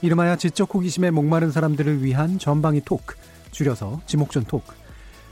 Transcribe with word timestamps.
이름하여 0.00 0.36
지적 0.36 0.72
호기심에 0.74 1.10
목마른 1.10 1.50
사람들을 1.50 2.04
위한 2.04 2.38
전방위 2.38 2.82
토크, 2.84 3.16
줄여서 3.50 4.00
지목전 4.06 4.44
토크. 4.44 4.74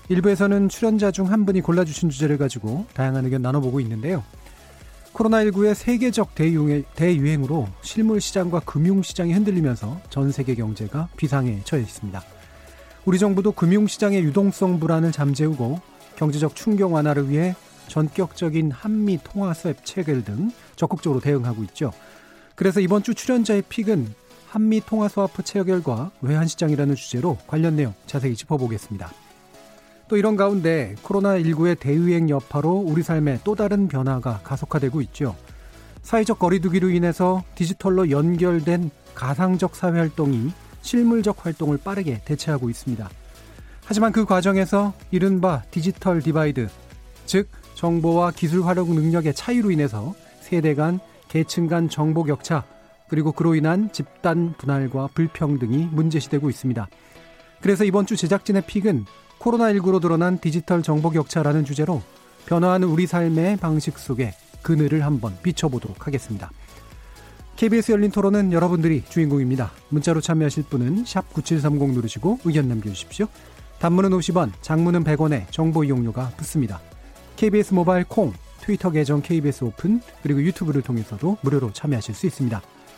일부에서는 0.09 0.69
출연자 0.69 1.11
중 1.11 1.27
한 1.27 1.47
분이 1.47 1.61
골라주신 1.61 2.11
주제를 2.11 2.39
가지고 2.39 2.87
다양한 2.95 3.25
의견 3.25 3.43
나눠보고 3.43 3.81
있는데요. 3.81 4.25
코로나19의 5.13 5.75
세계적 5.75 6.35
대유행으로 6.35 7.69
실물 7.83 8.21
시장과 8.21 8.61
금융 8.61 9.03
시장이 9.03 9.33
흔들리면서 9.33 10.01
전 10.11 10.31
세계 10.31 10.55
경제가 10.55 11.09
비상에 11.17 11.61
처해 11.65 11.83
있습니다. 11.83 12.23
우리 13.05 13.19
정부도 13.19 13.53
금융 13.53 13.87
시장의 13.87 14.23
유동성 14.25 14.79
불안을 14.79 15.13
잠재우고 15.13 15.81
경제적 16.17 16.55
충격 16.55 16.93
완화를 16.93 17.31
위해 17.31 17.55
전격적인 17.89 18.73
한미 18.73 19.21
통화 19.23 19.55
수입 19.55 19.85
체결 19.85 20.25
등 20.25 20.51
적극적으로 20.75 21.21
대응하고 21.21 21.63
있죠. 21.65 21.93
그래서 22.57 22.81
이번 22.81 23.03
주 23.03 23.15
출연자의 23.15 23.63
pick은 23.69 24.13
한미 24.57 24.81
통화 24.87 25.07
스와프 25.07 25.43
체결과 25.43 26.13
외환 26.23 26.47
시장이라는 26.47 26.95
주제로 26.95 27.37
관련 27.47 27.77
내용 27.77 27.93
자세히 28.07 28.35
짚어보겠습니다. 28.35 29.13
또 30.09 30.17
이런 30.17 30.35
가운데 30.35 30.95
코로나19의 31.03 31.79
대유행 31.79 32.31
여파로 32.31 32.73
우리 32.73 33.03
삶에 33.03 33.41
또 33.45 33.55
다른 33.55 33.87
변화가 33.87 34.41
가속화되고 34.43 35.03
있죠. 35.03 35.37
사회적 36.01 36.39
거리두기로 36.39 36.89
인해서 36.89 37.45
디지털로 37.55 38.11
연결된 38.11 38.91
가상적 39.15 39.77
사회 39.77 39.99
활동이 39.99 40.51
실물적 40.81 41.45
활동을 41.45 41.77
빠르게 41.77 42.23
대체하고 42.25 42.71
있습니다. 42.71 43.11
하지만 43.85 44.11
그 44.11 44.25
과정에서 44.25 44.95
이른바 45.11 45.65
digital 45.71 46.23
divide, 46.23 46.69
즉 47.27 47.51
정보와 47.75 48.31
기술 48.31 48.65
활용 48.65 48.95
능력의 48.95 49.35
차이로 49.35 49.71
인해서 49.71 50.15
세대 50.41 50.75
간, 50.75 50.99
계층 51.29 51.67
간 51.67 51.91
정보 51.91 52.25
격차, 52.25 52.65
그리고 53.09 53.33
그로 53.33 53.55
인한 53.55 53.93
집단 53.93 54.55
분할과 54.59 55.09
불평등이 55.15 55.89
문제시되고 55.93 56.51
있습니다. 56.51 56.89
그래서 57.61 57.85
이번 57.85 58.07
주 58.07 58.17
제작진의 58.17 58.63
픽은 58.67 59.05
코로나19로 59.39 60.01
드러난 60.01 60.39
디지털 60.39 60.83
정보 60.83 61.11
격차라는 61.11 61.65
주제로 61.65 62.03
변화하는 62.47 62.89
우리 62.89 63.07
삶의 63.07 63.59
방식 63.59 63.99
속에 63.99 64.35
그늘을 64.63 65.05
한번 65.05 65.37
비춰보도록 65.43 66.07
하겠습니다. 66.07 66.51
KBS 67.57 67.93
열린 67.93 68.11
토론은 68.11 68.53
여러분들이 68.53 69.03
주인공입니다. 69.09 69.73
문자로 69.89 70.21
참여하실 70.21 70.65
분은 70.65 71.05
9730 71.05 71.95
누르시고 71.95 72.41
의견 72.45 72.69
남겨주십시오. 72.69 73.27
단문은 73.79 74.11
50원, 74.11 74.53
장문은 74.61 75.05
100원에 75.05 75.51
정보 75.51 75.85
이용료가 75.85 76.33
붙습니다. 76.37 76.81
KBS 77.37 77.75
모바일 77.75 78.05
콩, 78.05 78.33
트위터 78.61 78.91
계정 78.91 79.23
KBS 79.23 79.65
오픈, 79.65 80.01
그리고 80.23 80.43
유튜브를 80.43 80.83
통해서도 80.83 81.39
무료로 81.43 81.73
참여하실 81.73 82.15
수 82.15 82.27
있습니다. 82.27 82.61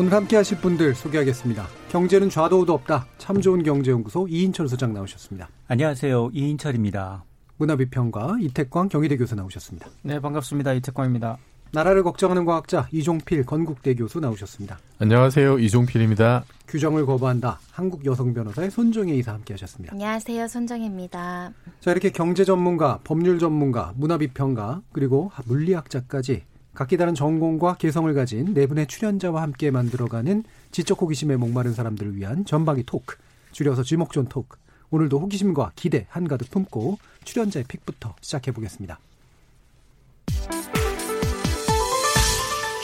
오늘 0.00 0.14
함께 0.14 0.36
하실 0.36 0.56
분들 0.56 0.94
소개하겠습니다. 0.94 1.66
경제는 1.90 2.30
좌도우도 2.30 2.72
없다. 2.72 3.06
참 3.18 3.38
좋은 3.38 3.62
경제연구소 3.62 4.28
이인철 4.28 4.66
소장 4.66 4.94
나오셨습니다. 4.94 5.50
안녕하세요. 5.68 6.30
이인철입니다. 6.32 7.22
문화비평가 7.58 8.38
이태광 8.40 8.88
경희대 8.88 9.18
교수 9.18 9.34
나오셨습니다. 9.34 9.90
네, 10.00 10.18
반갑습니다. 10.18 10.72
이태광입니다. 10.72 11.36
나라를 11.72 12.02
걱정하는 12.02 12.46
과학자 12.46 12.88
이종필 12.92 13.44
건국대 13.44 13.94
교수 13.94 14.20
나오셨습니다. 14.20 14.78
안녕하세요. 15.00 15.58
이종필입니다. 15.58 16.44
규정을 16.66 17.04
거부한다. 17.04 17.60
한국 17.70 18.06
여성 18.06 18.32
변호사의 18.32 18.70
손정혜 18.70 19.14
이사 19.16 19.34
함께 19.34 19.52
하셨습니다. 19.52 19.92
안녕하세요. 19.92 20.48
손정혜입니다. 20.48 21.52
자, 21.80 21.90
이렇게 21.90 22.08
경제 22.08 22.44
전문가, 22.44 23.00
법률 23.04 23.38
전문가, 23.38 23.92
문화 23.96 24.16
비평가, 24.16 24.80
그리고 24.92 25.30
물리학자까지 25.44 26.44
각기 26.74 26.96
다른 26.96 27.14
전공과 27.14 27.76
개성을 27.76 28.12
가진 28.14 28.54
네 28.54 28.66
분의 28.66 28.86
출연자와 28.86 29.42
함께 29.42 29.70
만들어가는 29.70 30.44
지적 30.70 31.02
호기심에 31.02 31.36
목마른 31.36 31.74
사람들을 31.74 32.16
위한 32.16 32.44
전방위 32.44 32.84
토크, 32.84 33.16
줄여서 33.52 33.82
쥐목존 33.82 34.26
토크. 34.26 34.56
오늘도 34.90 35.20
호기심과 35.20 35.72
기대 35.76 36.06
한가득 36.08 36.50
품고 36.50 36.98
출연자의 37.24 37.64
픽부터 37.68 38.14
시작해 38.20 38.52
보겠습니다. 38.52 38.98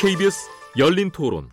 KBS 0.00 0.48
열린 0.78 1.10
토론 1.10 1.48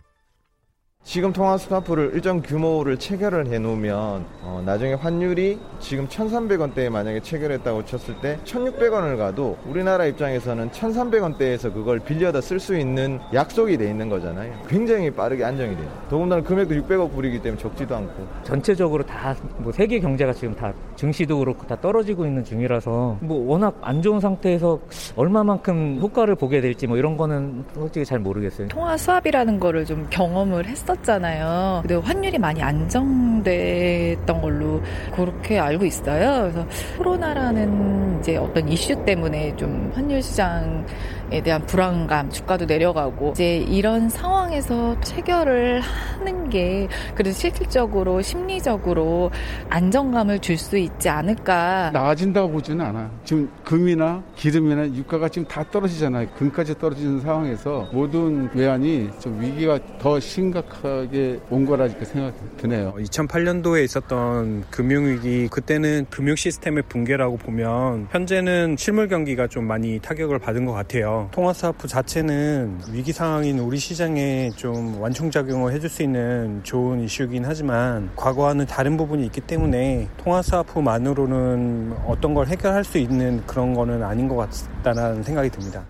지금 1.04 1.34
통화 1.34 1.58
스와프를 1.58 2.12
일정 2.14 2.40
규모를 2.40 2.96
체결을 2.96 3.46
해놓으면 3.48 4.24
어, 4.40 4.62
나중에 4.64 4.94
환율이 4.94 5.58
지금 5.78 6.08
1,300원대에 6.08 6.88
만약에 6.88 7.20
체결했다고 7.20 7.84
쳤을 7.84 8.14
때 8.22 8.38
1,600원을 8.46 9.18
가도 9.18 9.58
우리나라 9.66 10.06
입장에서는 10.06 10.70
1,300원대에서 10.70 11.72
그걸 11.74 11.98
빌려다 12.00 12.40
쓸 12.40 12.58
수 12.58 12.74
있는 12.74 13.20
약속이 13.34 13.76
돼 13.76 13.90
있는 13.90 14.08
거잖아요. 14.08 14.54
굉장히 14.66 15.10
빠르게 15.10 15.44
안정이 15.44 15.76
돼요. 15.76 15.86
더군다나 16.08 16.42
금액도 16.42 16.74
600억 16.74 17.12
불이기 17.12 17.42
때문에 17.42 17.60
적지도 17.60 17.94
않고. 17.96 18.26
전체적으로 18.42 19.04
다 19.04 19.34
뭐 19.58 19.70
세계 19.72 20.00
경제가 20.00 20.32
지금 20.32 20.54
다 20.54 20.72
증시도 20.96 21.38
그렇고 21.38 21.66
다 21.66 21.76
떨어지고 21.80 22.24
있는 22.24 22.42
중이라서 22.44 23.18
뭐 23.20 23.46
워낙 23.52 23.76
안 23.82 24.00
좋은 24.00 24.20
상태에서 24.20 24.78
얼마만큼 25.16 25.98
효과를 26.00 26.34
보게 26.34 26.60
될지 26.62 26.86
뭐 26.86 26.96
이런 26.96 27.16
거는 27.16 27.64
솔직히 27.74 28.06
잘 28.06 28.18
모르겠어요. 28.20 28.68
통화 28.68 28.96
수합이라는 28.96 29.60
거를 29.60 29.84
좀 29.84 30.06
경험을 30.08 30.64
했었. 30.66 30.93
했었잖아요. 30.94 31.80
근데 31.82 31.94
환율이 31.96 32.38
많이 32.38 32.62
안정됐던 32.62 34.40
걸로 34.40 34.80
그렇게 35.14 35.58
알고 35.58 35.84
있어요. 35.84 36.42
그래서 36.42 36.66
코로나라는 36.98 38.20
이제 38.20 38.36
어떤 38.36 38.68
이슈 38.68 39.04
때문에 39.04 39.56
좀 39.56 39.92
환율 39.94 40.22
시장에 40.22 41.42
대한 41.42 41.64
불안감, 41.66 42.30
주가도 42.30 42.66
내려가고 42.66 43.32
이제 43.32 43.56
이런 43.56 44.08
상황에서 44.08 44.98
체결을 45.00 45.80
하는 45.80 46.48
게 46.48 46.88
그래도 47.14 47.32
실질적으로 47.32 48.22
심리적으로 48.22 49.30
안정감을 49.68 50.38
줄 50.38 50.54
수 50.54 50.78
있지 50.78 51.08
않을까. 51.08 51.90
나아진다고 51.92 52.48
보지는 52.52 52.86
않아요. 52.86 53.10
지금 53.24 53.50
금이나 53.64 54.22
기름이나 54.36 54.86
유가가 54.94 55.28
지금 55.28 55.48
다 55.48 55.64
떨어지잖아요. 55.70 56.28
금까지 56.36 56.78
떨어지는 56.78 57.20
상황에서 57.20 57.88
모든 57.92 58.50
외환이 58.54 59.10
좀 59.20 59.40
위기가 59.40 59.78
더 59.98 60.20
심각하게 60.20 61.40
온 61.50 61.64
거라 61.64 61.86
이렇게 61.86 62.04
생각이 62.04 62.36
드네요. 62.58 62.94
2008년도에 62.98 63.84
있었던 63.84 64.64
금융위기 64.70 65.48
그때는 65.48 66.06
금융 66.10 66.36
시스템의 66.36 66.84
붕괴라고 66.88 67.36
보면 67.38 68.08
현재는 68.10 68.76
실물 68.78 69.08
경기가 69.08 69.46
좀 69.46 69.66
많이 69.66 69.98
타격을 69.98 70.38
받은 70.38 70.66
것 70.66 70.72
같아요. 70.72 71.28
통화스와프 71.32 71.88
자체는 71.88 72.80
위기 72.92 73.12
상황인 73.12 73.58
우리 73.58 73.78
시장에 73.78 74.50
좀 74.56 75.00
완충작용을 75.00 75.72
해줄 75.72 75.88
수 75.88 76.02
있는 76.02 76.60
좋은 76.62 77.00
이슈긴 77.00 77.44
하지만 77.46 78.10
과거와는 78.16 78.66
다른 78.66 78.96
부분이 78.96 79.24
있기 79.26 79.40
때문에 79.40 80.08
통화스와프만으로는 80.18 81.94
어떤 82.06 82.34
걸 82.34 82.46
해결할 82.46 82.84
수 82.84 82.98
있는 82.98 83.42
그런 83.54 83.72
거는 83.72 84.02
아닌 84.02 84.26
것 84.26 84.34
같다는 84.34 85.22
생각이 85.22 85.48
듭니다. 85.48 85.86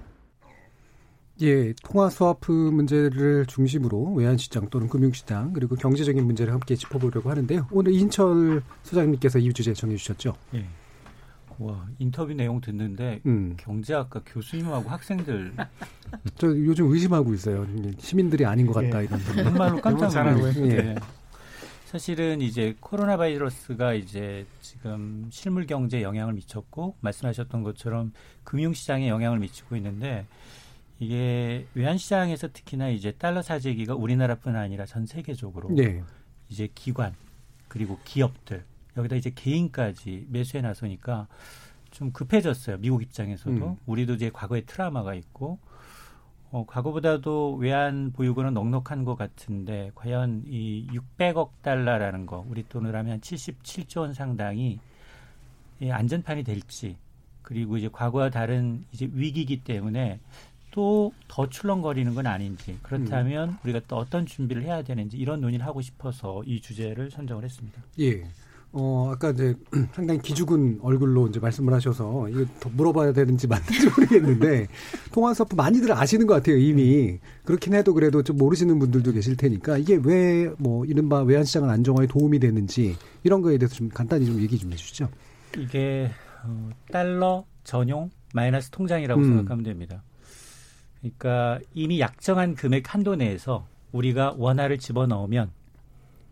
예, 1.40 1.72
통화 1.82 2.10
스와프 2.10 2.52
문제를 2.52 3.46
중심으로 3.46 4.12
외환시장 4.12 4.68
또는 4.68 4.86
금융시장 4.86 5.54
그리고 5.54 5.74
경제적인 5.74 6.22
문제를 6.26 6.52
함께 6.52 6.76
짚어보려고 6.76 7.30
하는데요. 7.30 7.66
오늘 7.72 7.92
인철 7.94 8.62
소장님께서 8.82 9.38
이 9.38 9.50
주제 9.54 9.72
정해 9.72 9.96
주셨죠. 9.96 10.34
예. 10.54 10.66
와 11.58 11.86
인터뷰 11.98 12.34
내용 12.34 12.60
듣는데 12.60 13.20
음. 13.24 13.54
경제학과 13.56 14.20
교수님하고 14.26 14.90
학생들 14.90 15.54
저 16.36 16.48
요즘 16.48 16.92
의심하고 16.92 17.32
있어요. 17.32 17.66
시민들이 17.96 18.44
아닌 18.44 18.66
것 18.66 18.74
같다 18.74 19.00
예. 19.00 19.06
이런 19.06 19.20
정말로 19.20 19.80
깜짝 19.80 20.12
놀라고 20.12 20.66
예. 20.68 20.94
사실은 21.94 22.40
이제 22.40 22.74
코로나 22.80 23.16
바이러스가 23.16 23.94
이제 23.94 24.44
지금 24.60 25.28
실물 25.30 25.64
경제에 25.64 26.02
영향을 26.02 26.34
미쳤고 26.34 26.96
말씀하셨던 26.98 27.62
것처럼 27.62 28.12
금융 28.42 28.72
시장에 28.72 29.08
영향을 29.08 29.38
미치고 29.38 29.76
있는데 29.76 30.26
이게 30.98 31.68
외환 31.74 31.96
시장에서 31.96 32.48
특히나 32.48 32.88
이제 32.88 33.12
달러 33.12 33.42
사재기가 33.42 33.94
우리나라뿐 33.94 34.56
아니라 34.56 34.86
전 34.86 35.06
세계적으로 35.06 35.68
네. 35.70 36.02
이제 36.48 36.68
기관 36.74 37.14
그리고 37.68 38.00
기업들 38.02 38.64
여기다 38.96 39.14
이제 39.14 39.30
개인까지 39.32 40.26
매수해 40.30 40.62
나서니까 40.62 41.28
좀 41.92 42.10
급해졌어요. 42.10 42.78
미국 42.78 43.04
입장에서도 43.04 43.50
음. 43.50 43.76
우리도 43.86 44.14
이제 44.14 44.30
과거에 44.30 44.62
트라우마가 44.62 45.14
있고 45.14 45.60
어, 46.54 46.64
과거보다도 46.66 47.56
외환 47.56 48.12
보유고는 48.12 48.54
넉넉한 48.54 49.04
것 49.04 49.16
같은데 49.16 49.90
과연 49.96 50.44
이 50.46 50.86
600억 50.92 51.50
달러라는 51.62 52.26
거 52.26 52.46
우리 52.48 52.62
돈으로 52.68 52.96
하면 52.98 53.20
77조 53.20 54.00
원 54.02 54.14
상당이 54.14 54.78
이 55.80 55.90
안전판이 55.90 56.44
될지 56.44 56.96
그리고 57.42 57.76
이제 57.76 57.88
과거와 57.92 58.30
다른 58.30 58.84
이제 58.92 59.10
위기이기 59.12 59.64
때문에 59.64 60.20
또 60.70 61.12
더 61.34 61.48
출렁거리는 61.48 62.14
건 62.14 62.28
아닌지 62.28 62.78
그렇다면 62.82 63.48
음. 63.48 63.56
우리가 63.64 63.80
또 63.88 63.96
어떤 63.96 64.24
준비를 64.24 64.62
해야 64.62 64.82
되는지 64.82 65.16
이런 65.16 65.40
논의를 65.40 65.66
하고 65.66 65.80
싶어서 65.80 66.44
이 66.46 66.60
주제를 66.60 67.10
선정을 67.10 67.42
했습니다. 67.42 67.82
예. 67.98 68.24
어, 68.76 69.10
아까 69.14 69.30
이제 69.30 69.54
상당히 69.94 70.20
기죽은 70.20 70.80
얼굴로 70.82 71.28
이제 71.28 71.38
말씀을 71.38 71.72
하셔서 71.72 72.28
이거 72.28 72.44
더 72.58 72.68
물어봐야 72.70 73.12
되는지 73.12 73.46
맞는지 73.46 73.88
모르겠는데 73.88 74.66
통화서프 75.12 75.54
많이들 75.54 75.92
아시는 75.92 76.26
것 76.26 76.34
같아요, 76.34 76.56
이미. 76.56 77.18
그렇긴 77.44 77.74
해도 77.74 77.94
그래도 77.94 78.22
좀 78.22 78.36
모르시는 78.36 78.78
분들도 78.80 79.12
계실 79.12 79.36
테니까 79.36 79.78
이게 79.78 80.00
왜 80.02 80.54
뭐 80.58 80.84
이른바 80.84 81.20
외환시장 81.22 81.68
안정화에 81.68 82.06
도움이 82.06 82.38
되는지 82.38 82.96
이런 83.22 83.42
거에 83.42 83.58
대해서 83.58 83.74
좀 83.74 83.88
간단히 83.88 84.26
좀 84.26 84.40
얘기 84.40 84.58
좀 84.58 84.72
해주시죠. 84.72 85.08
이게 85.58 86.10
어, 86.44 86.70
달러 86.90 87.44
전용 87.64 88.10
마이너스 88.34 88.70
통장이라고 88.70 89.20
음. 89.20 89.24
생각하면 89.24 89.64
됩니다. 89.64 90.02
그러니까 91.00 91.58
이미 91.74 92.00
약정한 92.00 92.54
금액 92.54 92.92
한도 92.92 93.14
내에서 93.16 93.66
우리가 93.92 94.34
원화를 94.36 94.78
집어넣으면 94.78 95.50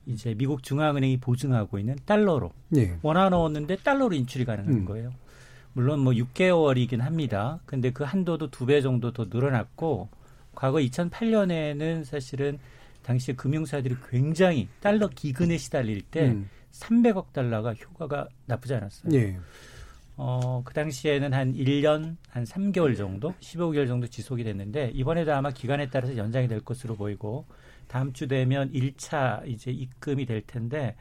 이제 0.06 0.34
미국 0.34 0.62
중앙은행이 0.62 1.18
보증하고 1.18 1.78
있는 1.78 1.96
달러로 2.04 2.52
네. 2.68 2.98
원화 3.02 3.28
넣었는데 3.28 3.76
달러로 3.76 4.14
인출이 4.14 4.44
가능한 4.44 4.72
음. 4.72 4.84
거예요. 4.84 5.12
물론 5.74 6.00
뭐 6.00 6.12
6개월이긴 6.12 6.98
합니다. 6.98 7.60
근데 7.66 7.90
그 7.90 8.04
한도도 8.04 8.50
두 8.50 8.66
배 8.66 8.80
정도 8.82 9.12
더 9.12 9.26
늘어났고 9.30 10.08
과거 10.54 10.78
2008년에는 10.78 12.04
사실은 12.04 12.58
당시 13.02 13.32
금융사들이 13.32 13.96
굉장히 14.10 14.68
달러 14.80 15.08
기근에 15.08 15.56
시달릴 15.58 16.02
때 16.02 16.28
음. 16.28 16.48
300억 16.72 17.32
달러가 17.32 17.74
효과가 17.74 18.28
나쁘지 18.46 18.74
않았어요. 18.74 19.12
네. 19.12 19.38
어, 20.16 20.62
그 20.64 20.74
당시에는 20.74 21.32
한 21.32 21.54
1년, 21.54 22.16
한 22.28 22.44
3개월 22.44 22.96
정도, 22.96 23.34
15개월 23.40 23.88
정도 23.88 24.06
지속이 24.06 24.44
됐는데, 24.44 24.92
이번에도 24.94 25.32
아마 25.34 25.50
기간에 25.50 25.88
따라서 25.88 26.16
연장이 26.16 26.48
될 26.48 26.60
것으로 26.60 26.96
보이고, 26.96 27.46
다음 27.92 28.14
주 28.14 28.26
되면 28.26 28.72
1차 28.72 29.46
이제 29.46 29.70
입금이 29.70 30.24
될 30.24 30.40
텐데 30.46 30.96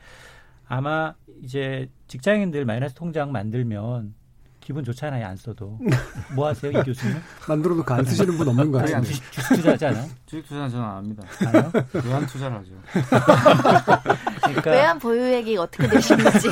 아마 0.67 1.13
이제 1.41 1.89
직장인들 2.07 2.65
마이너스 2.65 2.93
통장 2.93 3.31
만들면 3.31 4.13
기분 4.59 4.83
좋잖아요, 4.83 5.25
안 5.25 5.37
써도. 5.37 5.79
뭐 6.35 6.47
하세요, 6.47 6.69
이 6.69 6.83
교수님? 6.83 7.17
만들어도 7.47 7.83
안 7.87 8.03
쓰시는 8.03 8.37
분 8.37 8.47
없는 8.49 8.71
거 8.71 8.79
아니에요? 8.81 9.01
주식, 9.03 9.31
주식 9.31 9.55
투자하지 9.55 9.85
않아요? 9.85 10.09
주식 10.25 10.45
투자는 10.47 10.69
저는 10.69 10.85
안 10.85 10.95
합니다. 10.97 11.23
아요? 11.47 11.71
외환 12.05 12.25
투자를 12.27 12.57
하죠. 12.57 12.71
그러니까 14.41 14.71
외환 14.71 14.99
보유액이 14.99 15.57
어떻게 15.57 15.87
되시는지. 15.87 16.49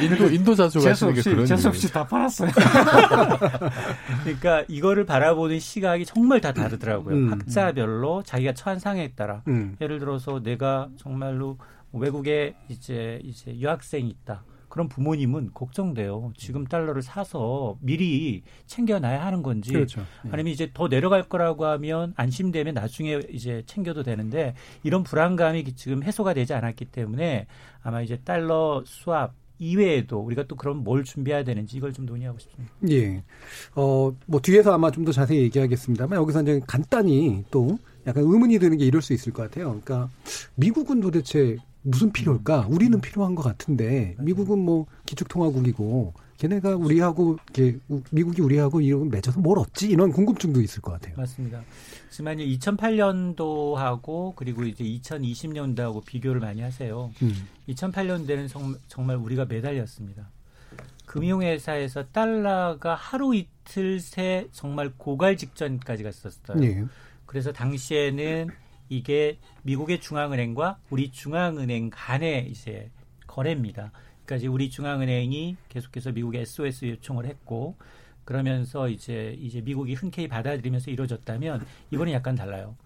인도, 0.00 0.26
인도 0.28 0.54
자주 0.54 0.80
가시는 0.80 1.14
게 1.14 1.22
그런 1.22 1.46
재수 1.46 1.68
없이 1.68 1.92
다 1.92 2.06
팔았어요. 2.06 2.50
그러니까 4.24 4.64
이거를 4.68 5.04
바라보는 5.04 5.60
시각이 5.60 6.04
정말 6.04 6.40
다 6.40 6.52
다르더라고요. 6.52 7.14
음, 7.14 7.32
학자별로 7.32 8.22
자기가 8.24 8.54
처한 8.54 8.78
상황에 8.78 9.12
따라. 9.14 9.42
음. 9.48 9.76
예를 9.80 9.98
들어서 9.98 10.42
내가 10.42 10.88
정말로 10.96 11.58
외국에 11.92 12.54
이제, 12.68 13.20
이제 13.22 13.56
유학생이 13.56 14.08
있다. 14.08 14.42
그런 14.78 14.88
부모님은 14.88 15.50
걱정돼요. 15.54 16.32
지금 16.36 16.64
달러를 16.64 17.02
사서 17.02 17.76
미리 17.80 18.42
챙겨놔야 18.66 19.26
하는 19.26 19.42
건지 19.42 19.72
그렇죠. 19.72 20.02
네. 20.22 20.30
아니면 20.30 20.52
이제 20.52 20.70
더 20.72 20.88
내려갈 20.88 21.28
거라고 21.28 21.66
하면 21.66 22.14
안심되면 22.14 22.74
나중에 22.74 23.18
이제 23.28 23.64
챙겨도 23.66 24.04
되는데 24.04 24.54
이런 24.84 25.02
불안감이 25.02 25.64
지금 25.74 26.04
해소가 26.04 26.32
되지 26.32 26.54
않았기 26.54 26.84
때문에 26.84 27.48
아마 27.82 28.02
이제 28.02 28.20
달러 28.24 28.84
수합 28.86 29.34
이외에도 29.58 30.20
우리가 30.20 30.44
또 30.46 30.54
그럼 30.54 30.84
뭘 30.84 31.02
준비해야 31.02 31.42
되는지 31.42 31.76
이걸 31.76 31.92
좀 31.92 32.06
논의하고 32.06 32.38
싶습니다. 32.38 32.72
예. 32.88 33.24
어, 33.74 34.12
뭐 34.26 34.40
뒤에서 34.40 34.72
아마 34.72 34.92
좀 34.92 35.04
더 35.04 35.10
자세히 35.10 35.40
얘기하겠습니다만 35.40 36.20
여기서 36.20 36.42
이제 36.42 36.60
간단히 36.68 37.44
또 37.50 37.76
약간 38.06 38.22
의문이 38.22 38.60
드는 38.60 38.78
게 38.78 38.84
이럴 38.84 39.02
수 39.02 39.12
있을 39.12 39.32
것 39.32 39.42
같아요. 39.42 39.80
그러니까 39.82 40.08
미국은 40.54 41.00
도대체 41.00 41.56
무슨 41.88 42.12
필요일까? 42.12 42.66
음. 42.68 42.72
우리는 42.72 43.00
필요한 43.00 43.34
것 43.34 43.42
같은데 43.42 44.14
미국은 44.18 44.58
뭐 44.58 44.86
기축통화국이고 45.06 46.14
걔네가 46.36 46.76
우리하고 46.76 47.38
이렇게 47.54 47.78
미국이 48.10 48.42
우리하고 48.42 48.80
이런 48.80 49.08
맺어서 49.08 49.40
뭘 49.40 49.58
얻지? 49.58 49.88
이런 49.88 50.12
궁금증도 50.12 50.60
있을 50.60 50.80
것 50.82 50.92
같아요. 50.92 51.14
맞습니다. 51.16 51.62
하지만 52.06 52.38
2008년도하고 52.38 54.34
그리고 54.36 54.64
이제 54.64 54.84
2020년도하고 54.84 56.04
비교를 56.04 56.40
많이 56.40 56.60
하세요. 56.60 57.10
음. 57.22 57.48
2008년도에는 57.68 58.78
정말 58.86 59.16
우리가 59.16 59.46
매달렸습니다. 59.46 60.30
금융회사에서 61.06 62.04
달러가 62.12 62.94
하루 62.94 63.34
이틀 63.34 63.98
새 63.98 64.46
정말 64.52 64.92
고갈 64.96 65.36
직전까지 65.36 66.02
갔었어요. 66.04 66.58
네. 66.58 66.84
그래서 67.26 67.52
당시에는 67.52 68.48
이게 68.88 69.38
미국의 69.62 70.00
중앙은행과 70.00 70.78
우리 70.90 71.10
중앙은행 71.10 71.90
간의 71.92 72.48
이제 72.50 72.90
거래입니다. 73.26 73.92
그러니까 74.24 74.36
이제 74.36 74.46
우리 74.46 74.70
중앙은행이 74.70 75.56
계속해서 75.68 76.12
미국에 76.12 76.40
SOS 76.40 76.84
요청을 76.86 77.26
했고 77.26 77.76
그러면서 78.24 78.88
이제 78.88 79.34
이제 79.40 79.60
미국이 79.60 79.94
흔쾌히 79.94 80.28
받아들이면서 80.28 80.90
이루어졌다면 80.90 81.64
이번엔 81.90 82.14
약간 82.14 82.34
달라요. 82.34 82.76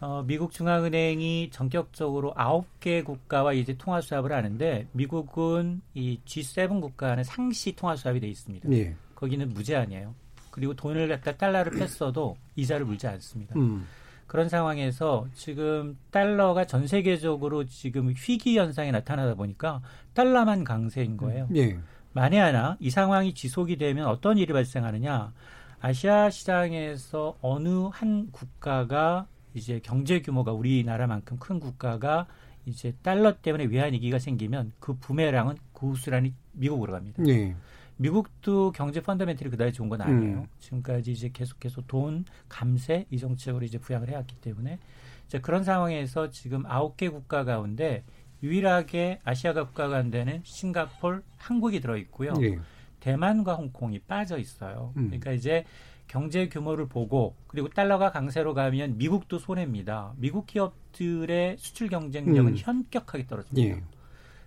어, 0.00 0.22
미국 0.26 0.52
중앙은행이 0.52 1.50
전격적으로 1.50 2.32
아홉 2.36 2.78
개 2.78 3.02
국가와 3.02 3.52
이제 3.52 3.74
통화 3.76 4.00
수합을 4.00 4.32
하는데 4.32 4.86
미국은 4.92 5.80
이 5.94 6.20
G7 6.24 6.80
국가는 6.80 7.24
상시 7.24 7.74
통화 7.74 7.96
수합이 7.96 8.20
돼 8.20 8.28
있습니다. 8.28 8.70
예. 8.72 8.94
거기는 9.14 9.48
무제한이에요. 9.48 10.14
그리고 10.50 10.74
돈을 10.74 11.08
갖다 11.08 11.36
달러를 11.36 11.72
뺐어도 11.72 12.36
이자를 12.54 12.86
물지 12.86 13.06
않습니다. 13.06 13.58
음. 13.58 13.86
그런 14.28 14.48
상황에서 14.48 15.26
지금 15.34 15.96
달러가 16.10 16.66
전 16.66 16.86
세계적으로 16.86 17.64
지금 17.64 18.08
위기 18.08 18.58
현상이 18.58 18.92
나타나다 18.92 19.34
보니까 19.34 19.80
달러만 20.12 20.64
강세인 20.64 21.16
거예요. 21.16 21.48
예. 21.56 21.78
만에 22.12 22.38
하나 22.38 22.76
이 22.78 22.90
상황이 22.90 23.34
지속이 23.34 23.78
되면 23.78 24.06
어떤 24.06 24.36
일이 24.38 24.52
발생하느냐? 24.52 25.32
아시아 25.80 26.28
시장에서 26.28 27.36
어느 27.40 27.88
한 27.90 28.28
국가가 28.30 29.26
이제 29.54 29.80
경제 29.82 30.20
규모가 30.20 30.52
우리나라만큼 30.52 31.38
큰 31.38 31.58
국가가 31.58 32.26
이제 32.66 32.92
달러 33.02 33.32
때문에 33.32 33.64
외환 33.64 33.94
위기가 33.94 34.18
생기면 34.18 34.72
그 34.78 34.94
부메랑은 34.94 35.56
고스란히 35.72 36.34
미국으로 36.52 36.92
갑니다. 36.92 37.22
예. 37.28 37.56
미국도 37.98 38.72
경제 38.72 39.00
펀더멘털이 39.00 39.50
그다지 39.50 39.72
좋은 39.72 39.88
건 39.88 40.00
아니에요. 40.00 40.38
음. 40.38 40.46
지금까지 40.58 41.12
이제 41.12 41.30
계속해서 41.32 41.82
돈 41.86 42.24
감세 42.48 43.06
이 43.10 43.18
정책으로 43.18 43.64
이제 43.64 43.78
부양을 43.78 44.08
해왔기 44.08 44.36
때문에 44.36 44.78
이제 45.26 45.40
그런 45.40 45.62
상황에서 45.64 46.30
지금 46.30 46.64
아홉 46.66 46.96
개 46.96 47.08
국가 47.08 47.44
가운데 47.44 48.04
유일하게 48.42 49.20
아시아가 49.24 49.66
국가 49.66 49.88
가운데는 49.88 50.42
싱가폴, 50.44 51.22
한국이 51.36 51.80
들어 51.80 51.96
있고요. 51.96 52.32
예. 52.40 52.58
대만과 53.00 53.54
홍콩이 53.54 54.00
빠져 54.00 54.38
있어요. 54.38 54.92
음. 54.96 55.06
그러니까 55.06 55.32
이제 55.32 55.64
경제 56.06 56.48
규모를 56.48 56.86
보고 56.86 57.36
그리고 57.48 57.68
달러가 57.68 58.10
강세로 58.10 58.54
가면 58.54 58.96
미국도 58.96 59.38
손해입니다. 59.38 60.14
미국 60.16 60.46
기업들의 60.46 61.56
수출 61.58 61.88
경쟁력은 61.88 62.52
음. 62.52 62.56
현격하게 62.56 63.26
떨어집니다. 63.26 63.76
예. 63.76 63.82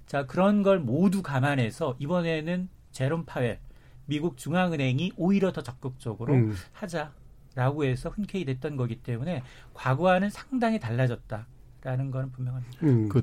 자 0.08 0.26
그런 0.26 0.64
걸 0.64 0.80
모두 0.80 1.22
감안해서 1.22 1.96
이번에는 2.00 2.70
제롬 2.92 3.26
파웰 3.26 3.60
미국 4.06 4.38
중앙은행이 4.38 5.14
오히려 5.18 5.52
더 5.52 5.62
적극적으로 5.62 6.34
음. 6.34 6.56
하자라고 6.74 7.86
해서 7.86 8.10
흔쾌히 8.10 8.46
됐던 8.46 8.76
거기 8.76 8.96
때문에 8.96 9.44
과거와는 9.74 10.30
상당히 10.30 10.80
달라졌다라는 10.80 12.12
거는 12.12 12.32
분명합니다. 12.32 12.78
음. 12.84 13.10
그 13.10 13.22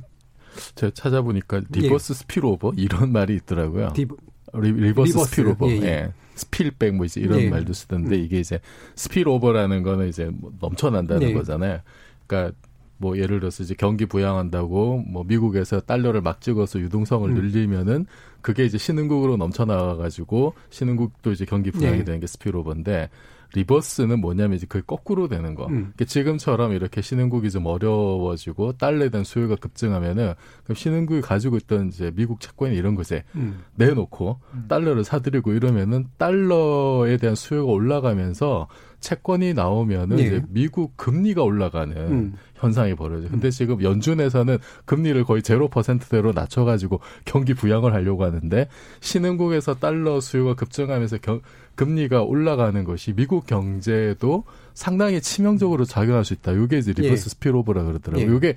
제가 0.74 0.92
찾아보니까 0.94 1.62
reverse 1.68 2.12
예. 2.12 2.14
spillover 2.16 2.72
이런 2.76 3.12
말이 3.12 3.36
있더라고요. 3.36 3.92
디브, 3.92 4.16
리, 4.54 4.72
reverse, 4.72 5.10
reverse 5.10 5.30
spillover. 5.30 5.70
예, 5.70 5.76
예. 5.76 5.82
예. 5.82 6.12
spillback 6.34 6.94
뭐 6.94 7.04
이제 7.04 7.20
이런 7.20 7.40
예. 7.40 7.50
말도 7.50 7.72
쓰던데 7.72 8.16
음. 8.16 8.22
이게 8.22 8.40
이제 8.40 8.60
spillover라는 8.94 9.82
거는 9.82 10.08
이제 10.08 10.30
뭐 10.32 10.52
넘쳐난다는 10.60 11.28
예. 11.28 11.32
거잖아요. 11.34 11.80
그러니까 12.26 12.56
뭐 12.98 13.16
예를 13.16 13.40
들어서 13.40 13.62
이제 13.62 13.74
경기 13.76 14.06
부양한다고 14.06 15.04
뭐 15.06 15.24
미국에서 15.24 15.80
달러를 15.80 16.20
막 16.20 16.40
찍어서 16.40 16.80
유동성을 16.80 17.30
음. 17.30 17.34
늘리면은 17.34 18.06
그게 18.40 18.64
이제 18.64 18.78
신흥국으로 18.78 19.36
넘쳐 19.36 19.64
나가 19.64 19.96
가지고 19.96 20.54
신흥국도 20.70 21.32
이제 21.32 21.44
경기 21.44 21.70
부양이 21.70 21.98
네. 21.98 22.04
되는 22.04 22.20
게 22.20 22.26
spillover인데 22.26 23.08
리버스는 23.54 24.20
뭐냐면 24.20 24.56
이제 24.56 24.66
그게 24.66 24.82
거꾸로 24.86 25.26
되는 25.28 25.54
거. 25.54 25.66
음. 25.68 25.92
지금처럼 26.06 26.72
이렇게 26.72 27.00
신흥국이 27.00 27.50
좀 27.50 27.66
어려워지고 27.66 28.72
달러에 28.72 29.08
대한 29.08 29.24
수요가 29.24 29.56
급증하면은 29.56 30.34
그럼 30.64 30.74
신흥국이 30.76 31.22
가지고 31.22 31.56
있던 31.56 31.88
이제 31.88 32.12
미국 32.14 32.40
채권 32.40 32.72
이런 32.72 32.94
것에 32.94 33.24
음. 33.36 33.64
내놓고 33.76 34.38
음. 34.52 34.66
달러를 34.68 35.04
사들이고 35.04 35.52
이러면은 35.52 36.06
달러에 36.18 37.16
대한 37.16 37.34
수요가 37.34 37.72
올라가면서 37.72 38.68
채권이 39.00 39.54
나오면은 39.54 40.18
예. 40.18 40.24
이제 40.24 40.42
미국 40.48 40.96
금리가 40.96 41.42
올라가는 41.42 41.96
음. 41.96 42.34
현상이 42.56 42.94
벌어져요. 42.94 43.30
근데 43.30 43.48
음. 43.48 43.50
지금 43.50 43.82
연준에서는 43.82 44.58
금리를 44.84 45.22
거의 45.24 45.42
제로 45.42 45.68
퍼센트대로 45.68 46.32
낮춰가지고 46.32 47.00
경기 47.24 47.54
부양을 47.54 47.94
하려고 47.94 48.24
하는데 48.24 48.68
신흥국에서 49.00 49.74
달러 49.74 50.20
수요가 50.20 50.54
급증하면서 50.54 51.18
경, 51.18 51.40
금리가 51.76 52.22
올라가는 52.22 52.82
것이 52.84 53.12
미국 53.12 53.46
경제에도 53.46 54.44
상당히 54.74 55.20
치명적으로 55.20 55.84
작용할 55.84 56.24
수 56.24 56.34
있다. 56.34 56.52
이게 56.52 56.78
이제 56.78 56.92
reverse 56.92 57.26
예. 57.26 57.30
spillover라 57.30 57.84
그러더라고요. 57.84 58.32
예. 58.32 58.36
이게 58.36 58.54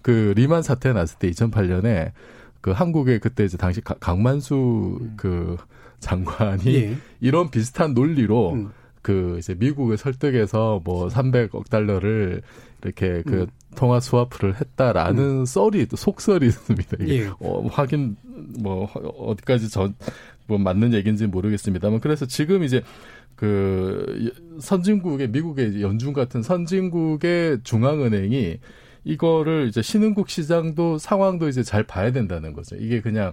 그 0.00 0.32
리만 0.36 0.62
사태 0.62 0.92
났을 0.92 1.18
때 1.18 1.30
2008년에 1.30 2.12
그 2.62 2.70
한국의 2.70 3.20
그때 3.20 3.44
이제 3.44 3.56
당시 3.58 3.80
강만수 3.82 4.98
음. 5.00 5.14
그 5.16 5.56
장관이 6.00 6.74
예. 6.74 6.96
이런 7.20 7.50
비슷한 7.50 7.92
논리로 7.92 8.52
음. 8.54 8.70
그 9.02 9.36
이제 9.38 9.54
미국을 9.54 9.96
설득해서 9.96 10.80
뭐 10.84 11.08
300억 11.08 11.68
달러를 11.68 12.42
이렇게 12.82 13.22
그 13.22 13.42
음. 13.42 13.46
통화 13.74 14.00
스와프를 14.00 14.60
했다라는 14.60 15.40
음. 15.40 15.44
썰이 15.44 15.86
속설이 15.94 16.46
있습니다. 16.46 16.96
이게 17.00 17.24
예. 17.24 17.30
어, 17.40 17.66
확인 17.68 18.16
뭐 18.58 18.86
어디까지 18.92 19.68
전 19.68 19.94
뭐 20.46 20.58
맞는 20.58 20.92
얘기인지 20.92 21.26
모르겠습니다만 21.26 22.00
그래서 22.00 22.26
지금 22.26 22.62
이제 22.62 22.82
그 23.36 24.32
선진국의 24.60 25.28
미국의 25.30 25.82
연준 25.82 26.12
같은 26.12 26.42
선진국의 26.42 27.60
중앙은행이 27.62 28.58
이거를 29.04 29.66
이제 29.68 29.82
신흥국 29.82 30.28
시장도 30.28 30.98
상황도 30.98 31.48
이제 31.48 31.62
잘 31.62 31.82
봐야 31.82 32.12
된다는 32.12 32.52
거죠. 32.52 32.76
이게 32.76 33.00
그냥 33.00 33.32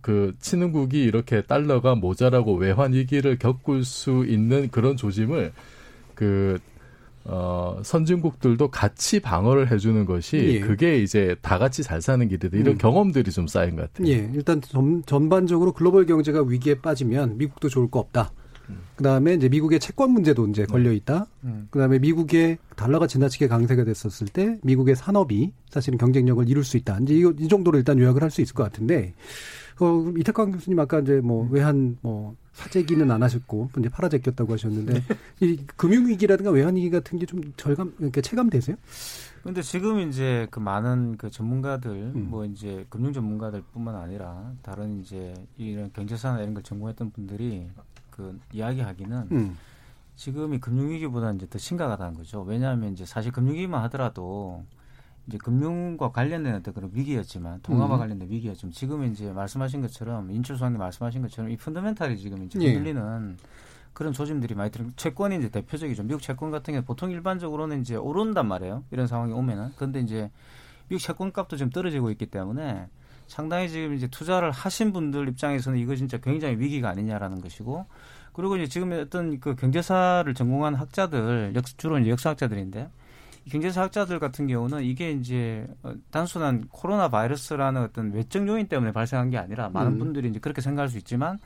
그 0.00 0.34
친흥국이 0.40 1.02
이렇게 1.02 1.42
달러가 1.42 1.94
모자라고 1.94 2.54
외환 2.56 2.92
위기를 2.92 3.38
겪을 3.38 3.84
수 3.84 4.24
있는 4.26 4.68
그런 4.70 4.96
조짐을 4.96 5.52
그 6.14 6.58
어, 7.24 7.80
선진국들도 7.84 8.68
같이 8.68 9.20
방어를 9.20 9.70
해주는 9.70 10.04
것이 10.06 10.36
예. 10.36 10.60
그게 10.60 10.98
이제 10.98 11.36
다 11.40 11.58
같이 11.58 11.82
잘 11.82 12.02
사는 12.02 12.26
길이다. 12.26 12.56
이런 12.56 12.74
음. 12.74 12.78
경험들이 12.78 13.30
좀 13.30 13.46
쌓인 13.46 13.76
것 13.76 13.92
같아요. 13.92 14.08
예. 14.12 14.28
일단 14.34 14.60
전, 14.60 15.04
전반적으로 15.06 15.72
글로벌 15.72 16.06
경제가 16.06 16.42
위기에 16.42 16.80
빠지면 16.80 17.38
미국도 17.38 17.68
좋을 17.68 17.90
거 17.90 18.00
없다. 18.00 18.32
음. 18.70 18.78
그 18.96 19.04
다음에 19.04 19.34
이제 19.34 19.48
미국의 19.48 19.78
채권 19.78 20.10
문제도 20.10 20.44
이제 20.48 20.64
걸려 20.64 20.90
있다. 20.92 21.26
음. 21.44 21.68
그 21.70 21.78
다음에 21.78 22.00
미국의 22.00 22.58
달러가 22.74 23.06
지나치게 23.06 23.46
강세가 23.46 23.84
됐었을 23.84 24.26
때 24.26 24.58
미국의 24.62 24.96
산업이 24.96 25.52
사실은 25.70 25.98
경쟁력을 25.98 26.48
이룰 26.48 26.64
수 26.64 26.76
있다. 26.76 26.98
이제 27.02 27.14
이, 27.14 27.24
이 27.38 27.48
정도로 27.48 27.78
일단 27.78 28.00
요약을 28.00 28.20
할 28.20 28.30
수 28.32 28.40
있을 28.40 28.54
것 28.54 28.64
같은데 28.64 29.14
어, 29.82 30.12
이태광 30.18 30.52
교수님 30.52 30.78
아까 30.78 31.00
이제 31.00 31.20
뭐 31.20 31.44
음. 31.44 31.52
외환 31.52 31.98
뭐 32.02 32.36
사재기는 32.52 33.10
안 33.10 33.22
하셨고 33.22 33.70
이제 33.78 33.88
팔아 33.88 34.08
제꼈다고 34.10 34.52
하셨는데 34.52 34.92
네. 34.92 35.00
이 35.40 35.56
금융 35.76 36.06
위기라든가 36.06 36.50
외환 36.50 36.76
위기 36.76 36.90
같은 36.90 37.18
게 37.18 37.26
좀 37.26 37.52
절감 37.56 37.94
이렇게 37.98 38.20
체감되세요? 38.20 38.76
근데 39.42 39.60
지금 39.62 39.98
이제 40.08 40.46
그 40.50 40.60
많은 40.60 41.16
그 41.16 41.30
전문가들 41.30 41.90
음. 42.14 42.26
뭐 42.30 42.44
이제 42.44 42.86
금융 42.90 43.12
전문가들뿐만 43.12 43.96
아니라 43.96 44.52
다른 44.62 45.00
이제 45.00 45.34
이런 45.56 45.90
경제사나 45.92 46.40
이런 46.40 46.54
걸 46.54 46.62
전공했던 46.62 47.10
분들이 47.10 47.66
그 48.10 48.38
이야기하기는 48.52 49.28
음. 49.32 49.56
지금이 50.14 50.60
금융 50.60 50.90
위기보다 50.90 51.32
이제 51.32 51.48
더 51.48 51.58
심각하다는 51.58 52.14
거죠. 52.14 52.42
왜냐하면 52.42 52.92
이제 52.92 53.04
사실 53.04 53.32
금융 53.32 53.54
위기만 53.54 53.82
하더라도 53.84 54.62
이제 55.26 55.38
금융과 55.38 56.10
관련된 56.10 56.54
어떤 56.56 56.74
그런 56.74 56.90
위기였지만 56.92 57.60
통화와 57.62 57.96
음. 57.96 57.98
관련된 57.98 58.28
위기였지만 58.28 58.72
지금 58.72 59.04
이제 59.04 59.32
말씀하신 59.32 59.80
것처럼 59.82 60.30
인출 60.30 60.56
소장님 60.56 60.78
말씀하신 60.78 61.22
것처럼 61.22 61.50
이 61.50 61.56
펀더멘탈이 61.56 62.18
지금 62.18 62.44
이제 62.44 62.58
예. 62.60 62.74
흔들리는 62.74 63.36
예. 63.38 63.46
그런 63.92 64.12
조짐들이 64.12 64.54
많이 64.54 64.70
들어 64.70 64.86
채권이 64.96 65.36
이제 65.36 65.48
대표적이죠. 65.50 66.02
미국 66.04 66.22
채권 66.22 66.50
같은 66.50 66.74
게 66.74 66.80
보통 66.80 67.10
일반적으로는 67.10 67.82
이제 67.82 67.94
오른단 67.94 68.48
말이에요. 68.48 68.84
이런 68.90 69.06
상황이 69.06 69.32
오면은. 69.32 69.72
그런데 69.76 70.00
이제 70.00 70.30
미국 70.88 71.00
채권 71.00 71.32
값도 71.32 71.56
지금 71.56 71.70
떨어지고 71.70 72.10
있기 72.10 72.26
때문에 72.26 72.88
상당히 73.26 73.68
지금 73.68 73.94
이제 73.94 74.08
투자를 74.08 74.50
하신 74.50 74.92
분들 74.92 75.28
입장에서는 75.28 75.78
이거 75.78 75.94
진짜 75.94 76.18
굉장히 76.18 76.56
위기가 76.56 76.88
아니냐라는 76.90 77.40
것이고 77.40 77.86
그리고 78.32 78.56
이제 78.56 78.66
지금 78.66 78.92
어떤 78.92 79.40
그 79.40 79.54
경제사를 79.54 80.32
전공한 80.34 80.74
학자들 80.74 81.52
역, 81.54 81.64
주로 81.78 81.98
이제 81.98 82.10
역사학자들인데 82.10 82.90
경제사학자들 83.50 84.18
같은 84.18 84.46
경우는 84.46 84.84
이게 84.84 85.10
이제 85.10 85.66
어, 85.82 85.92
단순한 86.10 86.68
코로나 86.70 87.08
바이러스라는 87.08 87.82
어떤 87.82 88.12
외적 88.12 88.46
요인 88.46 88.68
때문에 88.68 88.92
발생한 88.92 89.30
게 89.30 89.38
아니라 89.38 89.68
많은 89.68 89.92
음. 89.92 89.98
분들이 89.98 90.28
이제 90.28 90.38
그렇게 90.38 90.60
생각할 90.60 90.88
수 90.88 90.98
있지만 90.98 91.38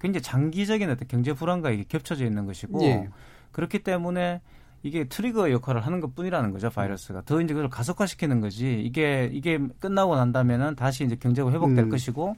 굉장히 0.00 0.22
장기적인 0.22 0.90
어떤 0.90 1.08
경제 1.08 1.32
불안과 1.32 1.70
이게 1.70 1.84
겹쳐져 1.88 2.24
있는 2.24 2.46
것이고 2.46 2.82
예. 2.82 3.08
그렇기 3.52 3.80
때문에 3.80 4.40
이게 4.82 5.04
트리거 5.04 5.50
역할을 5.50 5.80
하는 5.80 6.00
것 6.00 6.14
뿐이라는 6.14 6.52
거죠, 6.52 6.68
바이러스가. 6.68 7.22
더 7.22 7.40
이제 7.40 7.54
그걸 7.54 7.70
가속화시키는 7.70 8.42
거지. 8.42 8.82
이게, 8.82 9.30
이게 9.32 9.58
끝나고 9.80 10.14
난다면은 10.14 10.76
다시 10.76 11.04
이제 11.04 11.16
경제가 11.16 11.50
회복될 11.50 11.84
음. 11.84 11.88
것이고, 11.88 12.36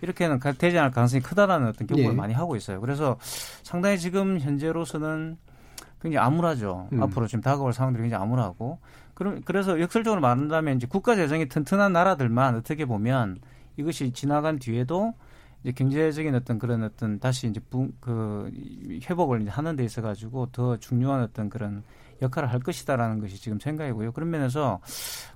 이렇게는 0.00 0.38
되지 0.58 0.78
않을 0.78 0.92
가능성이 0.92 1.22
크다라는 1.22 1.66
어떤 1.66 1.88
경고를 1.88 2.12
예. 2.12 2.16
많이 2.16 2.34
하고 2.34 2.54
있어요. 2.54 2.80
그래서 2.80 3.18
상당히 3.64 3.98
지금 3.98 4.38
현재로서는 4.38 5.38
굉장히 6.00 6.24
암울하죠. 6.24 6.88
음. 6.92 7.02
앞으로 7.02 7.26
지금 7.26 7.42
다가올 7.42 7.72
상황들이 7.72 8.02
굉장히 8.02 8.22
암울하고 8.22 8.78
그럼 9.14 9.40
그래서 9.44 9.80
역설적으로 9.80 10.20
말한다면 10.20 10.76
이제 10.76 10.86
국가 10.86 11.16
재정이 11.16 11.48
튼튼한 11.48 11.92
나라들만 11.92 12.56
어떻게 12.56 12.84
보면 12.84 13.40
이것이 13.76 14.12
지나간 14.12 14.58
뒤에도 14.58 15.14
이제 15.62 15.72
경제적인 15.72 16.34
어떤 16.34 16.58
그런 16.58 16.84
어떤 16.84 17.18
다시 17.18 17.48
이제 17.48 17.60
부, 17.68 17.90
그 18.00 18.50
회복을 19.08 19.42
이제 19.42 19.50
하는 19.50 19.74
데 19.74 19.84
있어 19.84 20.02
가지고 20.02 20.46
더 20.52 20.76
중요한 20.76 21.22
어떤 21.22 21.50
그런 21.50 21.82
역할을 22.22 22.52
할 22.52 22.60
것이다라는 22.60 23.20
것이 23.20 23.40
지금 23.40 23.58
생각이고요. 23.60 24.12
그런 24.12 24.30
면에서 24.30 24.80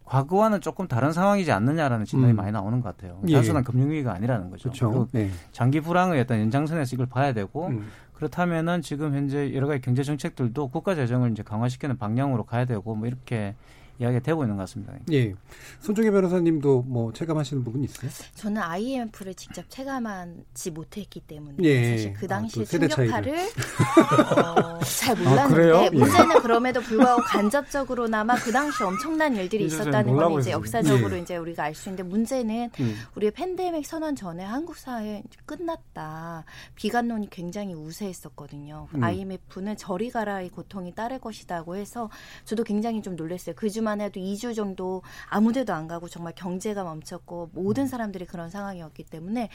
과거와는 0.04 0.60
조금 0.60 0.88
다른 0.88 1.12
상황이지 1.12 1.52
않느냐라는 1.52 2.04
진단이 2.04 2.32
음. 2.32 2.36
많이 2.36 2.52
나오는 2.52 2.80
것 2.80 2.96
같아요. 2.96 3.20
예. 3.28 3.34
단순한 3.34 3.64
금융위기가 3.64 4.12
아니라는 4.12 4.50
거죠. 4.50 4.70
그렇죠. 4.70 5.08
네. 5.12 5.30
장기 5.52 5.80
불황의 5.80 6.20
어떤 6.20 6.40
연장선에서 6.40 6.96
이걸 6.96 7.06
봐야 7.06 7.32
되고 7.32 7.68
음. 7.68 7.88
그렇다면은 8.22 8.82
지금 8.82 9.16
현재 9.16 9.52
여러 9.52 9.66
가지 9.66 9.80
경제 9.80 10.04
정책들도 10.04 10.68
국가 10.68 10.94
재정을 10.94 11.32
이제 11.32 11.42
강화시키는 11.42 11.98
방향으로 11.98 12.44
가야 12.44 12.66
되고 12.66 12.94
뭐 12.94 13.08
이렇게 13.08 13.56
이야기가 14.02 14.22
되고 14.22 14.42
있는 14.42 14.56
것 14.56 14.62
같습니다. 14.62 14.94
예. 15.12 15.34
손종혜 15.80 16.10
변호사님도 16.10 16.82
뭐 16.82 17.12
체감하시는 17.12 17.64
부분 17.64 17.84
있어요? 17.84 18.10
저는 18.34 18.60
IMF를 18.60 19.34
직접 19.34 19.64
체감하지 19.68 20.70
못했기 20.72 21.20
때문에 21.20 21.56
예. 21.62 21.90
사실 21.90 22.12
그 22.14 22.26
당시 22.26 22.60
아, 22.60 22.64
충격파를 22.64 23.38
어, 23.38 24.80
잘 24.80 25.16
아, 25.16 25.28
몰랐는데 25.28 25.86
아, 25.86 25.90
문제는 25.90 26.40
그럼에도 26.40 26.80
불구하고 26.80 27.22
간접적으로나마 27.22 28.34
그 28.36 28.50
당시 28.52 28.82
엄청난 28.82 29.36
일들이 29.36 29.66
있었다는 29.66 30.14
건 30.14 30.40
이제 30.40 30.50
역사적으로 30.50 31.16
예. 31.16 31.20
이제 31.20 31.36
우리가 31.36 31.64
알 31.64 31.72
수 31.74 31.88
있는데 31.88 32.02
문제는 32.02 32.70
음. 32.80 32.96
우리의 33.16 33.32
팬데믹 33.32 33.86
선언 33.86 34.14
전에 34.14 34.44
한국 34.44 34.76
사회 34.76 35.22
끝났다 35.46 36.44
비관론이 36.74 37.30
굉장히 37.30 37.74
우세했었거든요. 37.74 38.88
음. 38.94 39.02
IMF는 39.02 39.76
저리 39.76 40.10
가라의 40.10 40.50
고통이 40.50 40.94
따를 40.94 41.18
것이다고 41.18 41.76
해서 41.76 42.10
저도 42.44 42.64
굉장히 42.64 43.02
좀 43.02 43.16
놀랐어요. 43.16 43.54
그 43.56 43.70
주만 43.70 43.91
해도 44.00 44.20
2주 44.20 44.54
정도 44.54 45.02
아무데도 45.28 45.72
안 45.72 45.86
가고 45.88 46.08
정말 46.08 46.32
경제가 46.34 46.84
멈췄고 46.84 47.50
모든 47.52 47.86
사람들이 47.86 48.26
그런 48.26 48.50
상황이었기 48.50 49.04
때문에 49.04 49.48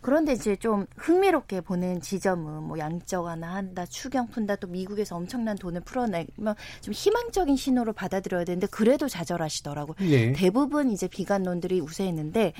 그런데 0.00 0.32
이제 0.32 0.56
좀 0.56 0.86
흥미롭게 0.96 1.60
보는 1.60 2.00
지점은 2.00 2.62
뭐 2.62 2.78
양적 2.78 3.24
완화한다, 3.24 3.86
추경 3.86 4.28
푼다, 4.28 4.56
또 4.56 4.66
미국에서 4.66 5.16
엄청난 5.16 5.56
돈을 5.56 5.82
풀어내면 5.82 6.54
좀 6.80 6.94
희망적인 6.94 7.56
신호로 7.56 7.92
받아들여야 7.92 8.44
되는데 8.44 8.66
그래도 8.68 9.08
좌절하시더라고. 9.08 9.94
네. 9.94 10.32
대부분 10.32 10.90
이제 10.90 11.08
비관론들이 11.08 11.80
우세했는데 11.80 12.52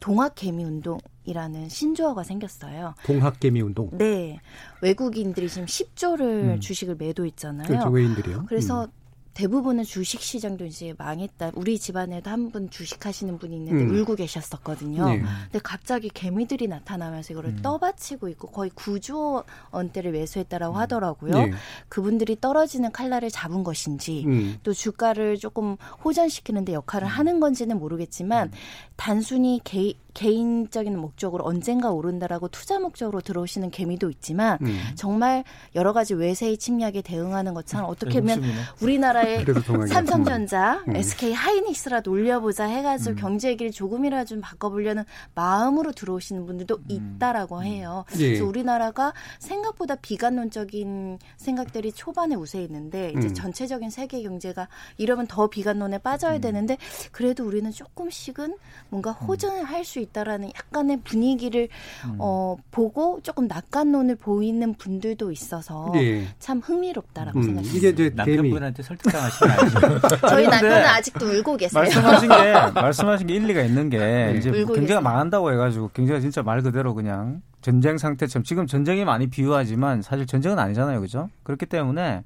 동학개미 0.00 0.64
운동 0.64 0.98
이라는 1.24 1.68
신조어가 1.68 2.22
생겼어요. 2.22 2.94
동학개미 3.04 3.60
운동. 3.60 3.90
네. 3.92 4.38
외국인들이 4.80 5.48
지금 5.48 5.66
10조를 5.66 6.20
음. 6.20 6.60
주식을 6.60 6.96
매도했잖아요. 6.96 7.66
그렇죠. 7.66 7.88
외인들이요. 7.88 8.44
그래서 8.48 8.84
음. 8.84 8.90
대부분은 9.36 9.84
주식 9.84 10.22
시장도 10.22 10.64
이제 10.64 10.94
망했다. 10.96 11.52
우리 11.54 11.78
집안에도 11.78 12.30
한 12.30 12.46
분 12.46 12.70
주식하시는 12.70 13.38
분이 13.38 13.56
있는데 13.56 13.84
음. 13.84 13.98
울고 13.98 14.14
계셨었거든요. 14.14 15.04
네. 15.08 15.18
근데 15.18 15.58
갑자기 15.62 16.08
개미들이 16.08 16.68
나타나면서 16.68 17.34
이거를 17.34 17.50
음. 17.50 17.58
떠받치고 17.60 18.28
있고 18.28 18.48
거의 18.48 18.70
9조 18.70 19.44
원대를 19.72 20.12
매수했다라고 20.12 20.74
음. 20.74 20.78
하더라고요. 20.78 21.32
네. 21.34 21.52
그분들이 21.88 22.40
떨어지는 22.40 22.92
칼날을 22.92 23.30
잡은 23.30 23.64
것인지 23.64 24.24
음. 24.26 24.58
또 24.62 24.72
주가를 24.72 25.38
조금 25.38 25.76
호전시키는데 26.04 26.72
역할을 26.72 27.08
음. 27.08 27.10
하는 27.10 27.40
건지는 27.40 27.78
모르겠지만 27.80 28.48
음. 28.48 28.52
단순히 28.94 29.60
개, 29.64 29.94
개인적인 30.14 30.96
목적으로 30.98 31.44
언젠가 31.44 31.90
오른다라고 31.90 32.48
투자 32.48 32.78
목적으로 32.78 33.20
들어오시는 33.20 33.70
개미도 33.70 34.08
있지만 34.10 34.58
음. 34.62 34.78
정말 34.94 35.42
여러 35.74 35.92
가지 35.92 36.14
외세의 36.14 36.56
침략에 36.58 37.02
대응하는 37.02 37.52
것처럼 37.54 37.90
어떻게 37.90 38.20
보면 38.20 38.42
우리나라 38.80 39.25
의 39.26 39.44
삼성전자, 39.88 40.82
음. 40.88 40.96
SK 40.96 41.32
하이닉스라도 41.32 42.10
올려보자 42.10 42.64
해가지고 42.64 43.10
음. 43.10 43.16
경제 43.16 43.48
얘기를 43.48 43.72
조금이라도 43.72 44.26
좀 44.26 44.40
바꿔보려는 44.40 45.04
마음으로 45.34 45.92
들어오시는 45.92 46.46
분들도 46.46 46.76
음. 46.76 46.84
있다라고 46.88 47.58
음. 47.58 47.62
해요. 47.64 48.04
예. 48.18 48.28
그래서 48.28 48.44
우리나라가 48.44 49.12
생각보다 49.38 49.96
비관론적인 49.96 51.18
생각들이 51.36 51.92
초반에 51.92 52.34
우세했는데 52.34 53.14
이제 53.16 53.28
음. 53.28 53.34
전체적인 53.34 53.90
세계 53.90 54.22
경제가 54.22 54.68
이러면 54.98 55.26
더 55.26 55.48
비관론에 55.48 55.98
빠져야 55.98 56.38
되는데 56.38 56.76
그래도 57.12 57.44
우리는 57.46 57.70
조금씩은 57.70 58.56
뭔가 58.88 59.12
호전을 59.12 59.64
할수 59.64 59.98
있다라는 60.00 60.50
약간의 60.56 61.00
분위기를 61.02 61.68
음. 62.04 62.16
어, 62.18 62.56
보고 62.70 63.20
조금 63.22 63.46
낙관론을 63.48 64.16
보이는 64.16 64.74
분들도 64.74 65.32
있어서 65.32 65.90
네. 65.92 66.26
참 66.38 66.58
흥미롭다라고 66.58 67.38
음. 67.38 67.42
생각합니다. 67.42 67.76
이게 67.76 67.88
이제 67.90 68.12
남편분한테 68.14 68.82
설득 68.82 69.12
당하시면 69.16 69.58
아니죠. 69.58 70.18
저희 70.28 70.46
남편은 70.46 70.84
아직도 70.86 71.26
울고 71.26 71.56
계세요. 71.56 71.82
말씀하신 71.82 72.28
게 72.28 72.52
말씀하신 72.80 73.26
게 73.26 73.34
일리가 73.34 73.62
있는 73.62 73.88
게 73.90 73.98
네. 73.98 74.34
이제 74.36 74.50
경제가 74.50 75.00
망한다고 75.00 75.52
해가지고 75.52 75.88
경제가 75.88 76.20
진짜 76.20 76.42
말 76.42 76.62
그대로 76.62 76.94
그냥 76.94 77.42
전쟁 77.62 77.98
상태처럼 77.98 78.44
지금 78.44 78.66
전쟁이 78.66 79.04
많이 79.04 79.28
비유하지만 79.28 80.02
사실 80.02 80.26
전쟁은 80.26 80.58
아니잖아요, 80.58 81.00
그죠? 81.00 81.28
그렇기 81.42 81.66
때문에 81.66 82.24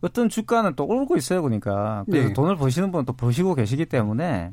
어떤 0.00 0.28
주가는 0.28 0.74
또 0.76 0.86
오르고 0.86 1.16
있어요, 1.16 1.42
그러니까 1.42 2.04
그래서 2.08 2.28
네. 2.28 2.34
돈을 2.34 2.56
버시는 2.56 2.90
분은 2.92 3.04
또 3.04 3.12
버시고 3.12 3.54
계시기 3.54 3.86
때문에 3.86 4.52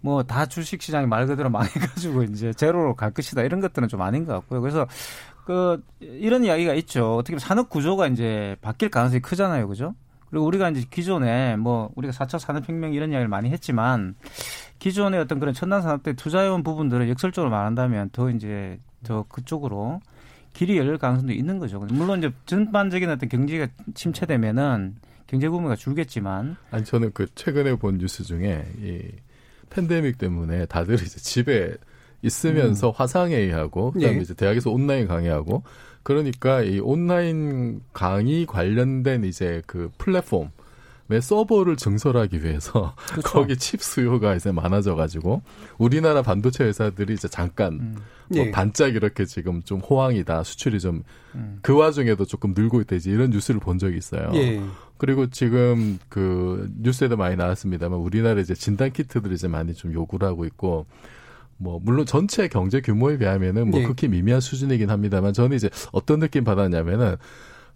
뭐 0.00 0.22
다 0.22 0.44
주식 0.46 0.82
시장이 0.82 1.06
말 1.06 1.26
그대로 1.26 1.48
망해가지고 1.48 2.24
이제 2.24 2.52
제로로 2.52 2.94
갈 2.94 3.10
것이다 3.10 3.42
이런 3.42 3.60
것들은 3.60 3.88
좀 3.88 4.02
아닌 4.02 4.26
것 4.26 4.34
같고요. 4.34 4.60
그래서 4.60 4.86
그 5.46 5.82
이런 6.00 6.44
이야기가 6.44 6.74
있죠. 6.74 7.16
어떻게 7.16 7.32
보면 7.32 7.38
산업 7.40 7.68
구조가 7.70 8.08
이제 8.08 8.56
바뀔 8.60 8.90
가능성이 8.90 9.20
크잖아요, 9.20 9.66
그죠? 9.68 9.94
그리고 10.34 10.46
우리가 10.46 10.68
이제 10.70 10.84
기존에 10.90 11.54
뭐 11.54 11.92
우리가 11.94 12.12
4차 12.12 12.40
산업혁명 12.40 12.92
이런 12.92 13.12
이야기를 13.12 13.28
많이 13.28 13.50
했지만 13.50 14.16
기존의 14.80 15.20
어떤 15.20 15.38
그런 15.38 15.54
첨단 15.54 15.80
산업대 15.80 16.14
투자해온 16.14 16.64
부분들을 16.64 17.08
역설적으로 17.08 17.52
말한다면 17.52 18.10
더 18.10 18.30
이제 18.30 18.80
더 19.04 19.24
그쪽으로 19.28 20.00
길이 20.52 20.76
열릴 20.76 20.98
가능성도 20.98 21.32
있는 21.32 21.60
거죠. 21.60 21.78
물론 21.78 22.18
이제 22.18 22.32
전반적인 22.46 23.08
어떤 23.10 23.28
경제가 23.28 23.68
침체되면은 23.94 24.96
경제 25.28 25.48
부문가 25.48 25.76
줄겠지만 25.76 26.56
아니 26.72 26.84
저는 26.84 27.12
그 27.14 27.32
최근에 27.36 27.76
본 27.76 27.98
뉴스 27.98 28.24
중에 28.24 28.66
이 28.82 29.02
팬데믹 29.70 30.18
때문에 30.18 30.66
다들 30.66 30.94
이제 30.94 31.20
집에 31.20 31.76
있으면서 32.22 32.88
음. 32.88 32.92
화상 32.96 33.30
회의하고 33.30 33.92
그다음에 33.92 34.16
예. 34.16 34.20
이제 34.20 34.34
대학에서 34.34 34.72
온라인 34.72 35.06
강의하고 35.06 35.62
그러니까 36.04 36.62
이 36.62 36.78
온라인 36.78 37.80
강의 37.92 38.46
관련된 38.46 39.24
이제 39.24 39.62
그 39.66 39.90
플랫폼 39.98 40.50
의 41.10 41.20
서버를 41.20 41.76
증설하기 41.76 42.42
위해서 42.42 42.94
그렇죠. 43.10 43.28
거기 43.28 43.58
칩 43.58 43.82
수요가 43.82 44.34
이제 44.34 44.50
많아져가지고 44.52 45.42
우리나라 45.76 46.22
반도체 46.22 46.64
회사들이 46.64 47.12
이제 47.12 47.28
잠깐 47.28 47.74
음. 47.74 47.96
뭐 48.28 48.46
예. 48.46 48.50
반짝 48.50 48.94
이렇게 48.94 49.26
지금 49.26 49.62
좀 49.64 49.80
호황이다 49.80 50.42
수출이 50.44 50.80
좀그 50.80 51.04
음. 51.34 51.58
그 51.60 51.76
와중에도 51.76 52.24
조금 52.24 52.54
늘고 52.56 52.80
있다 52.80 52.96
이제 52.96 53.10
이런 53.10 53.28
뉴스를 53.28 53.60
본 53.60 53.78
적이 53.78 53.98
있어요. 53.98 54.30
예. 54.32 54.62
그리고 54.96 55.28
지금 55.28 55.98
그 56.08 56.70
뉴스에도 56.78 57.18
많이 57.18 57.36
나왔습니다만 57.36 57.98
우리나라 57.98 58.40
이제 58.40 58.54
진단 58.54 58.90
키트들이 58.90 59.34
이제 59.34 59.46
많이 59.46 59.74
좀 59.74 59.92
요구를 59.92 60.26
하고 60.26 60.46
있고 60.46 60.86
뭐 61.64 61.80
물론 61.82 62.04
전체 62.06 62.46
경제 62.46 62.80
규모에 62.80 63.16
비하면은 63.18 63.70
뭐 63.70 63.80
예. 63.80 63.84
극히 63.84 64.06
미미한 64.06 64.40
수준이긴 64.40 64.90
합니다만 64.90 65.32
저는 65.32 65.56
이제 65.56 65.70
어떤 65.90 66.20
느낌 66.20 66.44
받았냐면은 66.44 67.16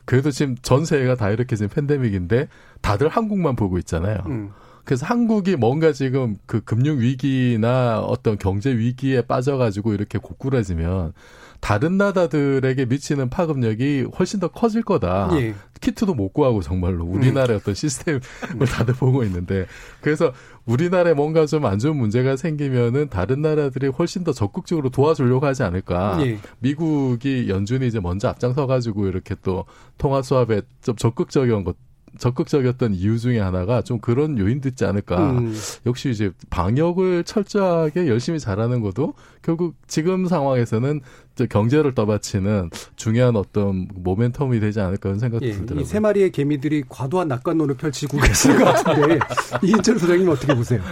그래도 0.05 0.31
지금 0.31 0.57
전 0.63 0.85
세계가 0.85 1.17
다 1.17 1.31
이렇게 1.31 1.57
지금 1.57 1.71
팬데믹인데 1.71 2.49
다들 2.83 3.09
한국만 3.09 3.57
보고 3.57 3.79
있잖아요. 3.79 4.23
음. 4.27 4.53
그래서 4.89 5.05
한국이 5.05 5.55
뭔가 5.55 5.93
지금 5.93 6.39
그 6.47 6.63
금융 6.63 6.99
위기나 6.99 8.01
어떤 8.01 8.39
경제 8.39 8.75
위기에 8.75 9.21
빠져가지고 9.21 9.93
이렇게 9.93 10.17
고꾸라지면 10.19 11.13
다른 11.61 11.99
나라들에게 11.99 12.87
미치는 12.87 13.29
파급력이 13.29 14.07
훨씬 14.19 14.41
더 14.41 14.49
커질 14.49 14.83
거다. 14.83 15.29
예. 15.33 15.55
키트도 15.83 16.15
못 16.15 16.33
구하고 16.33 16.63
정말로 16.63 17.05
우리나라의 17.05 17.59
음. 17.59 17.61
어떤 17.61 17.75
시스템을 17.75 18.21
다들 18.73 18.95
보고 18.95 19.23
있는데 19.25 19.67
그래서 20.01 20.33
우리나라에 20.65 21.13
뭔가 21.13 21.45
좀 21.45 21.67
안 21.67 21.79
좋은 21.79 21.95
문제가 21.95 22.37
생기면은 22.37 23.11
다른 23.11 23.43
나라들이 23.43 23.89
훨씬 23.89 24.25
더 24.25 24.33
적극적으로 24.33 24.89
도와주려고 24.89 25.45
하지 25.45 25.65
않을까. 25.65 26.19
예. 26.23 26.39
미국이 26.61 27.51
연준이 27.51 27.87
이제 27.87 28.01
먼저 28.01 28.29
앞장서 28.29 28.67
가지고 28.67 29.07
이렇게 29.07 29.35
또 29.43 29.67
통화 29.99 30.23
수합에 30.23 30.63
좀 30.81 30.97
적극적인 30.97 31.65
것 31.65 31.77
적극적이었던 32.19 32.95
이유 32.95 33.19
중에 33.19 33.39
하나가 33.39 33.83
좀 33.83 33.99
그런 34.01 34.39
요인도 34.39 34.69
있지 34.69 34.85
않을까. 34.85 35.31
음. 35.31 35.55
역시 35.87 36.11
이제 36.11 36.31
방역을 36.51 37.25
철저하게 37.25 38.09
열심히 38.09 38.39
잘하는 38.39 38.81
것도 38.81 39.15
결국 39.43 39.77
지금 39.87 40.27
상황에서는 40.27 41.01
경제를 41.49 41.95
떠받치는 41.95 42.71
중요한 42.97 43.37
어떤 43.37 43.89
모멘텀이 43.89 44.61
되지 44.61 44.81
않을까 44.81 45.11
하는 45.11 45.21
생각이 45.21 45.47
예, 45.47 45.53
들더라고요. 45.53 45.83
이세 45.83 46.01
마리의 46.01 46.33
개미들이 46.33 46.85
과도한 46.89 47.29
낙관론을 47.29 47.77
펼치고 47.77 48.19
계신 48.19 48.59
것 48.59 48.65
같은데 48.65 49.19
이인철 49.63 49.99
소장님 49.99 50.29
어떻게 50.29 50.55
보세요? 50.55 50.83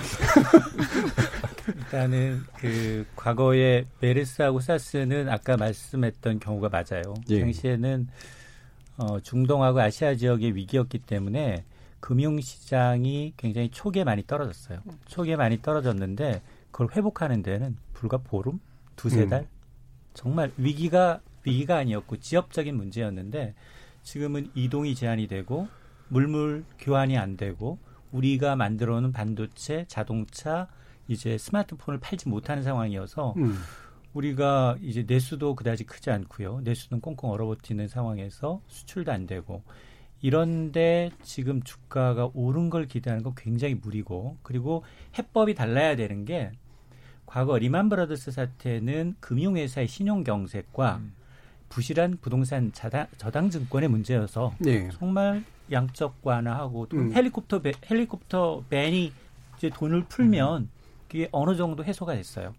일단은 1.77 2.43
그 2.59 3.05
과거에 3.17 3.87
메르스하고 4.01 4.61
사스는 4.61 5.29
아까 5.29 5.57
말씀했던 5.57 6.39
경우가 6.41 6.69
맞아요. 6.69 7.15
예. 7.31 7.41
당시에는 7.41 8.07
어, 8.97 9.21
중동하고 9.21 9.81
아시아 9.81 10.15
지역의 10.15 10.55
위기였기 10.55 11.01
때문에 11.01 11.65
금융시장이 12.01 13.35
굉장히 13.37 13.71
초기에 13.71 14.05
많이 14.05 14.27
떨어졌어요. 14.27 14.81
초기에 15.07 15.37
많이 15.37 15.61
떨어졌는데 15.61 16.43
그걸 16.71 16.89
회복하는 16.95 17.43
데는 17.43 17.77
불과 17.93 18.19
보름, 18.19 18.61
두세 18.97 19.25
음. 19.25 19.29
달? 19.29 19.41
음. 19.43 19.47
정말 20.15 20.53
위기가 20.57 21.21
위기가 21.45 21.77
아니었고 21.77 22.19
지역적인 22.19 22.77
문제였는데 22.77 23.55
지금은 24.03 24.51
이동이 24.55 24.95
제한이 24.95 25.27
되고 25.27 25.69
물물 26.09 26.65
교환이 26.79 27.19
안 27.19 27.37
되고 27.37 27.79
우리가 28.13 28.57
만들어 28.57 29.01
놓은 29.01 29.13
반도체, 29.13 29.85
자동차, 29.89 30.69
이제 31.09 31.39
스마트폰을 31.39 32.01
팔지 32.01 32.29
못하는 32.29 32.63
상황이어서 32.63 33.35
음. 33.37 33.59
우리가 34.17 34.79
이제 34.81 35.05
내수도 35.07 35.55
그다지 35.55 35.85
크지 35.85 36.11
않고요. 36.11 36.61
내수는 36.65 37.01
꽁꽁 37.01 37.31
얼어버티는 37.31 37.89
상황에서 37.89 38.61
수출도 38.67 39.13
안 39.13 39.27
되고 39.27 39.63
이런데 40.23 41.11
지금 41.23 41.63
주가가 41.63 42.31
오른 42.33 42.71
걸 42.71 42.87
기대하는 42.87 43.23
건 43.23 43.35
굉장히 43.37 43.75
무리고 43.75 44.39
그리고 44.43 44.83
해법이 45.19 45.55
달라야 45.55 45.97
되는 45.97 46.25
게 46.25 46.51
과거 47.27 47.59
리만 47.59 47.89
브라더스 47.89 48.31
사태는 48.31 49.17
금융회사의 49.21 49.89
신용 49.89 50.25
경색과 50.25 50.97
음. 50.97 51.13
부실한 51.69 52.19
부동산 52.23 52.73
자당, 52.73 53.07
저당 53.19 53.51
증권의 53.51 53.91
문제여서 53.91 54.55
네. 54.61 54.89
정말 54.93 55.45
양적 55.71 56.19
완화하고 56.23 56.87
음. 56.95 57.13
헬리콥터 57.13 57.61
배, 57.61 57.73
헬리콥터 57.91 58.65
밴이 58.71 59.13
이제 59.59 59.69
돈을 59.69 60.05
풀면 60.05 60.63
음. 60.63 60.71
그게 61.09 61.29
어느 61.33 61.57
정도 61.57 61.85
해소가 61.85 62.15
됐어요. 62.15 62.55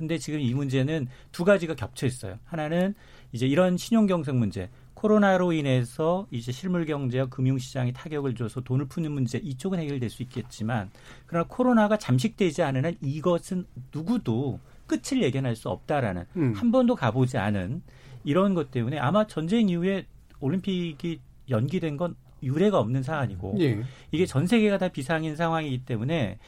근데 0.00 0.16
지금 0.16 0.40
이 0.40 0.54
문제는 0.54 1.08
두 1.30 1.44
가지가 1.44 1.74
겹쳐 1.74 2.06
있어요. 2.06 2.38
하나는 2.46 2.94
이제 3.32 3.46
이런 3.46 3.76
신용 3.76 4.06
경색 4.06 4.34
문제, 4.34 4.70
코로나로 4.94 5.52
인해서 5.52 6.26
이제 6.30 6.52
실물 6.52 6.86
경제와 6.86 7.26
금융 7.26 7.58
시장이 7.58 7.92
타격을 7.92 8.34
줘서 8.34 8.62
돈을 8.62 8.86
푸는 8.86 9.12
문제 9.12 9.36
이쪽은 9.36 9.78
해결될 9.78 10.08
수 10.08 10.22
있겠지만 10.22 10.90
그러나 11.26 11.44
코로나가 11.46 11.98
잠식되지 11.98 12.62
않은 12.62 12.86
한 12.86 12.96
이것은 13.02 13.66
누구도 13.94 14.58
끝을 14.86 15.22
예견할 15.22 15.54
수 15.54 15.68
없다라는 15.68 16.24
음. 16.36 16.54
한 16.54 16.72
번도 16.72 16.94
가보지 16.94 17.36
않은 17.36 17.82
이런 18.24 18.54
것 18.54 18.70
때문에 18.70 18.98
아마 18.98 19.26
전쟁 19.26 19.68
이후에 19.68 20.06
올림픽이 20.40 21.20
연기된 21.50 21.98
건 21.98 22.16
유례가 22.42 22.78
없는 22.78 23.02
사안이고 23.02 23.56
예. 23.60 23.82
이게 24.12 24.24
전 24.24 24.46
세계가 24.46 24.78
다 24.78 24.88
비상인 24.88 25.36
상황이기 25.36 25.84
때문에 25.84 26.38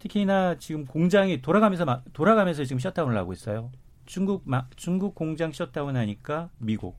특히나 0.00 0.56
지금 0.58 0.86
공장이 0.86 1.40
돌아가면서 1.42 2.02
돌아가면서 2.12 2.64
지금 2.64 2.80
shutdown을 2.80 3.16
하고 3.16 3.32
있어요. 3.32 3.70
중국 4.06 4.44
중국 4.74 5.14
공장 5.14 5.52
셧다운 5.52 5.96
하니까 5.96 6.50
미국, 6.58 6.98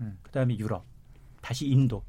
음. 0.00 0.18
그다음에 0.22 0.56
유럽, 0.58 0.84
다시 1.40 1.66
인도, 1.66 2.04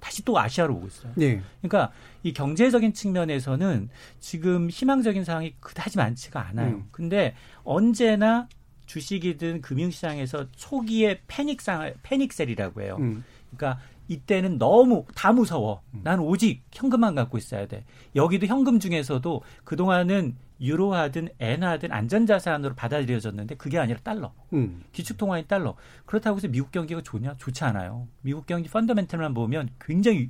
다시 0.00 0.24
또 0.24 0.38
아시아로 0.38 0.74
오고 0.76 0.86
있어요. 0.86 1.12
네. 1.16 1.42
그러니까 1.60 1.92
이 2.22 2.32
경제적인 2.32 2.94
측면에서는 2.94 3.90
지금 4.20 4.70
희망적인 4.70 5.24
상황이 5.24 5.54
그다지 5.60 5.98
많지가 5.98 6.46
않아요. 6.48 6.76
음. 6.76 6.88
근데 6.92 7.34
언제나 7.64 8.48
주식이든 8.86 9.60
금융시장에서 9.60 10.50
초기에 10.52 11.22
패닉 11.26 11.60
상 11.60 11.92
panic 12.02 12.31
sell이라고 12.31 12.82
해요. 12.82 12.96
음. 13.00 13.24
그러니까 13.56 13.82
이때는 14.08 14.58
너무 14.58 15.04
다 15.14 15.32
무서워. 15.32 15.82
음. 15.94 16.00
난 16.04 16.20
오직 16.20 16.62
현금만 16.72 17.14
갖고 17.14 17.38
있어야 17.38 17.66
돼. 17.66 17.84
여기도 18.14 18.46
현금 18.46 18.78
중에서도 18.78 19.42
그동안은 19.64 20.36
유로하든 20.60 21.28
엔화든 21.38 21.90
안전자산으로 21.92 22.74
받아들여졌는데 22.74 23.56
그게 23.56 23.78
아니라 23.78 23.98
달러. 24.02 24.32
음. 24.52 24.84
기축통화인 24.92 25.46
달러. 25.48 25.76
그렇다고 26.06 26.36
해서 26.36 26.48
미국 26.48 26.70
경기가 26.70 27.00
좋냐? 27.02 27.34
좋지 27.38 27.64
않아요. 27.64 28.06
미국 28.22 28.46
경기 28.46 28.68
펀더멘털만 28.68 29.34
보면 29.34 29.70
굉장히 29.80 30.28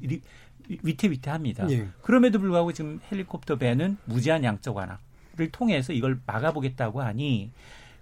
위태위태합니다. 0.82 1.70
예. 1.70 1.88
그럼에도 2.02 2.38
불구하고 2.38 2.72
지금 2.72 3.00
헬리콥터 3.10 3.56
배는 3.56 3.98
무제한 4.06 4.44
양적 4.44 4.76
완화를 4.76 5.50
통해서 5.52 5.92
이걸 5.92 6.20
막아보겠다고 6.26 7.02
하니 7.02 7.50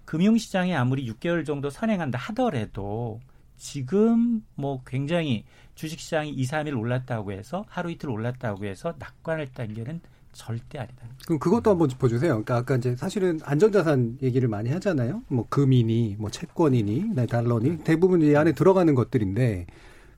금융시장에 0.05 0.73
아무리 0.75 1.05
6개월 1.11 1.45
정도 1.45 1.69
선행한다 1.69 2.17
하더라도 2.19 3.19
지금 3.57 4.43
뭐 4.55 4.81
굉장히 4.85 5.45
주식시장이 5.75 6.31
2, 6.31 6.43
3일 6.43 6.77
올랐다고 6.77 7.31
해서 7.31 7.65
하루 7.67 7.91
이틀 7.91 8.09
올랐다고 8.09 8.65
해서 8.65 8.95
낙관할 8.99 9.47
단계는 9.53 10.01
절대 10.33 10.79
아니다. 10.79 11.07
그럼 11.25 11.39
그것도 11.39 11.69
한번 11.71 11.89
짚어주세요. 11.89 12.31
그러니까 12.31 12.57
아까 12.57 12.75
이제 12.75 12.95
사실은 12.95 13.39
안전자산 13.43 14.17
얘기를 14.21 14.47
많이 14.49 14.71
하잖아요. 14.71 15.21
뭐 15.27 15.45
금이니, 15.47 16.17
뭐 16.19 16.29
채권이니, 16.29 17.11
네, 17.13 17.25
달러니 17.27 17.83
대부분 17.83 18.21
이 18.21 18.35
안에 18.35 18.51
들어가는 18.53 18.93
것들인데 18.95 19.67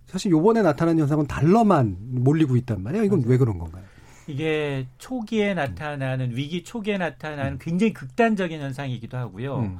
사실 0.08 0.32
요번에 0.32 0.62
나타난 0.62 0.98
현상은 0.98 1.28
달러만 1.28 1.98
몰리고 2.00 2.56
있단 2.58 2.82
말이에요. 2.82 3.04
이건 3.04 3.20
맞아요. 3.20 3.32
왜 3.32 3.38
그런 3.38 3.58
건가요? 3.58 3.84
이게 4.28 4.88
초기에 4.98 5.54
나타나는 5.54 6.36
위기 6.36 6.64
초기에 6.64 6.98
나타나는 6.98 7.54
음. 7.54 7.58
굉장히 7.62 7.94
극단적인 7.94 8.60
현상이기도 8.60 9.18
하고요. 9.18 9.60
음. 9.60 9.78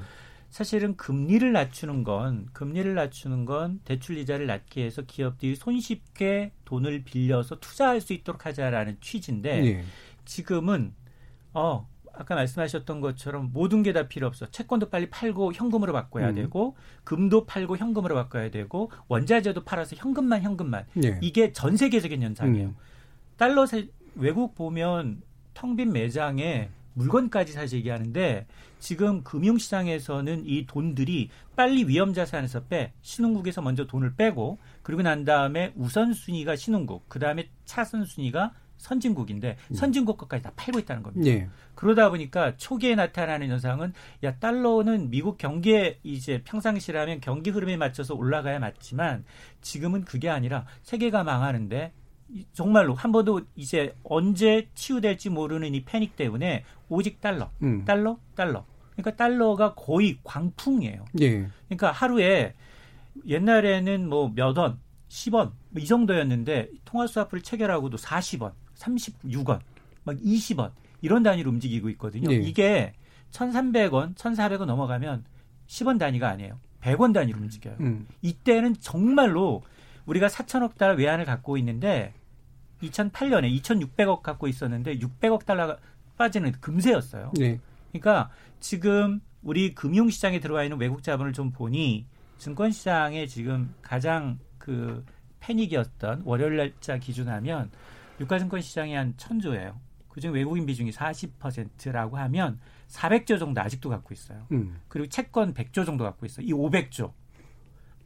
사실은 0.60 0.96
금리를 0.96 1.52
낮추는 1.52 2.06
건 2.06 2.48
금리를 2.54 2.96
낮추는 2.96 3.44
건 3.44 3.82
대출 3.84 4.18
이자를 4.18 4.48
낮게 4.48 4.86
해서 4.86 5.02
기업들이 5.02 5.54
손쉽게 5.54 6.54
돈을 6.64 7.04
빌려서 7.04 7.60
투자할 7.60 8.00
수 8.00 8.14
있도록 8.14 8.46
하자라는 8.46 8.96
취지인데 9.02 9.60
네. 9.60 9.84
지금은 10.24 10.94
어 11.54 11.90
아까 12.14 12.36
말씀하셨던 12.36 13.02
것처럼 13.02 13.50
모든 13.52 13.84
게 13.84 13.92
다 13.92 14.08
필요 14.08 14.28
없어. 14.28 14.46
채권도 14.46 14.90
빨리 14.90 15.10
팔고 15.10 15.52
현금으로 15.52 15.92
바꿔야 15.92 16.30
음. 16.30 16.36
되고 16.36 16.78
금도 17.04 17.46
팔고 17.46 17.76
현금으로 17.76 18.16
바꿔야 18.16 18.50
되고 18.50 18.90
원자재도 19.10 19.66
팔아서 19.66 19.98
현금만 19.98 20.42
현금만. 20.42 20.86
네. 20.94 21.20
이게 21.22 21.52
전 21.52 21.76
세계적인 21.76 22.22
현상이에요. 22.24 22.68
음. 22.70 22.76
달러 23.36 23.66
세, 23.66 23.90
외국 24.16 24.56
보면 24.56 25.22
텅 25.54 25.76
빈 25.76 25.92
매장에 25.92 26.70
물건까지 26.96 27.54
사실 27.54 27.80
얘기하는데 27.80 28.48
지금 28.80 29.24
금융시장에서는 29.24 30.44
이 30.46 30.66
돈들이 30.66 31.30
빨리 31.56 31.86
위험자산에서 31.88 32.64
빼 32.66 32.94
신흥국에서 33.02 33.62
먼저 33.62 33.86
돈을 33.86 34.16
빼고 34.16 34.58
그리고 34.82 35.02
난 35.02 35.24
다음에 35.24 35.72
우선순위가 35.76 36.56
신흥국 36.56 37.08
그 37.08 37.20
다음에 37.20 37.50
차선순위가 37.66 38.54
선진국인데 38.78 39.58
음. 39.72 39.74
선진국 39.74 40.18
것까지 40.18 40.44
다 40.44 40.52
팔고 40.56 40.80
있다는 40.80 41.04
겁니다. 41.04 41.30
네. 41.30 41.50
그러다 41.76 42.10
보니까 42.10 42.56
초기에 42.58 42.96
나타나는 42.96 43.50
현상은 43.50 43.94
야 44.24 44.38
달러는 44.38 45.10
미국 45.10 45.38
경기에 45.38 46.00
이제 46.04 46.42
평상시라면 46.44 47.22
경기 47.22 47.50
흐름에 47.50 47.78
맞춰서 47.78 48.16
올라가야 48.16 48.60
맞지만 48.60 49.26
지금은 49.62 50.06
그게 50.06 50.30
아니라 50.30 50.66
세계가 50.84 51.24
망하는데 51.24 51.94
정말로 52.54 52.94
한 52.94 53.12
번도 53.12 53.42
이제 53.56 53.96
언제 54.04 54.68
치유될지 54.74 55.30
모르는 55.30 55.74
이 55.76 55.84
패닉 55.86 56.16
때문에 56.16 56.64
오직 56.90 57.22
달러, 57.22 57.52
음. 57.64 57.86
달러, 57.86 58.18
달러. 58.36 58.66
그러니까 58.94 59.16
달러가 59.16 59.74
거의 59.76 60.18
광풍이에요. 60.24 61.06
예. 61.22 61.48
그러니까 61.68 61.92
하루에 61.92 62.54
옛날에는 63.28 64.10
뭐 64.10 64.32
몇 64.34 64.58
원, 64.58 64.80
10원 65.10 65.52
뭐 65.70 65.82
이 65.82 65.86
정도였는데 65.86 66.70
통화 66.86 67.06
수화풀 67.08 67.42
체결하고도 67.42 67.98
40원, 67.98 68.54
36원, 68.76 69.60
막 70.04 70.16
20원 70.18 70.72
이런 71.02 71.24
단위로 71.24 71.50
움직이고 71.52 71.90
있거든요. 71.92 72.32
예. 72.32 72.36
이게 72.38 72.94
1,300원, 73.32 74.16
1,400원 74.16 74.66
넘어가면 74.66 75.26
10원 75.68 76.00
단위가 76.00 76.30
아니에요. 76.30 76.58
100원 76.82 77.14
단위로 77.14 77.38
움직여요. 77.40 77.76
음. 77.82 78.08
이때는 78.22 78.76
정말로 78.80 79.64
우리가 80.06 80.28
4천억 80.28 80.78
달러 80.78 80.96
외환을 80.96 81.26
갖고 81.26 81.58
있는데 81.58 82.14
2008년에 82.82 83.62
2,600억 83.62 84.22
갖고 84.22 84.48
있었는데 84.48 85.00
600억 85.00 85.46
달러가 85.46 85.78
빠지는 86.18 86.52
금세였어요. 86.54 87.32
네. 87.38 87.60
그러니까 87.92 88.30
지금 88.60 89.22
우리 89.42 89.74
금융 89.74 90.10
시장에 90.10 90.40
들어와 90.40 90.64
있는 90.64 90.80
외국 90.80 91.04
자본을 91.04 91.34
좀 91.34 91.52
보니 91.52 92.06
증권 92.38 92.72
시장에 92.72 93.26
지금 93.28 93.74
가장 93.82 94.40
그 94.58 95.04
패닉이었던 95.40 96.24
월요일 96.26 96.58
날짜 96.58 96.98
기준하면 96.98 97.72
유가증권 98.20 98.62
시장이 98.62 98.94
한 98.94 99.14
천조예요. 99.18 99.80
그중 100.10 100.34
외국인 100.34 100.66
비중이 100.66 100.92
40%라고 100.92 102.18
하면 102.18 102.60
400조 102.88 103.38
정도 103.38 103.62
아직도 103.62 103.90
갖고 103.90 104.14
있어요. 104.14 104.48
음. 104.52 104.80
그리고 104.88 105.10
채권 105.10 105.54
100조 105.54 105.86
정도 105.86 106.06
갖고 106.06 106.26
있어요. 106.26 106.46
이 106.46 106.52
500조. 106.54 107.12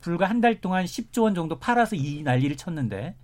불과 0.01 0.25
한 0.27 0.41
달 0.41 0.61
동안 0.61 0.85
10조 0.85 1.23
원 1.23 1.35
정도 1.35 1.59
팔아서 1.59 1.95
이 1.95 2.21
난리를 2.23 2.55
쳤는데 2.57 3.15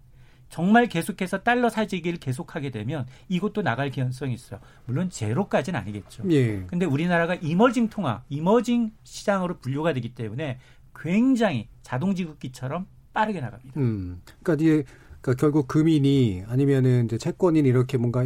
정말 0.50 0.88
계속해서 0.88 1.40
달러 1.44 1.70
사재기를 1.70 2.20
계속하게 2.20 2.70
되면 2.72 3.06
이것도 3.30 3.62
나갈 3.64 3.90
개연성이 3.90 4.34
있어요. 4.34 4.60
물론 4.86 5.10
제로까지는 5.10 5.80
아니겠죠. 5.80 6.24
예. 6.32 6.64
근데 6.68 6.86
우리나라가 6.86 7.36
이머징 7.36 7.90
통화, 7.90 8.24
이머징 8.30 8.92
시장으로 9.04 9.58
분류가 9.60 9.94
되기 9.94 10.14
때문에 10.14 10.60
굉장히 10.96 11.68
자동지급기처럼 11.82 12.86
빠르게 13.14 13.40
나갑니다. 13.42 13.80
음. 13.80 14.22
그러니까 14.44 14.64
이게 14.64 14.84
그러니까 15.22 15.42
결국 15.42 15.68
금이니 15.68 16.44
아니면은 16.48 17.06
이제 17.06 17.18
채권이니 17.18 17.68
이렇게 17.68 17.98
뭔가 17.98 18.24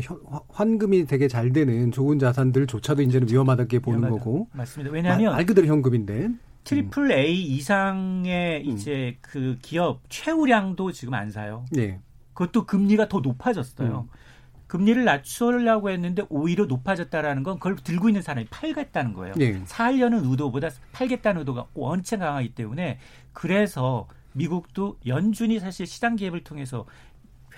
환금이 0.50 1.06
되게 1.06 1.28
잘 1.28 1.54
되는 1.54 1.92
좋은 1.92 2.20
자산들조차도 2.20 3.02
이제는 3.04 3.30
위험하다게 3.30 3.80
보는 3.80 4.00
위험하다. 4.00 4.24
거고. 4.24 4.48
맞습니다. 4.52 4.92
왜냐하면 4.92 5.34
말, 5.34 5.46
그대로 5.46 5.68
현금인데. 5.68 6.30
triple 6.64 7.12
A 7.12 7.42
이상의 7.42 8.64
음. 8.66 8.72
이제 8.72 9.18
그 9.22 9.58
기업 9.62 10.02
최우량도 10.10 10.92
지금 10.92 11.14
안 11.14 11.32
사요. 11.32 11.66
네. 11.72 12.00
그것도 12.34 12.66
금리가 12.66 13.10
더 13.10 13.20
높아졌어요. 13.20 14.08
음. 14.12 14.20
금리를 14.68 15.04
낮추려고 15.04 15.90
했는데 15.90 16.24
오히려 16.30 16.66
높아졌다라는 16.66 17.42
건 17.42 17.58
그걸 17.58 17.76
들고 17.76 18.08
있는 18.08 18.22
사람이 18.22 18.48
팔겠다는 18.52 19.14
거예요. 19.14 19.34
네. 19.34 19.60
사려는 19.66 20.24
의도보다 20.26 20.70
팔겠다는 20.92 21.40
의도가 21.40 21.66
원체 21.74 22.18
강하기 22.18 22.54
때문에 22.54 23.00
그래서 23.34 24.08
미국도 24.34 25.00
연준이 25.08 25.60
사실 25.60 25.88
시장 25.88 26.16
개입을 26.16 26.44
통해서 26.44 26.86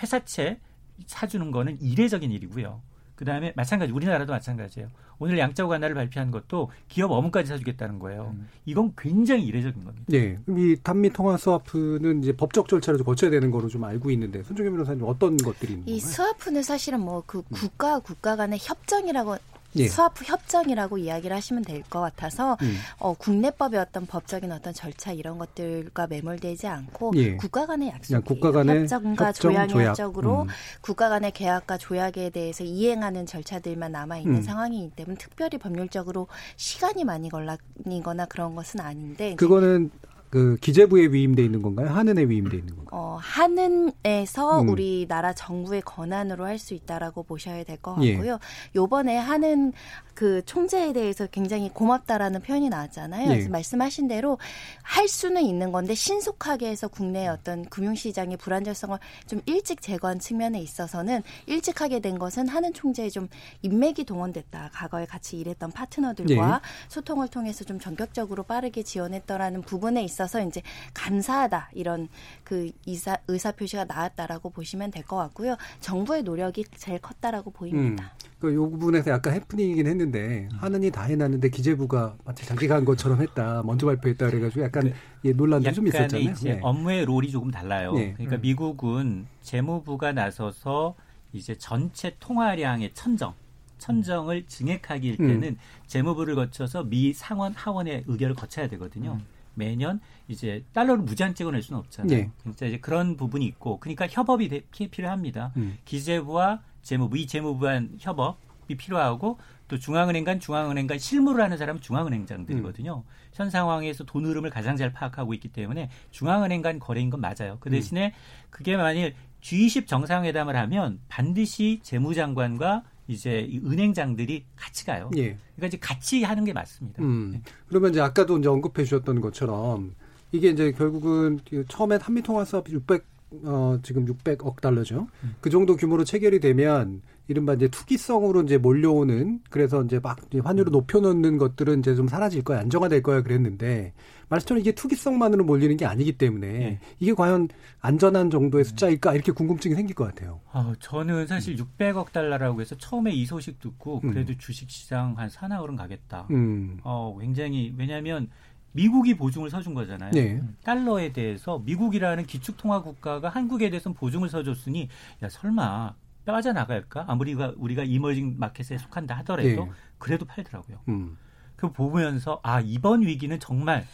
회사채 0.02 0.60
사주는 1.06 1.52
거는 1.52 1.82
이례적인 1.82 2.32
일이고요. 2.32 2.82
그 3.22 3.26
다음에 3.26 3.54
마찬가지 3.56 3.94
우리나라도 3.94 4.34
마찬가지예요. 4.34 4.90
오늘 5.20 5.38
양적 5.38 5.70
완화를 5.70 5.94
발표한 5.94 6.32
것도 6.32 6.72
기업 6.88 7.12
어문까지 7.12 7.50
사주겠다는 7.50 8.00
거예요. 8.00 8.34
음. 8.34 8.50
이건 8.66 8.94
굉장히 8.98 9.44
이례적인 9.46 9.84
겁니다. 9.84 10.04
네, 10.08 10.40
이 10.50 10.76
단미 10.82 11.12
통화 11.14 11.38
스와프는 11.38 12.24
이제 12.24 12.32
법적 12.32 12.68
절차를 12.68 13.04
거쳐야 13.04 13.30
되는 13.30 13.52
거로 13.52 13.68
좀 13.68 13.84
알고 13.84 14.10
있는데 14.10 14.42
손정혜 14.42 14.72
변호사님 14.72 15.04
어떤 15.06 15.38
것들이 15.38 15.74
있는 15.74 15.88
이? 15.88 16.00
스와프는 16.00 16.64
사실은 16.64 17.00
뭐 17.02 17.22
그 17.28 17.44
국가 17.44 18.00
국가 18.00 18.36
간의 18.36 18.58
협정이라고 18.60 19.38
예. 19.76 19.88
수화프 19.88 20.26
협정이라고 20.26 20.98
이야기를 20.98 21.36
하시면 21.36 21.64
될 21.64 21.82
것 21.90 22.00
같아서 22.00 22.58
음. 22.62 22.78
어, 23.00 23.14
국내법의 23.14 23.80
어떤 23.80 24.06
법적인 24.06 24.52
어떤 24.52 24.74
절차 24.74 25.12
이런 25.12 25.38
것들과 25.38 26.08
매몰되지 26.08 26.68
않고 26.68 27.12
예. 27.16 27.36
국가 27.36 27.66
간의 27.66 27.90
약속, 27.90 28.24
국가 28.24 28.52
간의 28.52 28.82
협정과 28.82 29.28
협정, 29.28 29.68
조약. 29.68 29.90
협적으로 29.90 30.44
음. 30.44 30.48
국가 30.82 31.10
간의 31.10 31.32
계약과 31.32 31.78
조약에 31.78 32.30
대해서 32.30 32.64
이행하는 32.64 33.26
절차들만 33.26 33.92
남아 33.92 34.20
있는 34.20 34.36
음. 34.38 34.42
상황이기 34.42 34.92
때문에 34.96 35.18
특별히 35.18 35.58
법률적으로 35.58 36.28
시간이 36.56 37.04
많이 37.04 37.30
걸리거나 37.30 38.26
그런 38.28 38.56
것은 38.56 38.80
아닌데 38.80 39.36
그거는 39.36 39.90
그 40.32 40.56
기재부에 40.62 41.08
위임돼 41.08 41.44
있는 41.44 41.62
건가요? 41.62 41.89
한은에 41.89 42.24
위임돼 42.24 42.58
있는 42.58 42.76
건가요? 42.78 42.88
어, 42.94 43.17
한은에서 43.22 44.62
음. 44.62 44.70
우리나라 44.70 45.34
정부의 45.34 45.82
권한으로 45.82 46.46
할 46.46 46.58
수 46.58 46.74
있다라고 46.74 47.24
보셔야 47.24 47.63
될것 47.63 48.02
예. 48.04 48.13
같고요. 48.13 48.34
예. 48.34 48.38
요번에 48.76 49.17
한은 49.17 49.74
그 50.13 50.41
총재에 50.45 50.93
대해서 50.93 51.28
굉장히 51.28 51.69
고맙다라는 51.69 52.41
표현이 52.41 52.69
나왔잖아요. 52.69 53.32
예. 53.32 53.47
말씀하신 53.47 54.08
대로 54.08 54.38
할 54.84 55.08
수는 55.08 55.41
있는 55.43 55.71
건데 55.71 55.93
신속하게 55.93 56.69
해서 56.69 56.88
국내 56.88 57.28
어떤 57.28 57.65
금융시장의 57.65 58.38
불안정성을 58.38 58.97
좀 59.28 59.41
일찍 59.45 59.82
제거한 59.82 60.19
측면에 60.19 60.62
있어서는 60.62 61.24
일찍 61.45 61.82
하게 61.82 62.00
된 62.00 62.17
것은 62.17 62.47
하는 62.47 62.74
총재의 62.74 63.12
좀 63.12 63.28
인맥이 63.63 64.06
동원됐다. 64.06 64.69
과거에 64.74 65.06
같이 65.06 65.38
일했던 65.38 65.71
파트너들과 65.71 66.62
예. 66.63 66.89
소통을 66.89 67.28
통해서 67.28 67.63
좀 67.65 67.80
전격적으로 67.80 68.43
빠르게 68.43 68.84
지원했더라는 68.84 69.62
부분에 69.63 70.04
있어 70.04 70.21
있어서 70.21 70.41
이제 70.41 70.62
감사하다 70.93 71.69
이런 71.74 72.08
그 72.43 72.71
의사 72.86 73.17
의사 73.28 73.52
표시가 73.52 73.86
나왔다라고 73.86 74.50
보시면 74.52 74.91
될 74.91 75.02
것 75.02 75.15
같고요. 75.17 75.58
정부의 75.80 76.21
노력이 76.24 76.65
제일 76.78 77.00
컸다라고 77.00 77.50
보입니다. 77.52 78.04
음. 78.04 78.31
그요 78.42 78.72
부분에서 78.72 79.12
약간 79.12 79.34
해프닝이긴 79.34 79.86
했는데 79.86 80.50
하느니 80.54 80.90
다 80.90 81.04
해놨는데 81.04 81.50
기재부가 81.50 82.16
마치 82.26 82.44
자기가 82.46 82.76
한 82.76 82.86
것처럼 82.86 83.22
했다 83.22 83.62
먼저 83.64 83.86
발표했다 83.86 84.32
그래가지고 84.32 84.64
약간 84.64 84.84
그, 84.84 84.94
예, 85.26 85.32
논란도 85.32 85.72
좀 85.72 85.88
있었잖아요. 85.88 86.32
이제 86.32 86.54
네. 86.56 86.60
업무의 86.64 87.06
롤이 87.06 87.30
조금 87.30 87.52
달라요. 87.52 87.94
네. 87.94 88.14
그러니까 88.14 88.38
음. 88.38 88.42
미국은 88.42 89.28
재무부가 89.42 90.12
나서서 90.12 90.96
이제 91.34 91.56
전체 91.56 92.16
통화량의 92.20 92.96
천정 92.96 93.36
천정을 93.78 94.46
증액하기일 94.48 95.18
음. 95.20 95.28
때는 95.28 95.48
음. 95.50 95.58
재무부를 95.86 96.34
거쳐서 96.34 96.84
미 96.84 97.14
상원 97.14 97.54
하원의 97.54 98.06
의결을 98.08 98.36
거쳐야 98.36 98.68
되거든요. 98.68 99.14
음. 99.20 99.26
매년 99.54 100.00
이제 100.28 100.64
달러를 100.74 101.04
무제한 101.04 101.36
찍어낼 101.36 101.62
수는 101.62 101.80
없잖아요. 101.80 102.18
네. 102.18 102.32
진짜 102.42 102.66
이제 102.66 102.80
그런 102.80 103.18
부분이 103.18 103.46
있고, 103.46 103.80
그러니까 103.80 104.08
협업이 104.08 104.64
필요합니다. 104.90 105.52
음. 105.58 105.78
기재부와 105.84 106.62
재무부, 106.82 107.17
이 107.17 107.28
재무부 107.28 107.65
간 107.65 107.98
협업이 108.00 108.76
필요하고 108.78 109.38
또 109.67 109.80
중앙은행 109.80 110.24
간 110.24 110.39
중앙은행 110.39 110.88
간 110.88 111.00
실무를 111.00 111.44
하는 111.44 111.58
사람은 111.58 111.82
중앙은행장들이거든요. 111.82 113.04
음. 113.06 113.12
현 113.34 113.50
상황에서 113.50 114.04
돈 114.04 114.26
흐름을 114.26 114.50
가장 114.50 114.76
잘 114.76 114.91
파악하고 114.91 115.34
있기 115.36 115.48
때문에 115.50 115.89
중앙은행 116.12 116.62
간 116.62 116.80
거래인 116.80 117.10
건 117.10 117.22
맞아요. 117.22 117.58
그 117.60 117.70
대신에 117.70 118.13
그게 118.50 118.76
만일 118.76 119.15
G20 119.41 119.88
정상회담을 119.88 120.56
하면 120.56 121.00
반드시 121.08 121.80
재무장관과 121.84 122.84
이제 123.08 123.50
은행장들이 123.65 124.46
같이 124.56 124.86
가요. 124.86 125.10
예. 125.15 125.38
그러니까 125.56 125.67
이제 125.67 125.78
같이 125.78 126.24
하는 126.24 126.46
게 126.46 126.54
맞습니다. 126.54 127.02
음. 127.02 127.32
네. 127.34 127.41
그러면 127.67 127.91
이제 127.91 128.02
아까도 128.02 128.38
이제 128.38 128.48
언급해 128.48 128.84
주셨던 128.84 129.22
것처럼 129.22 129.96
이게 130.32 130.50
이제 130.50 130.72
결국은 130.72 131.39
그 131.50 131.65
처음에 131.67 131.98
한미 132.02 132.22
통화 132.22 132.46
사업 132.46 132.70
600 132.70 133.06
어, 133.44 133.80
지금 133.82 134.06
600억 134.06 134.60
달러죠. 134.62 135.08
음. 135.24 135.36
그 135.39 135.50
정도 135.50 135.76
규모로 135.76 136.04
체결이 136.04 136.39
되면 136.39 137.02
이른바 137.28 137.54
이제 137.54 137.70
투기성으로 137.70 138.41
이제 138.41 138.58
몰려오는 138.58 139.39
그래서 139.50 139.82
이제 139.84 140.00
막 140.00 140.20
환율을 140.44 140.72
높여놓는 140.72 141.38
것들은 141.38 141.80
이제 141.80 141.96
좀 141.96 142.08
사라질 142.08 142.44
거야, 142.44 142.60
안정화될 142.60 143.02
거야 143.02 143.22
그랬는데 143.22 143.94
말씀처럼 144.28 144.60
이게 144.60 144.74
투기성만으로 144.74 145.46
몰리는 145.46 145.78
게 145.78 145.86
아니기 145.86 146.13
때문에 146.13 146.48
네. 146.48 146.80
이게 147.00 147.13
과연 147.13 147.48
안전한 147.80 148.30
정도의 148.30 148.65
숫자일까 148.65 149.13
이렇게 149.13 149.32
궁금증이 149.32 149.76
생길 149.76 149.96
것 149.96 150.06
같아요. 150.06 150.41
아, 150.52 150.74
저는 150.80 151.28
사실 151.28 151.56
600억 151.56 152.12
달러라고 152.12 152.60
해서 152.60 152.76
처음에 152.78 153.12
이 153.12 153.26
소식 153.26 153.60
듣고 153.60 154.02
음. 154.04 154.10
그래도 154.10 154.34
음. 154.34 154.38
주식시장 154.38 155.17
한 155.17 155.30
사나흘은 155.30 155.78
가겠다. 155.78 156.28
음. 156.32 156.80
어, 156.84 157.17
굉장히 157.20 157.74
왜냐하면 157.78 158.30
미국이 158.74 159.16
보증을 159.16 159.50
서준 159.50 159.74
거잖아요. 159.74 160.12
네. 160.12 160.42
달러에 160.64 161.12
대해서 161.12 161.60
미국이라는 161.60 162.26
기축통화 162.26 162.82
국가가 162.82 163.30
한국에 163.30 163.70
대해서 163.70 163.92
보증을 163.92 164.30
서줬으니 164.30 164.90
야 165.24 165.30
설마 165.30 165.96
빠져나갈까? 166.26 167.06
아무리 167.08 167.34
우리가 167.34 167.84
이머징 167.84 168.36
마켓에 168.38 168.78
속한다 168.78 169.16
하더라도 169.18 169.66
네. 169.66 169.72
그래도 169.98 170.26
팔더라고요. 170.26 170.80
음. 170.90 171.18
그 171.56 171.72
보면서 171.72 172.40
아 172.44 172.60
이번 172.60 173.02
위기는 173.02 173.38
정말 173.40 173.86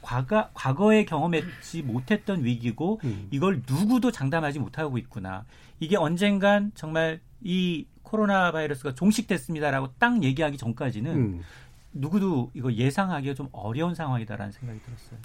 과거 0.00 0.48
과거에 0.54 1.04
경험했지 1.04 1.82
못했던 1.82 2.44
위기고 2.44 3.00
음. 3.04 3.28
이걸 3.30 3.62
누구도 3.68 4.10
장담하지 4.10 4.58
못하고 4.58 4.98
있구나. 4.98 5.44
이게 5.80 5.96
언젠간 5.96 6.72
정말 6.74 7.20
이 7.40 7.86
코로나 8.02 8.52
바이러스가 8.52 8.94
종식됐습니다라고 8.94 9.94
딱 9.98 10.22
얘기하기 10.22 10.58
전까지는 10.58 11.14
음. 11.14 11.40
누구도 11.92 12.50
이거 12.54 12.72
예상하기가 12.72 13.34
좀 13.34 13.48
어려운 13.52 13.94
상황이다라는 13.94 14.52
생각이 14.52 14.80
들었어요. 14.82 15.18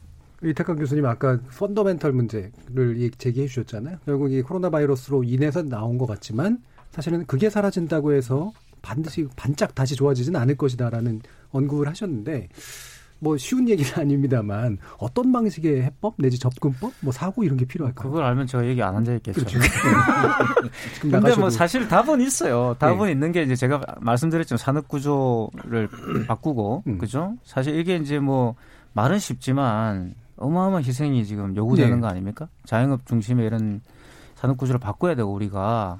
이태강 0.43 0.75
교수님 0.75 1.05
아까 1.05 1.39
펀더멘털 1.57 2.11
문제를 2.11 3.11
제기해 3.17 3.47
주셨잖아요. 3.47 3.97
결국 4.05 4.31
이 4.31 4.41
코로나 4.41 4.69
바이러스로 4.69 5.23
인해서 5.23 5.63
나온 5.63 5.97
것 5.97 6.05
같지만 6.05 6.61
사실은 6.91 7.25
그게 7.25 7.49
사라진다고 7.49 8.13
해서 8.13 8.51
반드시 8.81 9.27
반짝 9.35 9.73
다시 9.73 9.95
좋아지지는 9.95 10.39
않을 10.39 10.55
것이다라는 10.55 11.21
언급을 11.51 11.87
하셨는데 11.87 12.49
뭐 13.19 13.37
쉬운 13.37 13.67
얘기는 13.67 13.89
아닙니다만 13.97 14.77
어떤 14.97 15.31
방식의 15.31 15.83
해법 15.83 16.15
내지 16.17 16.39
접근법 16.39 16.93
뭐 16.99 17.11
사고 17.11 17.43
이런 17.43 17.57
게 17.57 17.65
필요할까요? 17.65 18.09
그걸 18.09 18.23
알면 18.25 18.47
저 18.47 18.65
얘기 18.65 18.81
안 18.81 18.95
앉아 18.95 19.13
있겠죠. 19.15 19.45
그렇죠. 19.45 19.59
근데 21.01 21.35
뭐 21.35 21.49
사실 21.49 21.87
답은 21.87 22.21
있어요. 22.21 22.75
답은 22.79 23.05
네. 23.05 23.11
있는 23.11 23.31
게 23.31 23.43
이제 23.43 23.55
제가 23.55 23.81
말씀드렸죠. 23.99 24.57
산업 24.57 24.87
구조를 24.87 25.89
바꾸고 26.27 26.83
음. 26.87 26.97
그죠? 26.97 27.35
사실 27.43 27.79
이게 27.79 27.95
이제 27.95 28.19
뭐 28.19 28.55
말은 28.93 29.19
쉽지만 29.19 30.15
어마어마한 30.37 30.83
희생이 30.83 31.25
지금 31.25 31.55
요구되는 31.55 31.95
네. 31.95 32.01
거 32.01 32.07
아닙니까? 32.07 32.47
자영업 32.65 33.05
중심의 33.05 33.45
이런 33.47 33.81
산업 34.35 34.57
구조를 34.57 34.79
바꿔야 34.79 35.15
되고 35.15 35.31
우리가 35.31 35.99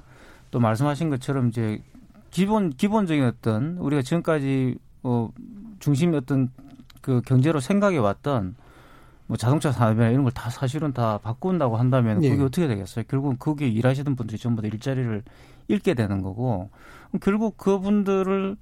또 0.50 0.60
말씀하신 0.60 1.10
것처럼 1.10 1.48
이제 1.48 1.82
기본 2.30 2.70
기본적인 2.70 3.24
어떤 3.24 3.76
우리가 3.78 4.02
지금까지 4.02 4.78
어 5.02 5.30
중심이었던 5.80 6.50
그 7.00 7.20
경제로 7.24 7.60
생각해 7.60 7.98
왔던 7.98 8.54
뭐 9.26 9.36
자동차 9.36 9.72
산업이나 9.72 10.08
이런 10.10 10.24
걸 10.24 10.32
다 10.32 10.48
사실은 10.50 10.92
다 10.92 11.18
바꾼다고 11.18 11.76
한다면 11.76 12.16
그게 12.20 12.36
네. 12.36 12.42
어떻게 12.42 12.66
되겠어요? 12.66 13.04
결국 13.08 13.38
거기에 13.38 13.68
일하시던 13.68 14.16
분들이 14.16 14.38
전부 14.38 14.62
다 14.62 14.68
일자리를 14.68 15.22
잃게 15.68 15.94
되는 15.94 16.22
거고 16.22 16.70
결국 17.20 17.56
그분들을 17.58 18.56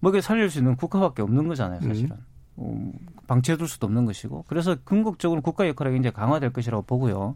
먹여 0.00 0.20
살릴 0.20 0.50
수 0.50 0.58
있는 0.58 0.76
국가밖에 0.76 1.22
없는 1.22 1.48
거잖아요, 1.48 1.80
사실은. 1.80 2.10
음. 2.12 2.16
어, 2.58 2.92
방치해둘 3.26 3.66
수도 3.68 3.86
없는 3.86 4.04
것이고 4.06 4.44
그래서 4.48 4.76
궁극적으로 4.84 5.40
국가 5.42 5.66
역할이 5.68 5.92
굉장히 5.92 6.14
강화될 6.14 6.52
것이라고 6.52 6.84
보고요. 6.84 7.34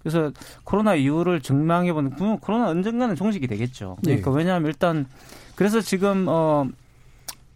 그래서 0.00 0.30
코로나 0.64 0.94
이후를 0.94 1.40
증명해보는 1.40 2.38
코로나 2.40 2.68
언젠가는 2.68 3.16
종식이 3.16 3.46
되겠죠. 3.46 3.96
그러니까 4.02 4.30
네. 4.30 4.36
왜냐하면 4.36 4.68
일단 4.68 5.06
그래서 5.56 5.80
지금 5.80 6.26
어. 6.28 6.66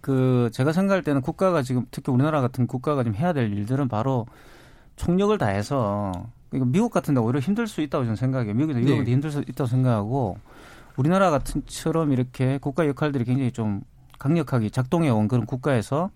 그 0.04 0.50
제가 0.52 0.72
생각할 0.72 1.02
때는 1.02 1.22
국가가 1.22 1.62
지금 1.62 1.86
특히 1.90 2.12
우리나라 2.12 2.42
같은 2.42 2.66
국가가 2.66 3.02
지금 3.02 3.16
해야 3.16 3.32
될 3.32 3.50
일들은 3.50 3.88
바로 3.88 4.26
총력을 4.96 5.38
다해서 5.38 6.12
그러니까 6.50 6.70
미국 6.70 6.92
같은 6.92 7.14
데 7.14 7.20
오히려 7.20 7.40
힘들 7.40 7.66
수 7.66 7.80
있다고 7.80 8.04
저는 8.04 8.16
생각해요. 8.16 8.52
미국도 8.52 8.80
네. 8.80 8.84
이거보다 8.84 9.10
힘들 9.10 9.30
수 9.30 9.40
있다고 9.40 9.66
생각하고 9.66 10.36
우리나라 10.96 11.30
같은처럼 11.30 12.12
이렇게 12.12 12.58
국가 12.58 12.86
역할들이 12.86 13.24
굉장히 13.24 13.50
좀 13.50 13.80
강력하게 14.18 14.68
작동해 14.68 15.08
온 15.08 15.26
그런 15.26 15.46
국가에서 15.46 16.10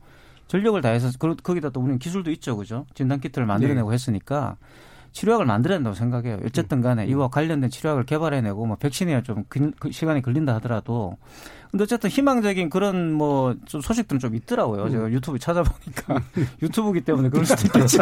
전력을 0.49 0.79
다해서 0.83 1.09
거기다 1.19 1.71
또 1.71 1.81
우리는 1.81 1.99
기술도 1.99 2.31
있죠, 2.33 2.59
그죠? 2.59 2.85
진단 2.93 3.21
키트를 3.21 3.47
만들어내고 3.47 3.89
네. 3.89 3.95
했으니까 3.95 4.59
치료약을 5.13 5.47
만들어낸다고 5.47 5.95
생각해요. 5.95 6.39
어쨌든 6.45 6.81
간에 6.81 7.05
음. 7.05 7.11
이와 7.11 7.29
관련된 7.29 7.71
치료약을 7.71 8.05
개발해내고 8.05 8.67
뭐 8.67 8.77
백신이야 8.77 9.23
좀 9.23 9.45
그, 9.49 9.71
그 9.79 9.91
시간이 9.91 10.23
걸린다 10.23 10.55
하더라도 10.57 11.17
근데 11.71 11.85
어쨌든 11.85 12.09
희망적인 12.11 12.71
그런 12.71 13.13
뭐 13.13 13.55
좀 13.67 13.81
소식들은 13.81 14.19
좀 14.19 14.35
있더라고요. 14.35 14.85
음. 14.85 14.91
제가 14.91 15.11
유튜브 15.11 15.39
찾아보니까 15.39 16.21
유튜브기 16.63 17.03
때문에 17.03 17.29
그럴 17.29 17.45
수도 17.45 17.67
있겠죠. 17.67 17.99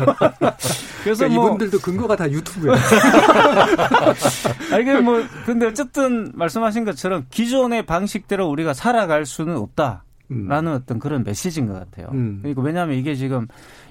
그래서 1.02 1.24
그러니까 1.24 1.28
뭐 1.28 1.46
이분들도 1.46 1.80
근거가 1.80 2.16
다 2.16 2.30
유튜브예요. 2.30 2.76
아니 4.72 4.84
그뭐 4.84 5.22
근데 5.44 5.66
어쨌든 5.66 6.32
말씀하신 6.34 6.84
것처럼 6.84 7.26
기존의 7.30 7.86
방식대로 7.86 8.48
우리가 8.48 8.74
살아갈 8.74 9.26
수는 9.26 9.56
없다. 9.56 10.04
라는 10.28 10.72
음. 10.72 10.76
어떤 10.76 10.98
그런 10.98 11.22
메시지인 11.22 11.66
것 11.66 11.74
같아요. 11.74 12.08
음. 12.12 12.38
그러니까 12.42 12.62
왜냐하면 12.62 12.96
이게 12.96 13.14
지금 13.14 13.46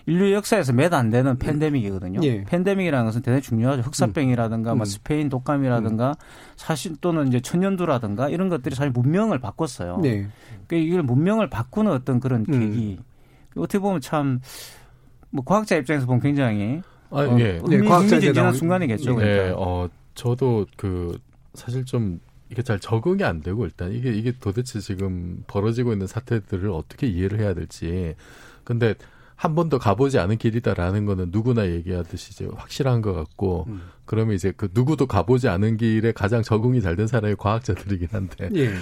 인류 0.06 0.34
역사에서 0.34 0.74
몇 0.74 0.93
안 0.93 1.10
되는 1.10 1.38
팬데믹이거든요. 1.38 2.19
예. 2.24 2.43
팬데믹이라는 2.43 3.06
것은 3.06 3.21
대단히 3.21 3.41
중요하죠. 3.41 3.82
흑사병이라든가 3.84 4.74
음. 4.74 4.78
뭐 4.78 4.86
스페인 4.86 5.30
독감이라든가 5.30 6.10
음. 6.10 6.13
사실 6.58 6.95
또는 7.02 7.28
이제 7.28 7.39
천연두라든가 7.39 8.30
이런 8.30 8.50
것들이 8.50 8.76
사실 8.76 8.91
문명을 8.91 9.39
바꿨어요. 9.39 10.00
네. 10.02 10.28
그러니까 10.67 10.88
이걸 10.88 11.04
문명을 11.04 11.50
바꾸는 11.50 11.91
어떤 11.91 12.19
그런 12.19 12.45
음. 12.50 12.60
계기. 12.60 13.00
어떻게 13.56 13.80
보면 13.80 14.02
참 14.02 14.39
뭐 15.36 15.43
과학자 15.43 15.76
입장에서 15.76 16.06
보면 16.06 16.21
굉장히 16.21 16.82
아, 17.10 17.19
어, 17.19 17.39
예. 17.39 17.62
네, 17.67 17.78
흥미진진한 17.78 18.54
순간이겠죠. 18.54 19.15
네, 19.17 19.26
그러니까. 19.36 19.56
어, 19.62 19.89
저도 20.15 20.65
그 20.78 21.17
사실 21.54 21.84
좀 21.86 22.19
이게 22.49 22.62
잘 22.62 22.79
적응이 22.79 23.23
안 23.23 23.41
되고 23.41 23.65
일단 23.65 23.91
이게 23.91 24.13
이게 24.13 24.34
도대체 24.39 24.79
지금 24.79 25.43
벌어지고 25.47 25.93
있는 25.93 26.08
사태들을 26.08 26.69
어떻게 26.69 27.08
이해를 27.08 27.39
해야 27.39 27.53
될지. 27.53 28.15
근데 28.63 28.95
한 29.36 29.53
번도 29.53 29.79
가보지 29.79 30.17
않은 30.17 30.38
길이다라는 30.38 31.05
거는 31.05 31.27
누구나 31.31 31.67
얘기하듯이 31.69 32.31
이제 32.31 32.47
확실한 32.55 33.01
것 33.01 33.13
같고 33.13 33.65
음. 33.67 33.81
그러면 34.05 34.34
이제 34.36 34.53
그 34.55 34.69
누구도 34.73 35.08
가보지 35.08 35.49
않은 35.49 35.75
길에 35.77 36.13
가장 36.13 36.41
적응이 36.41 36.81
잘 36.81 36.95
된 36.95 37.08
사람이 37.08 37.36
과학자들이긴 37.38 38.08
한데 38.12 38.49
예. 38.55 38.73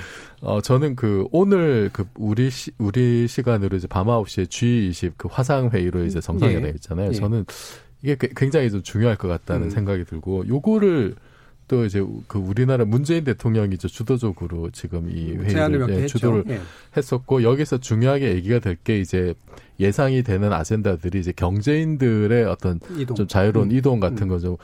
어 0.42 0.62
저는 0.62 0.96
그 0.96 1.26
오늘 1.32 1.90
그 1.92 2.06
우리 2.16 2.52
시, 2.52 2.72
우리 2.78 3.28
시간으로 3.28 3.76
이제 3.78 3.88
밤 3.88 4.06
9시에 4.08 4.46
G20 4.46 5.14
그 5.18 5.28
화상 5.32 5.70
회의로 5.72 6.04
이제 6.06 6.22
정상회담 6.22 6.66
예. 6.66 6.70
있잖아요. 6.76 7.10
예. 7.10 7.14
저는 7.14 7.46
이게 8.04 8.16
굉장히 8.36 8.70
좀 8.70 8.84
중요할 8.84 9.16
것 9.16 9.28
같다는 9.28 9.68
음. 9.68 9.70
생각이 9.72 10.04
들고 10.06 10.48
요거를 10.48 11.16
또 11.68 11.86
이제 11.86 12.06
그 12.28 12.38
우리나라 12.38 12.86
문재인 12.86 13.24
대통령이 13.24 13.76
이 13.76 13.78
주도적으로 13.78 14.70
지금 14.72 15.10
이 15.10 15.32
회의를 15.34 15.90
예, 15.90 16.06
주도를 16.08 16.44
예. 16.50 16.62
했었고 16.98 17.44
여기서 17.44 17.78
중요하게 17.80 18.36
얘기가 18.36 18.60
될 18.60 18.78
게 18.84 19.00
이제 19.00 19.34
예상이 19.80 20.24
되는 20.24 20.52
아젠다들이 20.52 21.20
이제 21.20 21.32
경제인들의 21.32 22.46
어떤 22.46 22.80
이동. 22.98 23.16
좀 23.16 23.28
자유로운 23.28 23.72
음. 23.72 23.76
이동 23.76 24.00
같은 24.00 24.24
음. 24.24 24.28
거좀 24.30 24.58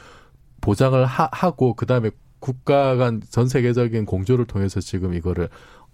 보장을 0.62 1.04
하, 1.06 1.52
고 1.52 1.74
그다음에 1.74 2.12
국가 2.40 2.96
간 2.96 3.22
전 3.30 3.48
세계적인 3.48 4.06
공조를 4.06 4.46
통해서 4.46 4.80
지금 4.82 5.14
이거를 5.14 5.50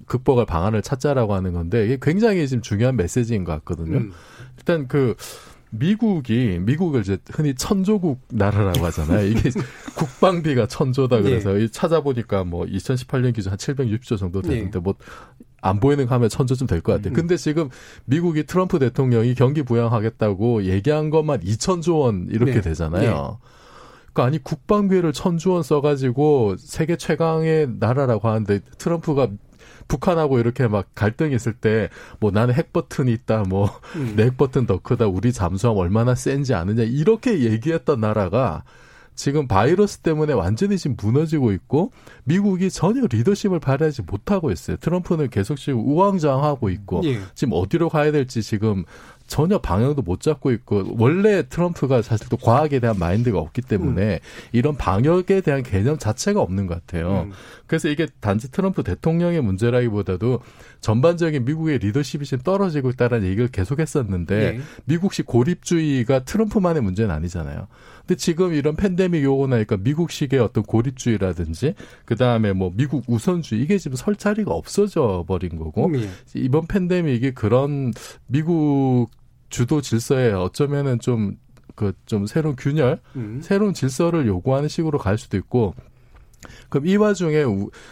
극복할 0.07 0.45
방안을 0.45 0.81
찾자라고 0.81 1.33
하는 1.33 1.53
건데 1.53 1.85
이게 1.85 1.97
굉장히 2.01 2.47
지금 2.47 2.61
중요한 2.61 2.95
메시지인 2.95 3.43
것 3.43 3.51
같거든요. 3.53 3.97
음. 3.97 4.11
일단 4.57 4.87
그 4.87 5.15
미국이 5.77 6.59
미국을 6.61 7.01
이제 7.01 7.17
흔히 7.31 7.53
천조국 7.55 8.21
나라라고 8.29 8.85
하잖아요. 8.85 9.27
이게 9.27 9.49
국방비가 9.95 10.67
천조다 10.67 11.21
그래서 11.21 11.53
네. 11.53 11.67
찾아보니까 11.67 12.43
뭐 12.43 12.65
2018년 12.65 13.33
기준 13.33 13.51
한 13.51 13.57
760조 13.57 14.17
정도 14.17 14.41
되는데 14.41 14.79
네. 14.79 14.93
뭐안 15.61 15.79
보이는 15.79 16.07
하면 16.07 16.29
천조쯤 16.29 16.67
될 16.67 16.81
것 16.81 16.93
같아요. 16.93 17.11
음. 17.11 17.13
근데 17.13 17.37
지금 17.37 17.69
미국이 18.05 18.45
트럼프 18.45 18.79
대통령이 18.79 19.35
경기 19.35 19.63
부양하겠다고 19.63 20.63
얘기한 20.63 21.09
것만 21.09 21.41
2천조 21.41 21.99
원 22.01 22.27
이렇게 22.29 22.53
네. 22.53 22.61
되잖아요. 22.61 23.01
네. 23.41 23.47
그러니까 24.13 24.23
아니 24.27 24.41
국방비를 24.41 25.11
천조 25.11 25.51
원 25.53 25.63
써가지고 25.63 26.55
세계 26.57 26.95
최강의 26.95 27.67
나라라고 27.79 28.29
하는데 28.29 28.59
트럼프가 28.77 29.27
북한하고 29.87 30.39
이렇게 30.39 30.67
막 30.67 30.87
갈등이 30.95 31.35
있을 31.35 31.53
때 31.53 31.89
뭐 32.19 32.31
나는 32.31 32.53
핵 32.53 32.73
버튼이 32.73 33.11
있다 33.11 33.43
뭐내 33.43 33.71
음. 33.95 34.15
핵 34.19 34.37
버튼 34.37 34.65
더 34.65 34.79
크다 34.79 35.07
우리 35.07 35.31
잠수함 35.31 35.77
얼마나 35.77 36.15
센지 36.15 36.53
아느냐 36.53 36.83
이렇게 36.83 37.41
얘기했던 37.41 37.99
나라가 37.99 38.63
지금 39.15 39.47
바이러스 39.47 39.99
때문에 39.99 40.33
완전히 40.33 40.77
지금 40.77 40.97
무너지고 41.01 41.53
있고 41.53 41.93
미국이 42.25 42.69
전혀 42.69 43.07
리더십을 43.09 43.61
발휘하지 43.61 44.01
못하고 44.01 44.51
있어요. 44.51 44.75
트럼프는 44.75 45.29
계속 45.29 45.55
지금 45.55 45.79
우왕좌왕하고 45.87 46.69
있고 46.69 47.01
예. 47.05 47.19
지금 47.33 47.53
어디로 47.53 47.87
가야 47.87 48.11
될지 48.11 48.43
지금 48.43 48.83
전혀 49.27 49.57
방향도 49.57 50.03
못 50.03 50.21
잡고 50.21 50.51
있고 50.51 50.95
원래 50.97 51.47
트럼프가 51.47 52.01
사실 52.01 52.27
또 52.29 52.37
과학에 52.37 52.79
대한 52.79 52.99
마인드가 52.99 53.39
없기 53.39 53.63
때문에 53.63 54.13
음. 54.13 54.19
이런 54.51 54.77
방역에 54.77 55.41
대한 55.41 55.63
개념 55.63 55.97
자체가 55.97 56.39
없는 56.41 56.67
것 56.67 56.75
같아요. 56.75 57.23
음. 57.27 57.31
그래서 57.65 57.89
이게 57.89 58.07
단지 58.19 58.51
트럼프 58.51 58.83
대통령의 58.83 59.41
문제라기보다도 59.41 60.41
전반적인 60.81 61.45
미국의 61.45 61.79
리더십이 61.79 62.25
지금 62.25 62.43
떨어지고 62.43 62.89
있다는 62.91 63.23
얘기를 63.23 63.47
계속했었는데 63.47 64.51
네. 64.51 64.59
미국식 64.85 65.25
고립주의가 65.25 66.19
트럼프만의 66.25 66.83
문제는 66.83 67.13
아니잖아요. 67.13 67.67
근데 68.05 68.15
지금 68.15 68.53
이런 68.53 68.75
팬데믹이 68.75 69.25
오고 69.25 69.47
나니까 69.47 69.77
미국식의 69.77 70.39
어떤 70.39 70.63
고립주의라든지 70.63 71.73
그 72.05 72.15
다음에 72.15 72.53
뭐 72.53 72.71
미국 72.75 73.03
우선주의 73.07 73.61
이게 73.61 73.77
지금 73.79 73.95
설 73.95 74.15
자리가 74.15 74.51
없어져 74.51 75.25
버린 75.27 75.57
거고 75.57 75.89
네. 75.89 76.07
이번 76.35 76.67
팬데믹이 76.67 77.31
그런 77.31 77.93
미국 78.27 79.07
주도 79.49 79.81
질서에 79.81 80.31
어쩌면은 80.33 80.99
좀 80.99 81.37
그좀 81.73 82.21
그 82.21 82.27
새로운 82.27 82.55
균열, 82.55 82.99
음. 83.15 83.39
새로운 83.41 83.73
질서를 83.73 84.27
요구하는 84.27 84.69
식으로 84.69 84.97
갈 84.97 85.17
수도 85.17 85.37
있고 85.37 85.73
그럼 86.69 86.87
이 86.87 86.95
와중에 86.95 87.43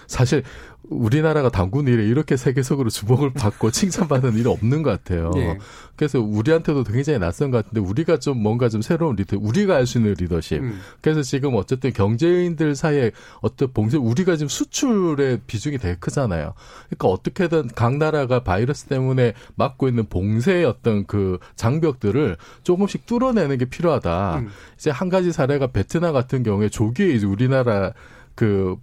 사실 0.08 0.44
우리나라가 0.90 1.50
당군 1.50 1.88
일에 1.88 2.06
이렇게 2.06 2.36
세계적으로 2.36 2.90
주목을 2.90 3.34
받고 3.34 3.72
칭찬받는 3.72 4.34
일이 4.34 4.48
없는 4.48 4.84
것 4.84 4.90
같아요. 4.90 5.32
예. 5.38 5.58
그래서 5.96 6.20
우리한테도 6.20 6.84
굉장히 6.84 7.20
낯선 7.20 7.52
것 7.52 7.64
같은데 7.64 7.80
우리가 7.80 8.20
좀 8.20 8.42
뭔가 8.42 8.68
좀 8.68 8.82
새로운 8.82 9.16
리더, 9.16 9.38
우리가 9.40 9.76
할수 9.76 10.00
있는 10.00 10.16
리더십. 10.18 10.62
음. 10.62 10.82
그래서 11.02 11.22
지금 11.22 11.56
어쨌든 11.56 11.94
경제인들 11.94 12.76
사이에 12.76 13.12
어떤 13.42 13.72
봉쇄, 13.72 13.98
우리가 13.98 14.36
지금 14.36 14.50
수출의 14.50 15.42
비중이 15.48 15.78
되게 15.78 15.96
크잖아요. 16.00 16.54
그러니까 16.90 17.08
어떻게든 17.08 17.70
각 17.76 17.98
나라가 17.98 18.44
바이러스 18.44 18.86
때문에 18.86 19.34
막고 19.56 19.88
있는 19.88 20.08
봉쇄의 20.08 20.66
어떤 20.66 21.06
그 21.06 21.38
장벽들을 21.56 22.38
조금씩 22.64 23.06
뚫어내는 23.06 23.58
게 23.58 23.66
필요하다. 23.66 24.40
음. 24.40 24.50
이제 24.76 24.90
한 24.90 25.10
가지 25.10 25.32
사례가 25.32 25.68
베트남 25.68 26.14
같은 26.14 26.44
경우에 26.44 26.70
조기에 26.70 27.10
이제 27.14 27.26
우리나라 27.26 27.94
그 28.36 28.78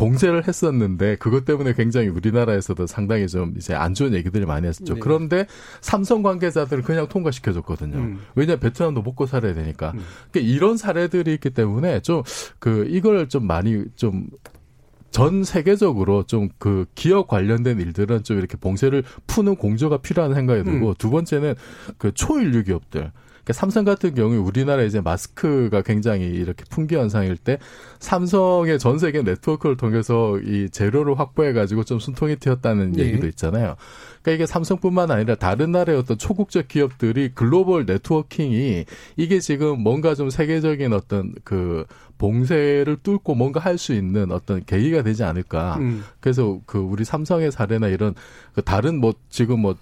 봉쇄를 0.00 0.48
했었는데 0.48 1.16
그것 1.16 1.44
때문에 1.44 1.74
굉장히 1.74 2.08
우리나라에서도 2.08 2.86
상당히 2.86 3.28
좀 3.28 3.54
이제 3.56 3.74
안 3.74 3.92
좋은 3.94 4.14
얘기들이 4.14 4.46
많이 4.46 4.66
했었죠. 4.66 4.94
네. 4.94 5.00
그런데 5.00 5.46
삼성 5.80 6.22
관계자들을 6.22 6.82
그냥 6.82 7.06
통과시켜줬거든요. 7.08 7.96
음. 7.98 8.20
왜냐 8.34 8.52
면 8.52 8.60
베트남도 8.60 9.02
먹고 9.02 9.26
살아야 9.26 9.52
되니까. 9.54 9.92
음. 9.94 10.00
그러니까 10.30 10.52
이런 10.54 10.76
사례들이 10.76 11.34
있기 11.34 11.50
때문에 11.50 12.00
좀 12.00 12.22
그 12.58 12.86
이걸 12.88 13.28
좀 13.28 13.46
많이 13.46 13.84
좀전 13.96 15.44
세계적으로 15.44 16.24
좀 16.24 16.48
그 16.58 16.86
기업 16.94 17.28
관련된 17.28 17.80
일들은 17.80 18.22
좀 18.24 18.38
이렇게 18.38 18.56
봉쇄를 18.56 19.02
푸는 19.26 19.56
공조가 19.56 19.98
필요한 19.98 20.34
생각이 20.34 20.64
들고 20.64 20.88
음. 20.88 20.94
두 20.98 21.10
번째는 21.10 21.54
그 21.98 22.12
초일류 22.12 22.64
기업들 22.64 23.12
그러니까 23.50 23.52
삼성 23.52 23.84
같은 23.84 24.14
경우에 24.14 24.36
우리나라 24.36 24.82
이제 24.82 25.00
마스크가 25.00 25.82
굉장히 25.82 26.26
이렇게 26.26 26.64
풍기 26.70 26.94
현상일 26.94 27.36
때 27.36 27.58
삼성의 27.98 28.78
전 28.78 28.98
세계 28.98 29.22
네트워크를 29.22 29.76
통해서 29.76 30.38
이 30.38 30.68
재료를 30.70 31.18
확보해 31.18 31.52
가지고 31.52 31.84
좀 31.84 31.98
숨통이 31.98 32.36
튀었다는 32.36 32.92
네. 32.92 33.04
얘기도 33.04 33.26
있잖아요. 33.26 33.76
그러니까 34.22 34.32
이게 34.32 34.46
삼성뿐만 34.46 35.10
아니라 35.10 35.34
다른 35.34 35.72
나라의 35.72 35.98
어떤 35.98 36.18
초국적 36.18 36.68
기업들이 36.68 37.30
글로벌 37.34 37.86
네트워킹이 37.86 38.84
이게 39.16 39.40
지금 39.40 39.80
뭔가 39.80 40.14
좀 40.14 40.30
세계적인 40.30 40.92
어떤 40.92 41.34
그 41.44 41.84
봉쇄를 42.18 42.98
뚫고 43.02 43.34
뭔가 43.34 43.60
할 43.60 43.80
수 43.80 43.94
있는 43.94 44.30
어떤 44.30 44.62
계기가 44.62 45.02
되지 45.02 45.24
않을까. 45.24 45.76
음. 45.78 46.04
그래서 46.20 46.60
그 46.66 46.78
우리 46.78 47.02
삼성의 47.02 47.50
사례나 47.50 47.88
이런 47.88 48.14
그 48.52 48.60
다른 48.60 49.00
뭐 49.00 49.14
지금 49.30 49.60
뭐 49.60 49.74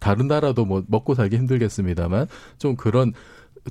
다른 0.00 0.28
나라도 0.28 0.64
뭐 0.64 0.82
먹고 0.86 1.14
살기 1.14 1.36
힘들겠습니다만 1.36 2.26
좀 2.58 2.76
그런 2.76 3.12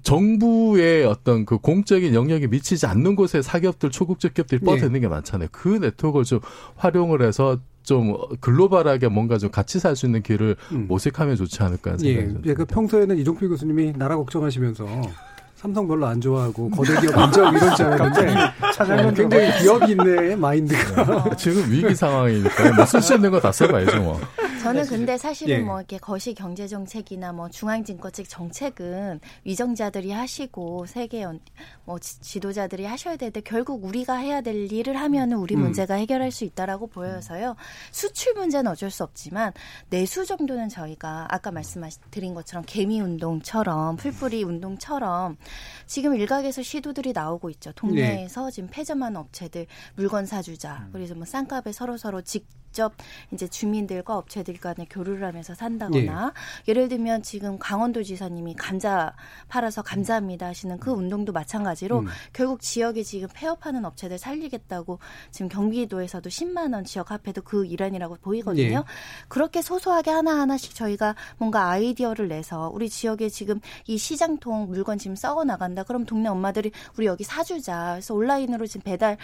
정부의 0.04 1.06
어떤 1.06 1.45
그 1.45 1.58
공적인 1.58 2.13
영역이 2.13 2.47
미치지 2.47 2.86
않는 2.86 3.15
곳에 3.15 3.41
사기업들 3.41 3.89
초국적 3.91 4.34
기업들이 4.34 4.60
네. 4.60 4.65
뻗어 4.65 4.86
있는 4.86 5.01
게 5.01 5.08
많잖아요. 5.08 5.47
그 5.51 5.69
네트워크를 5.69 6.25
좀 6.25 6.39
활용을 6.75 7.21
해서 7.21 7.58
좀 7.84 8.15
글로벌하게 8.41 9.08
뭔가 9.10 9.38
좀 9.38 9.51
같이 9.51 9.80
살 9.80 9.95
수 9.95 10.06
있는 10.06 10.21
길을 10.21 10.56
음. 10.71 10.86
모색하면 10.88 11.36
좋지 11.38 11.62
않을까 11.63 11.91
하는 11.91 11.99
생각이 11.99 12.28
듭니다. 12.28 12.49
예, 12.49 12.54
그 12.54 12.65
평소에는 12.65 13.17
이종필 13.19 13.47
교수님이 13.49 13.93
나라 13.95 14.17
걱정하시면서 14.17 14.86
삼성 15.56 15.88
별로 15.88 16.06
안 16.06 16.19
좋아하고 16.19 16.69
거대 16.71 16.99
기업 16.99 17.17
안 17.17 17.32
좋아하고 17.32 17.58
이런 17.58 17.75
줄 17.75 17.86
알았는데 17.86 18.36
어, 19.08 19.13
굉장히 19.13 19.60
기업이 19.62 19.91
있네 19.91 20.36
마인드가 20.36 21.36
지금 21.38 21.71
위기 21.71 21.95
상황이니까 21.95 22.73
뭐쓸수 22.75 23.15
있는 23.15 23.32
거 23.32 23.39
다 23.39 23.51
써봐야죠 23.51 24.01
뭐. 24.01 24.19
저는 24.65 24.86
근데 24.88 25.17
사실은 25.17 25.56
예. 25.58 25.60
뭐 25.60 25.80
이렇게 25.80 25.97
거시 25.99 26.34
경제 26.34 26.67
정책이나 26.67 27.32
뭐 27.32 27.49
중앙진권책 27.49 28.28
정책은 28.28 29.19
위정자들이 29.43 30.12
하시고 30.12 30.88
세계 30.88 31.25
뭐 31.86 31.99
지도자들이 31.99 32.86
하셔야 32.86 33.15
되는데 33.15 33.41
결국 33.41 33.86
우리가 33.86 34.15
해야 34.15 34.41
될 34.41 34.71
일을 34.71 34.95
하면은 34.95 35.38
우리 35.38 35.56
음. 35.56 35.62
문제가 35.62 35.93
해결할 35.95 36.32
수 36.32 36.45
있다라고 36.45 36.88
보여서요. 36.88 37.56
수출 37.91 38.34
문제는 38.34 38.71
어쩔 38.71 38.89
수 38.89 39.04
없지만 39.04 39.54
내수 39.89 40.25
정도는 40.25 40.69
저희가 40.69 41.28
아까 41.30 41.51
말씀드린 41.51 42.34
것처럼 42.34 42.63
개미 42.65 42.99
운동처럼 43.01 43.97
풀뿌리 43.97 44.43
운동처럼 44.43 45.38
지금 45.86 46.15
일각에서 46.15 46.63
시도들이 46.63 47.13
나오고 47.13 47.49
있죠. 47.51 47.71
동네에서 47.73 48.45
네. 48.45 48.51
지금 48.51 48.69
폐점하는 48.71 49.19
업체들 49.19 49.67
물건 49.95 50.25
사주자. 50.25 50.86
음. 50.88 50.89
그래서 50.91 51.13
뭐 51.13 51.25
쌍값에 51.25 51.71
서로 51.71 51.97
서로 51.97 52.21
직 52.21 52.47
직접 52.75 52.93
이제 53.31 53.47
주민들과 53.47 54.17
업체들 54.17 54.55
간에 54.57 54.85
교류를 54.89 55.25
하면서 55.25 55.55
산다거나 55.55 56.33
예. 56.35 56.69
예를 56.69 56.89
들면 56.89 57.23
지금 57.23 57.57
강원도 57.57 58.03
지사님이 58.03 58.55
감자 58.55 59.15
팔아서 59.47 59.81
감사합니다 59.81 60.47
하시는 60.47 60.77
그 60.77 60.91
운동도 60.91 61.31
마찬가지로 61.31 61.99
음. 61.99 62.07
결국 62.33 62.59
지역에 62.59 63.01
지금 63.03 63.29
폐업하는 63.33 63.85
업체들 63.85 64.17
살리겠다고 64.17 64.99
지금 65.31 65.47
경기도에서도 65.47 66.29
10만 66.29 66.73
원 66.73 66.83
지역 66.83 67.11
화폐도 67.11 67.43
그 67.43 67.65
일환이라고 67.65 68.17
보이거든요. 68.17 68.79
예. 68.79 68.83
그렇게 69.29 69.61
소소하게 69.61 70.11
하나하나씩 70.11 70.75
저희가 70.75 71.15
뭔가 71.38 71.69
아이디어를 71.69 72.27
내서 72.27 72.69
우리 72.73 72.89
지역에 72.89 73.29
지금 73.29 73.61
이 73.88 73.97
시장통 73.97 74.67
물건 74.67 74.97
지금 74.97 75.15
썩어 75.15 75.45
나간다. 75.45 75.83
그럼 75.83 76.05
동네 76.05 76.27
엄마들이 76.27 76.71
우리 76.97 77.05
여기 77.05 77.23
사주자. 77.23 77.93
그래서 77.93 78.13
온라인으로 78.13 78.67
지금 78.67 78.81
배달 78.83 79.17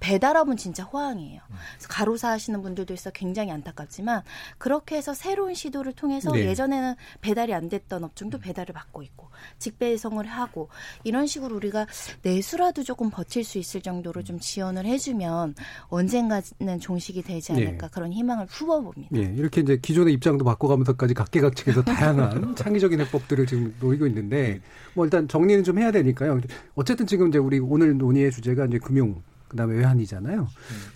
배달업은 0.00 0.56
진짜 0.56 0.84
호황이에요. 0.84 1.40
그래서 1.48 1.88
가로사 1.88 2.30
하시는 2.30 2.62
분들도 2.62 2.94
있어 2.94 3.10
굉장히 3.10 3.50
안타깝지만 3.50 4.22
그렇게 4.58 4.96
해서 4.96 5.14
새로운 5.14 5.54
시도를 5.54 5.92
통해서 5.92 6.32
네. 6.32 6.46
예전에는 6.46 6.94
배달이 7.20 7.54
안 7.54 7.68
됐던 7.68 8.04
업종도 8.04 8.38
배달을 8.38 8.72
받고 8.74 9.02
있고 9.02 9.28
직배송을 9.58 10.26
하고 10.26 10.68
이런 11.04 11.26
식으로 11.26 11.56
우리가 11.56 11.86
내수라도 12.22 12.82
조금 12.82 13.10
버틸 13.10 13.44
수 13.44 13.58
있을 13.58 13.80
정도로 13.80 14.22
좀 14.22 14.38
지원을 14.38 14.86
해주면 14.86 15.54
언젠가는 15.88 16.80
종식이 16.80 17.22
되지 17.22 17.52
네. 17.52 17.66
않을까 17.66 17.88
네. 17.88 17.92
그런 17.92 18.12
희망을 18.12 18.46
품어봅니다. 18.46 19.08
네, 19.16 19.34
이렇게 19.36 19.60
이제 19.60 19.78
기존의 19.80 20.14
입장도 20.14 20.44
바꿔가면서까지 20.44 21.14
각계각층에서 21.14 21.82
다양한 21.82 22.54
창의적인 22.56 23.00
해법들을 23.00 23.46
지금 23.46 23.74
놓이고 23.80 24.06
있는데 24.06 24.54
네. 24.54 24.60
뭐 24.94 25.04
일단 25.04 25.26
정리는 25.28 25.64
좀 25.64 25.78
해야 25.78 25.90
되니까요. 25.90 26.40
어쨌든 26.74 27.06
지금 27.06 27.28
이제 27.28 27.38
우리 27.38 27.58
오늘 27.58 27.96
논의의 27.96 28.30
주제가 28.30 28.66
이제 28.66 28.78
금융 28.78 29.22
그다음에 29.48 29.74
외환이잖아요. 29.74 30.40
음. 30.42 30.46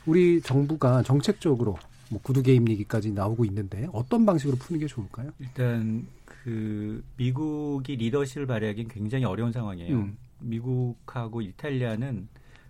우리 0.06 0.40
정부가 0.40 1.02
정책적으로 1.02 1.78
뭐 2.10 2.20
구두 2.22 2.42
개입 2.42 2.68
얘기까지 2.68 3.12
나오고 3.12 3.44
있는데 3.46 3.88
어떤 3.92 4.26
방식으로 4.26 4.56
푸는 4.58 4.80
게 4.80 4.86
좋을까요? 4.86 5.30
일단 5.38 6.06
그 6.24 7.02
미국이 7.16 7.96
리더십을 7.96 8.46
발휘하기는 8.46 8.90
굉장히 8.90 9.24
어려운 9.24 9.52
상황이에요. 9.52 9.96
음. 9.96 10.16
미국하고 10.40 11.40
이탈리아는 11.40 12.28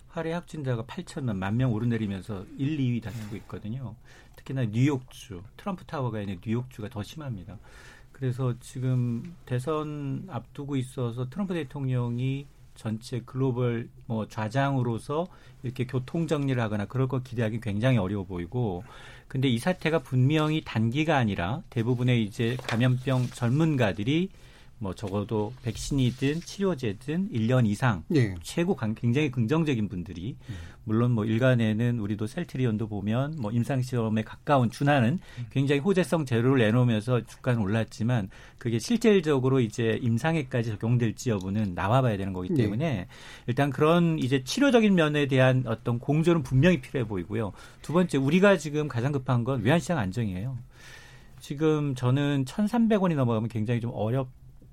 하루에 0.09 0.35
확진자가 0.35 0.85
8천만 0.85 1.37
만 1.37 1.57
명 1.57 1.73
오르내리면서 1.73 2.45
1, 2.59 2.77
2위 2.79 3.03
다니고 3.03 3.35
있거든요. 3.37 3.97
특히나 4.37 4.67
뉴욕주, 4.67 5.43
트럼프 5.57 5.85
타워가 5.87 6.21
있는 6.21 6.39
뉴욕주가 6.45 6.89
더 6.91 7.03
심합니다. 7.03 7.59
그래서 8.13 8.55
지금 8.61 9.35
대선 9.47 10.25
앞두고 10.29 10.77
있어서 10.77 11.29
트럼프 11.31 11.55
대통령이 11.55 12.47
전체 12.75 13.21
글로벌 13.25 13.89
뭐 14.07 14.27
좌장으로서 14.29 15.27
이렇게 15.63 15.87
교통 15.87 16.27
정리를 16.27 16.61
하거나 16.61 16.87
그럴 16.87 17.09
거 17.09 17.21
기대하기 17.21 17.61
굉장히 17.61 17.99
어려워 17.99 18.25
보이고 18.25 18.85
근데 19.29 19.49
이 19.49 19.59
사태가 19.59 20.01
분명히 20.01 20.63
단기가 20.65 21.17
아니라 21.17 21.63
대부분의 21.71 22.23
이제 22.25 22.57
감염병 22.67 23.29
전문가들이 23.29 24.31
뭐 24.83 24.93
적어도 24.93 25.53
백신이든 25.63 26.41
치료제든 26.41 27.31
1년 27.31 27.69
이상 27.69 28.03
예. 28.17 28.35
최고 28.43 28.77
굉장히 28.97 29.31
긍정적인 29.31 29.89
분들이 29.89 30.37
음. 30.49 30.55
물론 30.83 31.13
뭐 31.13 31.25
일간에는 31.25 32.01
우리도 32.01 32.27
셀트리온도 32.27 32.89
보면 32.89 33.37
뭐 33.39 33.53
임상 33.53 33.83
시험에 33.83 34.23
가까운 34.23 34.71
준하는 34.71 35.21
굉장히 35.51 35.81
호재성 35.81 36.27
재료를 36.27 36.59
내놓으면서 36.59 37.25
주가는 37.25 37.61
올랐지만 37.61 38.29
그게 38.59 38.81
실질적으로 38.81 39.61
이제 39.61 40.01
임상에까지 40.03 40.71
적용될지 40.71 41.31
여부는 41.31 41.75
나와봐야 41.77 42.17
되는 42.17 42.33
거기 42.33 42.49
네. 42.49 42.65
때문에 42.65 42.85
예. 42.85 43.07
일단 43.47 43.71
그런 43.71 44.19
이제 44.19 44.43
치료적인 44.43 44.97
면에 44.97 45.27
대한 45.29 45.63
어떤 45.69 46.01
공조는 46.01 46.43
분명히 46.43 46.81
필요해 46.81 47.07
보이고요. 47.07 47.53
두 47.83 47.93
번째 47.93 48.19
우리가 48.19 48.59
지금 48.59 48.89
가장 48.89 49.13
급한 49.13 49.45
건 49.45 49.63
외환시장 49.63 49.97
안정이에요. 49.97 50.59
지금 51.39 51.95
저는 51.95 52.45
1,300원이 52.47 53.15
넘어가면 53.15 53.49
굉장히 53.49 53.81
좀 53.81 53.93
어렵 53.95 54.29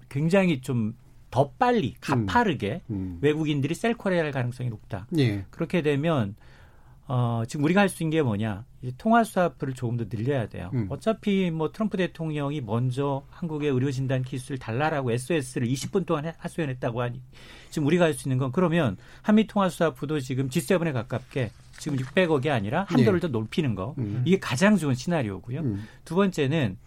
굉장히 0.10 0.62
좀 0.62 0.93
더 1.32 1.51
빨리 1.51 1.93
가파르게 2.01 2.82
음. 2.89 2.95
음. 2.95 3.18
외국인들이 3.22 3.76
셀코레할 3.76 4.32
가능성이 4.32 4.70
높다. 4.70 5.07
예. 5.18 5.45
그렇게 5.51 5.82
되면 5.82 6.36
어, 7.07 7.43
지금 7.47 7.66
우리가 7.66 7.82
할 7.82 7.89
수 7.89 8.03
있는 8.03 8.12
게 8.12 8.22
뭐냐? 8.22 8.66
이제 8.82 8.93
통화 8.97 9.24
수화풀을 9.24 9.74
조금 9.74 9.97
더 9.97 10.05
늘려야 10.07 10.47
돼요. 10.47 10.70
음. 10.74 10.86
어차피 10.89 11.49
뭐 11.51 11.72
트럼프 11.72 11.97
대통령이 11.97 12.62
먼저 12.62 13.24
한국의 13.30 13.72
의료 13.72 13.91
진단 13.91 14.24
기술 14.24 14.57
달라라고 14.57 15.12
SOS를 15.12 15.68
20분 15.68 16.05
동안 16.05 16.32
하소연했다고 16.38 17.01
하니 17.01 17.22
지금 17.72 17.88
우리가 17.88 18.05
할 18.05 18.14
수 18.14 18.28
있는 18.28 18.38
건 18.38 18.51
그러면 18.51 18.97
한미 19.22 19.47
통화 19.47 19.70
수화풀도 19.70 20.20
지금 20.20 20.49
G7에 20.49 20.93
가깝게 20.93 21.51
지금 21.78 21.97
600억이 21.97 22.49
아니라 22.49 22.86
한도를 22.89 23.18
예. 23.18 23.22
더 23.22 23.28
높이는 23.28 23.74
거. 23.76 23.95
음. 23.97 24.22
이게 24.26 24.39
가장 24.39 24.78
좋은 24.78 24.93
시나리오고요. 24.95 25.62
음. 25.62 25.88
두 26.05 26.16
번째는 26.16 26.78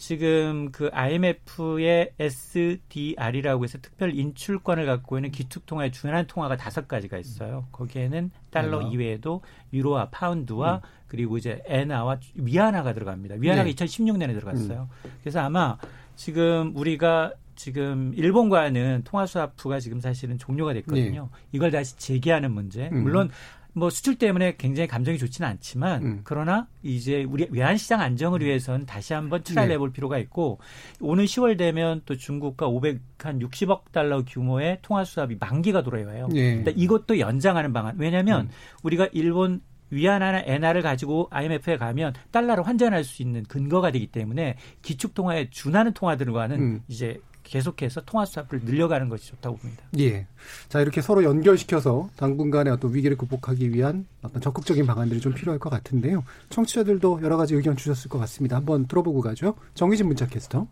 지금 0.00 0.70
그 0.72 0.88
IMF의 0.94 2.12
SDR이라고 2.18 3.64
해서 3.64 3.78
특별 3.82 4.14
인출권을 4.14 4.86
갖고 4.86 5.18
있는 5.18 5.30
기축통화의 5.30 5.92
중요한 5.92 6.26
통화가 6.26 6.56
다섯 6.56 6.88
가지가 6.88 7.18
있어요. 7.18 7.66
거기에는 7.70 8.30
달러 8.50 8.80
네. 8.80 8.88
이외에도 8.92 9.42
유로와 9.74 10.08
파운드와 10.08 10.76
음. 10.76 10.80
그리고 11.06 11.36
이제 11.36 11.62
엔화와 11.66 12.18
위안화가 12.34 12.94
들어갑니다. 12.94 13.34
위안화가 13.40 13.64
네. 13.68 13.74
2016년에 13.74 14.32
들어갔어요. 14.32 14.88
음. 15.04 15.10
그래서 15.20 15.40
아마 15.40 15.76
지금 16.16 16.72
우리가 16.74 17.34
지금 17.54 18.14
일본과는 18.16 19.02
통화 19.04 19.26
스와프가 19.26 19.80
지금 19.80 20.00
사실은 20.00 20.38
종료가 20.38 20.72
됐거든요. 20.72 21.28
네. 21.30 21.38
이걸 21.52 21.70
다시 21.70 21.98
재개하는 21.98 22.52
문제. 22.52 22.88
음. 22.90 23.02
물론 23.02 23.28
뭐 23.72 23.90
수출 23.90 24.16
때문에 24.16 24.56
굉장히 24.56 24.88
감정이 24.88 25.18
좋지는 25.18 25.48
않지만 25.48 26.02
음. 26.02 26.20
그러나 26.24 26.66
이제 26.82 27.24
우리 27.24 27.46
외환 27.50 27.76
시장 27.76 28.00
안정을 28.00 28.40
위해서는 28.40 28.86
다시 28.86 29.12
한번 29.12 29.42
try를 29.42 29.68
네. 29.68 29.74
해볼 29.74 29.92
필요가 29.92 30.18
있고 30.18 30.58
오는 31.00 31.24
10월 31.24 31.56
되면 31.56 32.02
또 32.04 32.16
중국과 32.16 32.68
500한 32.68 33.40
60억 33.40 33.92
달러 33.92 34.24
규모의 34.24 34.78
통화 34.82 35.04
스와프가 35.04 35.36
만기가 35.38 35.82
돌아와요. 35.82 36.28
네. 36.28 36.56
그러니까 36.56 36.72
이것도 36.76 37.18
연장하는 37.18 37.72
방안. 37.72 37.94
왜냐하면 37.98 38.46
음. 38.46 38.50
우리가 38.82 39.08
일본 39.12 39.60
위안화나 39.90 40.42
엔화를 40.46 40.82
가지고 40.82 41.28
IMF에 41.30 41.76
가면 41.76 42.14
달러를 42.30 42.66
환전할 42.66 43.04
수 43.04 43.22
있는 43.22 43.42
근거가 43.44 43.90
되기 43.90 44.06
때문에 44.06 44.56
기축 44.82 45.14
통화에 45.14 45.50
준하는 45.50 45.92
통화들과는 45.92 46.60
음. 46.60 46.80
이제 46.88 47.20
계속해서 47.50 48.02
통화 48.02 48.24
수합을 48.24 48.60
늘려가는 48.64 49.08
것이 49.08 49.26
좋다고 49.30 49.56
봅니다. 49.56 49.82
예. 49.98 50.26
자, 50.68 50.80
이렇게 50.80 51.00
서로 51.02 51.24
연결시켜서 51.24 52.08
당분간의 52.16 52.72
어떤 52.72 52.94
위기를 52.94 53.16
극복하기 53.16 53.74
위한 53.74 54.06
어떤 54.22 54.40
적극적인 54.40 54.86
방안들이 54.86 55.20
좀 55.20 55.34
필요할 55.34 55.58
것 55.58 55.68
같은데요. 55.68 56.22
청취자들도 56.50 57.20
여러 57.22 57.36
가지 57.36 57.56
의견 57.56 57.76
주셨을 57.76 58.08
것 58.08 58.18
같습니다. 58.20 58.56
한번 58.56 58.86
들어보고 58.86 59.20
가죠. 59.20 59.56
정희진 59.74 60.06
문자 60.06 60.28
캐스터. 60.28 60.68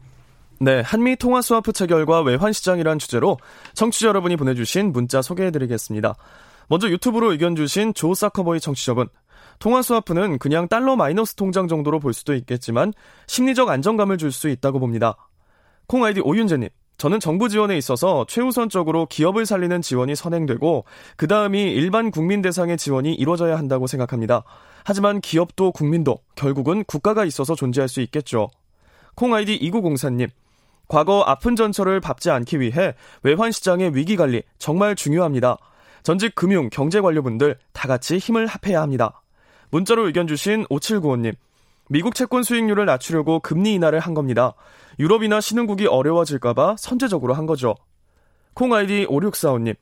네, 0.61 0.81
한미 0.81 1.17
통화 1.17 1.43
수화프 1.43 1.73
체결과 1.73 2.23
외환 2.23 2.53
시장이란 2.53 3.01
주제로 3.01 3.39
청취자 3.75 4.09
여러분이 4.09 4.37
보내주신 4.37 4.93
문자 4.93 5.21
소개해드리겠습니다. 5.21 6.15
먼저 6.69 6.89
유튜브로 6.89 7.33
의견 7.33 7.57
주신 7.57 7.93
조 7.93 8.15
사커보이 8.15 8.61
청취자분. 8.61 9.09
통화 9.59 9.83
수화프는 9.83 10.39
그냥 10.39 10.69
달러 10.69 10.95
마이너스 10.95 11.35
통장 11.35 11.67
정도로 11.67 11.99
볼 11.99 12.13
수도 12.15 12.35
있겠지만 12.35 12.93
심리적 13.27 13.69
안정감을 13.69 14.17
줄 14.17 14.31
수 14.31 14.49
있다고 14.49 14.79
봅니다. 14.79 15.17
콩 15.89 16.05
아이디 16.05 16.21
오윤재님. 16.21 16.69
저는 16.99 17.19
정부 17.19 17.49
지원에 17.49 17.79
있어서 17.79 18.27
최우선적으로 18.29 19.07
기업을 19.07 19.47
살리는 19.47 19.81
지원이 19.81 20.17
선행되고 20.17 20.85
그 21.17 21.27
다음이 21.27 21.63
일반 21.73 22.11
국민 22.11 22.43
대상의 22.43 22.77
지원이 22.77 23.15
이루어져야 23.15 23.57
한다고 23.57 23.87
생각합니다. 23.87 24.43
하지만 24.85 25.23
기업도 25.23 25.73
국민도 25.73 26.19
결국은 26.35 26.85
국가가 26.85 27.25
있어서 27.25 27.55
존재할 27.55 27.89
수 27.89 28.03
있겠죠. 28.03 28.51
콩 29.15 29.33
아이디 29.33 29.59
2904님. 29.59 30.29
과거 30.89 31.23
아픈 31.23 31.57
전철을 31.57 32.01
밟지 32.01 32.31
않기 32.31 32.61
위해 32.61 32.95
외환 33.23 33.51
시장의 33.51 33.95
위기 33.95 34.17
관리 34.17 34.43
정말 34.59 34.95
중요합니다. 34.95 35.57
전직 36.03 36.35
금융 36.35 36.69
경제 36.71 37.01
관료분들 37.01 37.57
다 37.73 37.89
같이 37.89 38.19
힘을 38.19 38.47
합해야 38.47 38.83
합니다. 38.83 39.23
문자로 39.71 40.07
의견 40.07 40.27
주신 40.27 40.67
5795님. 40.67 41.35
미국 41.89 42.15
채권 42.15 42.43
수익률을 42.43 42.85
낮추려고 42.85 43.41
금리 43.41 43.73
인하를 43.75 44.01
한 44.01 44.13
겁니다. 44.13 44.55
유럽이나 44.99 45.41
신흥국이 45.41 45.87
어려워질까봐 45.87 46.77
선제적으로 46.79 47.35
한 47.35 47.47
거죠. 47.47 47.75
콩 48.55 48.75
아이디 48.75 49.07
5645님. 49.07 49.77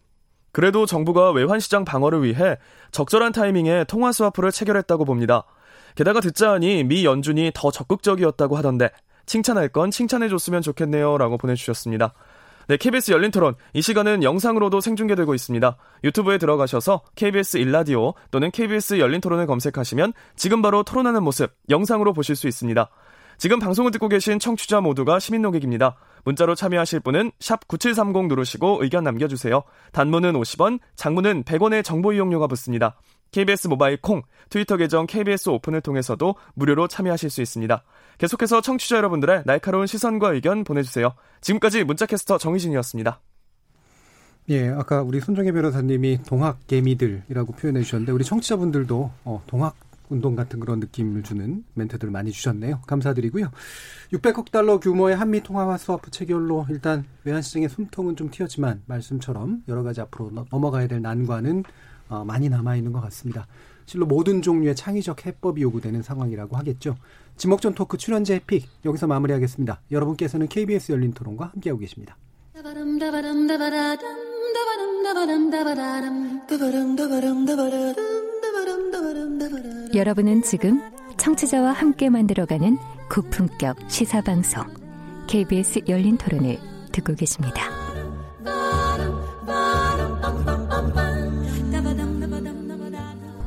그래도 0.52 0.86
정부가 0.86 1.32
외환시장 1.32 1.84
방어를 1.84 2.22
위해 2.22 2.56
적절한 2.90 3.32
타이밍에 3.32 3.84
통화 3.84 4.12
스와프를 4.12 4.52
체결했다고 4.52 5.04
봅니다. 5.04 5.44
게다가 5.94 6.20
듣자 6.20 6.52
하니 6.52 6.84
미 6.84 7.04
연준이 7.04 7.50
더 7.54 7.70
적극적이었다고 7.70 8.56
하던데 8.56 8.90
칭찬할 9.26 9.68
건 9.68 9.90
칭찬해줬으면 9.90 10.62
좋겠네요. 10.62 11.18
라고 11.18 11.36
보내주셨습니다. 11.36 12.14
네, 12.68 12.76
KBS 12.76 13.12
열린 13.12 13.30
토론. 13.30 13.54
이 13.74 13.82
시간은 13.82 14.22
영상으로도 14.22 14.80
생중계되고 14.80 15.34
있습니다. 15.34 15.76
유튜브에 16.04 16.38
들어가셔서 16.38 17.02
KBS 17.14 17.58
일라디오 17.58 18.14
또는 18.30 18.50
KBS 18.50 18.98
열린 18.98 19.20
토론을 19.20 19.46
검색하시면 19.46 20.12
지금 20.34 20.62
바로 20.62 20.82
토론하는 20.82 21.22
모습 21.22 21.52
영상으로 21.70 22.12
보실 22.12 22.34
수 22.34 22.48
있습니다. 22.48 22.90
지금 23.38 23.58
방송을 23.58 23.90
듣고 23.90 24.08
계신 24.08 24.38
청취자 24.38 24.80
모두가 24.80 25.18
시민 25.18 25.42
농객입니다. 25.42 25.96
문자로 26.24 26.54
참여하실 26.54 27.00
분은 27.00 27.32
샵 27.38 27.68
9730 27.68 28.28
누르시고 28.28 28.82
의견 28.82 29.04
남겨주세요. 29.04 29.62
단문은 29.92 30.32
50원, 30.32 30.80
장문은 30.96 31.44
100원의 31.44 31.84
정보 31.84 32.12
이용료가 32.12 32.46
붙습니다. 32.46 32.96
KBS 33.32 33.68
모바일 33.68 33.98
콩, 34.00 34.22
트위터 34.48 34.76
계정 34.76 35.06
KBS 35.06 35.50
오픈을 35.50 35.82
통해서도 35.82 36.36
무료로 36.54 36.88
참여하실 36.88 37.28
수 37.28 37.42
있습니다. 37.42 37.84
계속해서 38.18 38.62
청취자 38.62 38.96
여러분들의 38.96 39.42
날카로운 39.44 39.86
시선과 39.86 40.32
의견 40.32 40.64
보내주세요. 40.64 41.14
지금까지 41.42 41.84
문자캐스터 41.84 42.38
정희진이었습니다. 42.38 43.20
예, 44.48 44.68
아까 44.68 45.02
우리 45.02 45.20
손정혜 45.20 45.52
변호사님이 45.52 46.20
동학 46.26 46.66
개미들이라고 46.68 47.52
표현해 47.52 47.82
주셨는데 47.82 48.12
우리 48.12 48.24
청취자분들도 48.24 49.10
어, 49.24 49.42
동학 49.46 49.74
운동 50.08 50.36
같은 50.36 50.60
그런 50.60 50.80
느낌을 50.80 51.22
주는 51.22 51.64
멘트들을 51.74 52.10
많이 52.10 52.30
주셨네요. 52.30 52.80
감사드리고요. 52.86 53.50
600억 54.12 54.50
달러 54.50 54.78
규모의 54.78 55.16
한미 55.16 55.42
통화와 55.42 55.76
스와프 55.76 56.10
체결로 56.10 56.66
일단 56.70 57.04
외환시장의 57.24 57.68
숨통은 57.68 58.16
좀 58.16 58.30
튀었지만 58.30 58.82
말씀처럼 58.86 59.62
여러 59.68 59.82
가지 59.82 60.00
앞으로 60.00 60.30
넘어가야 60.50 60.86
될 60.86 61.02
난관은 61.02 61.64
어, 62.08 62.24
많이 62.24 62.48
남아 62.48 62.76
있는 62.76 62.92
것 62.92 63.00
같습니다. 63.00 63.46
실로 63.84 64.06
모든 64.06 64.42
종류의 64.42 64.74
창의적 64.74 65.26
해법이 65.26 65.62
요구되는 65.62 66.02
상황이라고 66.02 66.56
하겠죠. 66.56 66.96
지목전 67.36 67.74
토크 67.74 67.96
출연자 67.96 68.34
의픽 68.34 68.68
여기서 68.84 69.06
마무리하겠습니다. 69.06 69.80
여러분께서는 69.90 70.48
KBS 70.48 70.92
열린 70.92 71.12
토론과 71.12 71.46
함께하고 71.54 71.80
계십니다. 71.80 72.16
여러분은 79.94 80.42
지금 80.42 80.82
청취자와 81.16 81.72
함께 81.72 82.10
만들어가는 82.10 82.78
고품격 83.10 83.76
시사방송 83.88 84.64
KBS 85.26 85.80
열린 85.88 86.16
토론을 86.18 86.58
듣고 86.92 87.14
계십니다. 87.14 87.62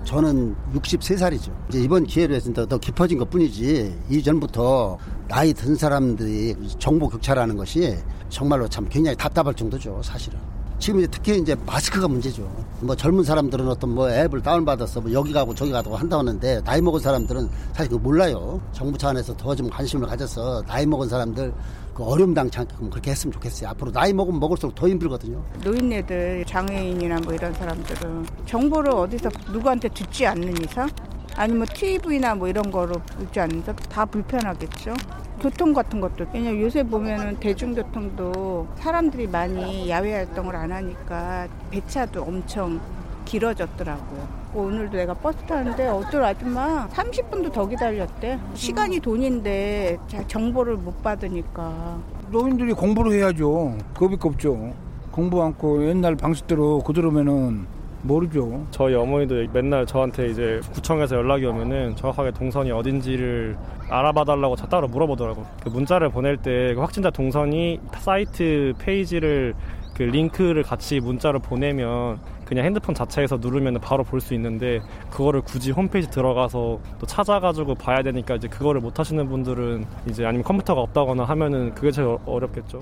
저는 0.03 0.55
63살이죠. 0.73 1.53
이제 1.69 1.79
이번 1.81 2.03
기회로 2.03 2.33
해서 2.33 2.51
더 2.51 2.79
깊어진 2.79 3.19
것 3.19 3.29
뿐이지 3.29 3.95
이전부터 4.09 4.97
나이 5.27 5.53
든 5.53 5.75
사람들이 5.75 6.55
정보 6.79 7.07
격차라는 7.07 7.55
것이 7.55 7.95
정말로 8.29 8.67
참 8.67 8.89
굉장히 8.89 9.15
답답할 9.15 9.53
정도죠, 9.53 10.01
사실은. 10.01 10.39
지금 10.79 10.99
이제 11.01 11.07
특히 11.11 11.37
이제 11.37 11.55
마스크가 11.65 12.07
문제죠. 12.07 12.49
뭐 12.79 12.95
젊은 12.95 13.23
사람들은 13.23 13.67
어떤 13.67 13.89
뭐 13.93 14.09
앱을 14.09 14.41
다운받아서 14.41 15.01
뭐 15.01 15.11
여기 15.11 15.33
가고 15.33 15.53
저기 15.53 15.71
가고 15.71 15.95
한다 15.97 16.17
하는데 16.17 16.61
나이 16.63 16.79
먹은 16.81 17.01
사람들은 17.01 17.49
사실 17.73 17.89
그거 17.89 18.01
몰라요. 18.01 18.61
정부 18.71 18.97
차원에서 18.97 19.35
더 19.35 19.55
좀 19.59 19.69
관심을 19.69 20.07
가져서 20.07 20.63
나이 20.63 20.85
먹은 20.85 21.09
사람들 21.09 21.53
그 21.93 22.03
어려움 22.03 22.33
당치 22.33 22.59
않게끔 22.59 22.89
그렇게 22.89 23.11
했으면 23.11 23.33
좋겠어요. 23.33 23.69
앞으로 23.71 23.91
나이 23.91 24.13
먹으면 24.13 24.39
먹을수록 24.39 24.73
더 24.73 24.87
힘들거든요. 24.87 25.43
노인네들, 25.65 26.45
장애인이나 26.47 27.19
뭐 27.25 27.33
이런 27.33 27.53
사람들은 27.53 28.25
정보를 28.45 28.93
어디서 28.93 29.29
누구한테 29.51 29.89
듣지 29.89 30.25
않는 30.27 30.63
이상 30.63 30.87
아니면 31.35 31.67
TV나 31.73 32.35
뭐 32.35 32.47
이런 32.47 32.71
거로 32.71 32.93
보지 33.17 33.37
않는 33.41 33.59
이상 33.59 33.75
다 33.75 34.05
불편하겠죠. 34.05 34.93
교통 35.39 35.73
같은 35.73 36.01
것도 36.01 36.25
왜냐면 36.33 36.61
요새 36.61 36.83
보면은 36.83 37.37
대중교통도 37.39 38.67
사람들이 38.75 39.27
많이 39.27 39.89
야외 39.89 40.13
활동을 40.13 40.55
안 40.55 40.71
하니까 40.71 41.47
배차도 41.71 42.23
엄청 42.23 42.79
길어졌더라고요. 43.25 44.27
뭐 44.51 44.65
오늘도 44.65 44.97
내가 44.97 45.13
버스 45.13 45.37
타는데 45.45 45.87
어떤 45.87 46.23
아줌마 46.23 46.87
30분도 46.89 47.51
더 47.53 47.67
기다렸대. 47.67 48.39
시간이 48.53 48.99
돈인데 48.99 49.97
정보를 50.27 50.75
못 50.75 51.01
받으니까. 51.03 51.99
노인들이 52.31 52.73
공부를 52.73 53.13
해야죠. 53.13 53.77
겁이 53.93 54.17
없죠. 54.19 54.73
공부 55.11 55.41
않고 55.43 55.87
옛날 55.87 56.15
방식대로 56.15 56.79
그대로면은 56.81 57.67
모르죠. 58.01 58.65
저희 58.71 58.95
어머니도 58.95 59.51
맨날 59.51 59.85
저한테 59.85 60.27
이제 60.27 60.59
구청에서 60.73 61.15
연락이 61.15 61.45
오면은 61.45 61.95
정확하게 61.95 62.31
동선이 62.31 62.71
어딘지를 62.71 63.57
알아봐달라고 63.89 64.55
따로 64.55 64.87
물어보더라고. 64.87 65.45
그 65.63 65.69
문자를 65.69 66.09
보낼 66.09 66.37
때그 66.37 66.79
확진자 66.79 67.09
동선이 67.09 67.79
사이트 67.97 68.73
페이지를 68.79 69.53
그 69.95 70.03
링크를 70.03 70.63
같이 70.63 70.99
문자를 71.01 71.41
보내면 71.41 72.19
그냥 72.45 72.65
핸드폰 72.65 72.95
자체에서 72.95 73.37
누르면 73.37 73.79
바로 73.81 74.03
볼 74.03 74.21
수 74.21 74.33
있는데 74.33 74.79
그거를 75.09 75.41
굳이 75.41 75.71
홈페이지 75.71 76.09
들어가서 76.09 76.79
또 76.99 77.05
찾아가지고 77.05 77.75
봐야 77.75 78.01
되니까 78.01 78.35
이제 78.35 78.47
그거를 78.47 78.79
못 78.79 78.97
하시는 78.97 79.27
분들은 79.27 79.85
이제 80.09 80.25
아니면 80.25 80.43
컴퓨터가 80.43 80.81
없다거나 80.81 81.25
하면은 81.25 81.75
그게 81.75 81.91
제일 81.91 82.17
어렵겠죠. 82.25 82.81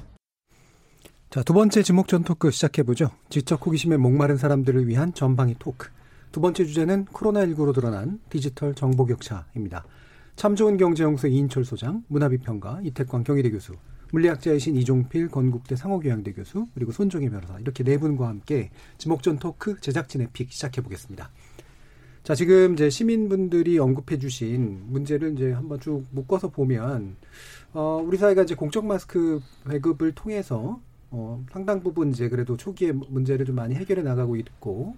자, 1.29 1.43
두 1.43 1.51
번째 1.51 1.83
지목전 1.83 2.23
토크 2.23 2.51
시작해보죠. 2.51 3.09
지적 3.29 3.65
호기심에 3.65 3.97
목마른 3.97 4.37
사람들을 4.37 4.87
위한 4.87 5.13
전방위 5.13 5.55
토크. 5.59 5.89
두 6.31 6.39
번째 6.39 6.63
주제는 6.63 7.03
코로나19로 7.07 7.75
드러난 7.75 8.21
디지털 8.29 8.73
정보 8.73 9.05
격차입니다. 9.05 9.83
참 10.37 10.55
좋은 10.55 10.77
경제연구소 10.77 11.27
이인철 11.27 11.65
소장, 11.65 12.05
문화비평가 12.07 12.79
이택광 12.81 13.25
경희대 13.25 13.49
교수, 13.51 13.73
물리학자이신 14.13 14.77
이종필 14.77 15.27
건국대 15.27 15.75
상호교양대 15.75 16.31
교수, 16.31 16.65
그리고 16.73 16.93
손종희 16.93 17.29
변호사 17.29 17.59
이렇게 17.59 17.83
네 17.83 17.97
분과 17.97 18.29
함께 18.29 18.69
지목전 18.97 19.37
토크 19.37 19.81
제작진의 19.81 20.29
pick 20.31 20.53
시작해보겠습니다. 20.53 21.29
자, 22.23 22.35
지금 22.35 22.73
이제 22.73 22.89
시민분들이 22.89 23.79
언급해 23.79 24.17
주신 24.17 24.81
문제를 24.87 25.33
이제 25.33 25.51
한번 25.51 25.81
쭉 25.81 26.05
묶어서 26.11 26.49
보면, 26.49 27.17
어, 27.73 28.01
우리 28.05 28.17
사회가 28.17 28.43
이제 28.43 28.55
공적 28.55 28.85
마스크 28.85 29.41
배급을 29.69 30.13
통해서 30.13 30.79
어, 31.11 31.43
상당 31.51 31.81
부분 31.81 32.09
이제 32.09 32.29
그래도 32.29 32.57
초기에 32.57 32.91
문제를 32.91 33.45
좀 33.45 33.55
많이 33.55 33.75
해결해 33.75 34.03
나가고 34.03 34.35
있고 34.35 34.95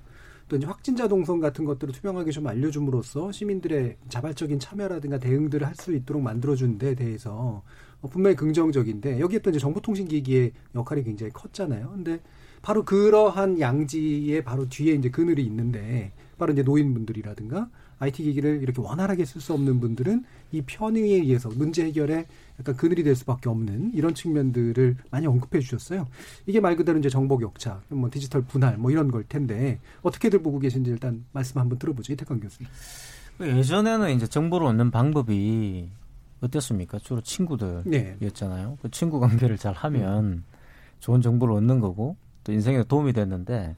또 0.48 0.56
이제 0.56 0.66
확진자 0.66 1.08
동선 1.08 1.40
같은 1.40 1.64
것들을 1.64 1.94
투명하게 1.94 2.32
좀 2.32 2.48
알려줌으로써 2.48 3.32
시민들의 3.32 3.98
자발적인 4.10 4.60
참여라든가 4.60 5.20
대응들을 5.20 5.66
할 5.66 5.76
수 5.76 5.94
있도록 5.94 6.22
만들어준 6.24 6.78
데 6.80 6.96
대해서 6.96 7.62
어, 8.02 8.08
분명히 8.10 8.36
긍정적인데 8.36 9.20
여기에 9.20 9.40
또 9.40 9.50
이제 9.52 9.60
정보통신기기의 9.60 10.52
역할이 10.76 11.04
굉장히 11.04 11.32
컸잖아요. 11.32 11.92
근데 11.92 12.20
바로 12.62 12.84
그러한 12.84 13.60
양지의 13.60 14.44
바로 14.44 14.68
뒤에 14.68 14.94
이제 14.96 15.10
그늘이 15.10 15.46
있는데 15.46 16.12
바로 16.38 16.52
이제 16.54 16.64
노인분들이라든가 16.64 17.70
IT 18.00 18.24
기기를 18.24 18.62
이렇게 18.62 18.82
원활하게 18.82 19.26
쓸 19.26 19.42
수 19.42 19.54
없는 19.54 19.80
분들은 19.80 20.24
이 20.52 20.62
편의에 20.62 21.18
의해서 21.18 21.50
문제 21.50 21.86
해결에 21.86 22.26
약간 22.60 22.76
그늘이 22.76 23.04
될 23.04 23.16
수밖에 23.16 23.50
없는 23.50 23.92
이런 23.94 24.16
측면들을 24.16 24.98
많이 25.12 25.28
언급해 25.28 25.60
주셨어요. 25.60 26.08
이게 26.46 26.60
말 26.60 26.76
그대로 26.76 26.98
이제 26.98 27.10
정보 27.10 27.38
격차, 27.38 27.82
뭐 27.90 28.10
디지털 28.10 28.44
분할 28.44 28.78
뭐 28.78 28.92
이런 28.92 29.12
걸 29.12 29.24
텐데 29.24 29.80
어떻게들 30.02 30.42
보고 30.42 30.60
계신지 30.60 30.90
일단 30.90 31.26
말씀 31.32 31.60
한번 31.60 31.78
들어보죠. 31.78 32.14
이태광 32.14 32.40
교수님. 32.40 32.70
예전에는 33.42 34.12
이제 34.16 34.28
정보를 34.28 34.68
얻는 34.68 34.92
방법이 34.92 35.90
어땠습니까? 36.42 37.00
주로 37.00 37.22
친구들이었잖아요. 37.22 38.70
네. 38.70 38.76
그 38.82 38.92
친구 38.92 39.20
관계를 39.20 39.58
잘 39.58 39.74
하면 39.74 40.24
음. 40.24 40.44
좋은 41.00 41.22
정보를 41.22 41.56
얻는 41.56 41.80
거고 41.80 42.16
또 42.44 42.52
인생에 42.52 42.84
도움이 42.84 43.14
됐는데 43.14 43.76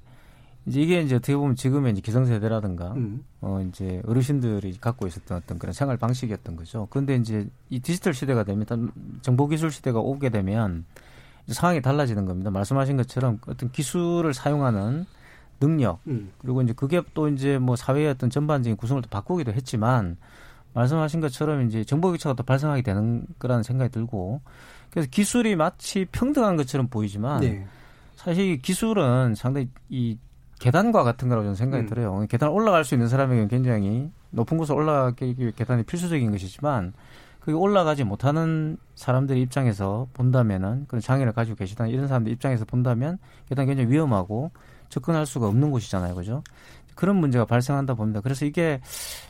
이제 0.66 0.80
이게 0.82 1.02
이제 1.02 1.16
어떻게 1.16 1.36
보면 1.36 1.56
지금의 1.56 1.94
이제 1.94 2.02
기성세대라든가 2.02 2.94
음. 2.94 3.24
어 3.42 3.66
이제 3.68 4.02
어르신들이 4.06 4.78
갖고 4.80 5.08
있었던 5.08 5.38
어떤 5.38 5.58
그런 5.58 5.74
생활 5.74 5.98
방식이었던 5.98 6.56
거죠. 6.56 6.88
그런데 6.92 7.16
이제 7.16 7.48
이 7.70 7.80
디지털 7.80 8.14
시대가 8.14 8.44
되면 8.44 8.66
정보 9.22 9.48
기술 9.48 9.72
시대가 9.72 10.00
오게 10.00 10.30
되면 10.30 10.86
상황이 11.48 11.82
달라지는 11.82 12.26
겁니다. 12.26 12.52
말씀하신 12.52 12.98
것처럼 12.98 13.40
어떤 13.48 13.72
기술을 13.72 14.34
사용하는 14.34 15.06
능력 15.60 16.00
음. 16.08 16.32
그리고 16.38 16.62
이제 16.62 16.74
그게 16.74 17.02
또 17.14 17.28
이제 17.28 17.58
뭐 17.58 17.76
사회의 17.76 18.08
어떤 18.10 18.30
전반적인 18.30 18.78
구성을 18.78 19.02
또 19.02 19.10
바꾸기도 19.10 19.54
했지만 19.54 20.18
말씀하신 20.74 21.22
것처럼 21.22 21.68
이제 21.68 21.84
정보 21.84 22.12
기차가 22.12 22.36
또 22.36 22.44
발생하게 22.44 22.82
되는 22.82 23.26
거라는 23.40 23.64
생각이 23.64 23.92
들고 23.92 24.42
그래서 24.90 25.08
기술이 25.10 25.56
마치 25.56 26.06
평등한 26.12 26.56
것처럼 26.56 26.88
보이지만 26.88 27.42
네. 27.42 27.66
사실 28.16 28.62
기술은 28.62 29.36
상당히 29.36 29.70
이 29.90 30.18
계단과 30.62 31.04
같은 31.04 31.28
거라고 31.28 31.44
저는 31.46 31.56
생각이 31.56 31.84
음. 31.86 31.90
들어요. 31.90 32.26
계단 32.30 32.50
올라갈 32.50 32.86
수 32.86 32.94
있는 32.94 33.08
사람에게는 33.08 33.48
굉장히 33.48 34.12
높은 34.30 34.60
곳을 34.60 34.76
올라가기 34.76 35.36
위해 35.40 35.52
계단이 35.56 35.82
필수적인 35.84 36.32
것이지만 36.32 36.94
그게 37.40 37.54
올라가지 37.54 38.04
못하는 38.04 38.78
사람들의 38.94 39.42
입장에서 39.42 40.08
본다면은 40.14 40.86
그런 40.88 41.02
장애를 41.02 41.34
가지고 41.34 41.58
계시다는 41.58 41.92
이런 41.92 42.08
사람들 42.08 42.32
입장에서 42.32 42.66
본다면 42.66 43.18
계단 43.50 43.66
굉장히 43.66 43.90
위험하고 43.90 44.52
접근할 44.90 45.26
수가 45.26 45.48
없는 45.48 45.72
곳이잖아요. 45.72 46.14
그죠? 46.14 46.44
그런 46.94 47.16
문제가 47.16 47.46
발생한다 47.46 47.96
봅니다. 47.96 48.22
그래서 48.22 48.46
이게 48.46 48.82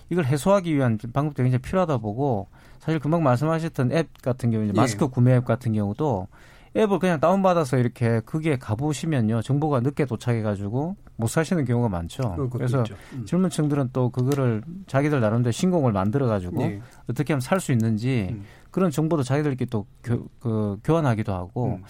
이걸 0.10 0.26
해소하기 0.26 0.76
위한 0.76 0.98
방법도 1.14 1.44
굉장히 1.44 1.62
필요하다 1.62 2.00
보고 2.00 2.50
사실 2.80 3.00
금방 3.00 3.24
말씀하셨던 3.24 3.94
앱 3.94 4.22
같은 4.22 4.52
경우 4.52 4.66
이제 4.66 4.74
예. 4.76 4.78
마스크 4.78 5.08
구매 5.08 5.36
앱 5.36 5.46
같은 5.46 5.72
경우도 5.72 6.28
앱을 6.76 7.00
그냥 7.00 7.20
다운받아서 7.20 7.78
이렇게 7.78 8.22
그게 8.26 8.58
가보시면요. 8.58 9.42
정보가 9.42 9.82
늦게 9.82 10.06
도착해가지고 10.06 10.96
못 11.18 11.28
사시는 11.28 11.66
경우가 11.66 11.90
많죠. 11.90 12.50
그래서 12.50 12.84
음. 13.14 13.26
젊은 13.26 13.50
층들은 13.50 13.90
또 13.92 14.10
그거를 14.10 14.64
자기들 14.88 15.20
나름대로 15.20 15.52
신공을 15.52 15.92
만들어가지고 15.92 16.58
네. 16.58 16.82
어떻게 17.10 17.34
하면 17.34 17.42
살 17.42 17.60
수 17.60 17.72
있는지 17.72 18.30
음. 18.32 18.44
그런 18.72 18.90
정보도 18.90 19.22
자기들끼리 19.22 19.70
또 19.70 19.86
교, 20.02 20.28
그, 20.40 20.80
교환하기도 20.84 21.34
하고 21.34 21.76
음. 21.76 21.84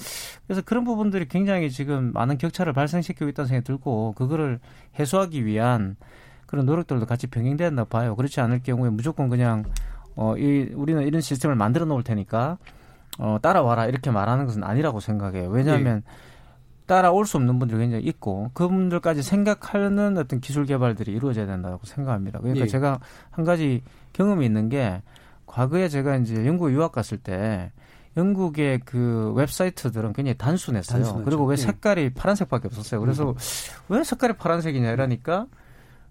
그래서 0.47 0.61
그런 0.65 0.83
부분들이 0.83 1.27
굉장히 1.27 1.69
지금 1.69 2.11
많은 2.13 2.37
격차를 2.39 2.73
발생시키고 2.73 3.29
있다는 3.29 3.47
생각이 3.47 3.65
들고 3.65 4.13
그거를 4.17 4.59
해소하기 4.99 5.45
위한 5.45 5.95
그런 6.47 6.65
노력들도 6.65 7.05
같이 7.05 7.27
병행된다 7.27 7.85
봐요. 7.85 8.15
그렇지 8.15 8.41
않을 8.41 8.63
경우에 8.63 8.89
무조건 8.89 9.29
그냥 9.29 9.63
어, 10.15 10.35
이, 10.37 10.69
우리는 10.73 11.03
이런 11.03 11.21
시스템을 11.21 11.55
만들어 11.55 11.85
놓을 11.85 12.03
테니까 12.03 12.57
어, 13.21 13.37
따라와라 13.39 13.85
이렇게 13.85 14.09
말하는 14.09 14.47
것은 14.47 14.63
아니라고 14.63 14.99
생각해요. 14.99 15.49
왜냐하면 15.49 15.97
예. 15.97 16.11
따라올 16.87 17.27
수 17.27 17.37
없는 17.37 17.59
분들이 17.59 17.79
굉장히 17.79 18.03
있고 18.05 18.49
그분들까지 18.55 19.21
생각하는 19.21 20.17
어떤 20.17 20.41
기술 20.41 20.65
개발들이 20.65 21.11
이루어져야 21.11 21.45
된다고 21.45 21.79
생각합니다. 21.85 22.39
그러니까 22.39 22.65
예. 22.65 22.67
제가 22.67 22.99
한 23.29 23.45
가지 23.45 23.83
경험이 24.13 24.47
있는 24.47 24.69
게 24.69 25.03
과거에 25.45 25.87
제가 25.87 26.17
이제 26.17 26.47
영국 26.47 26.71
유학 26.71 26.91
갔을 26.91 27.19
때 27.19 27.71
영국의 28.17 28.79
그 28.85 29.31
웹사이트들은 29.35 30.13
굉장히 30.13 30.35
단순했어요. 30.37 30.97
단순하죠. 30.97 31.23
그리고 31.23 31.45
왜 31.45 31.53
예. 31.53 31.57
색깔이 31.57 32.01
예. 32.01 32.09
파란색밖에 32.09 32.69
없었어요. 32.69 32.99
그래서 33.01 33.29
음. 33.29 33.35
왜 33.89 34.03
색깔이 34.03 34.33
파란색이냐 34.33 34.91
이러니까 34.91 35.45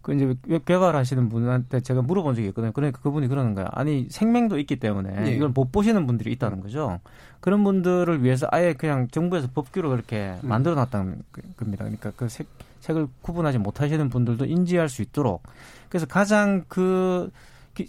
그 0.02 0.14
이제 0.14 0.34
웹 0.46 0.64
개발하시는 0.64 1.28
분한테 1.28 1.80
제가 1.80 2.02
물어본 2.02 2.34
적이 2.34 2.48
있거든요. 2.48 2.72
그러니까 2.72 3.00
그분이 3.02 3.28
그러는 3.28 3.54
거야. 3.54 3.68
아니 3.72 4.06
생명도 4.10 4.58
있기 4.58 4.76
때문에 4.76 5.10
네. 5.10 5.32
이걸 5.32 5.50
못 5.50 5.70
보시는 5.70 6.06
분들이 6.06 6.32
있다는 6.32 6.60
거죠. 6.60 7.00
그런 7.40 7.64
분들을 7.64 8.22
위해서 8.22 8.46
아예 8.50 8.72
그냥 8.72 9.08
정부에서 9.08 9.48
법규를 9.54 9.90
그렇게 9.90 10.36
음. 10.42 10.48
만들어 10.48 10.74
놨다는 10.74 11.22
겁니다. 11.56 11.84
그러니까 11.84 12.12
그 12.16 12.28
색, 12.28 12.46
색을 12.80 13.08
구분하지 13.20 13.58
못하시는 13.58 14.08
분들도 14.08 14.46
인지할 14.46 14.88
수 14.88 15.02
있도록 15.02 15.42
그래서 15.88 16.06
가장 16.06 16.64
그 16.68 17.30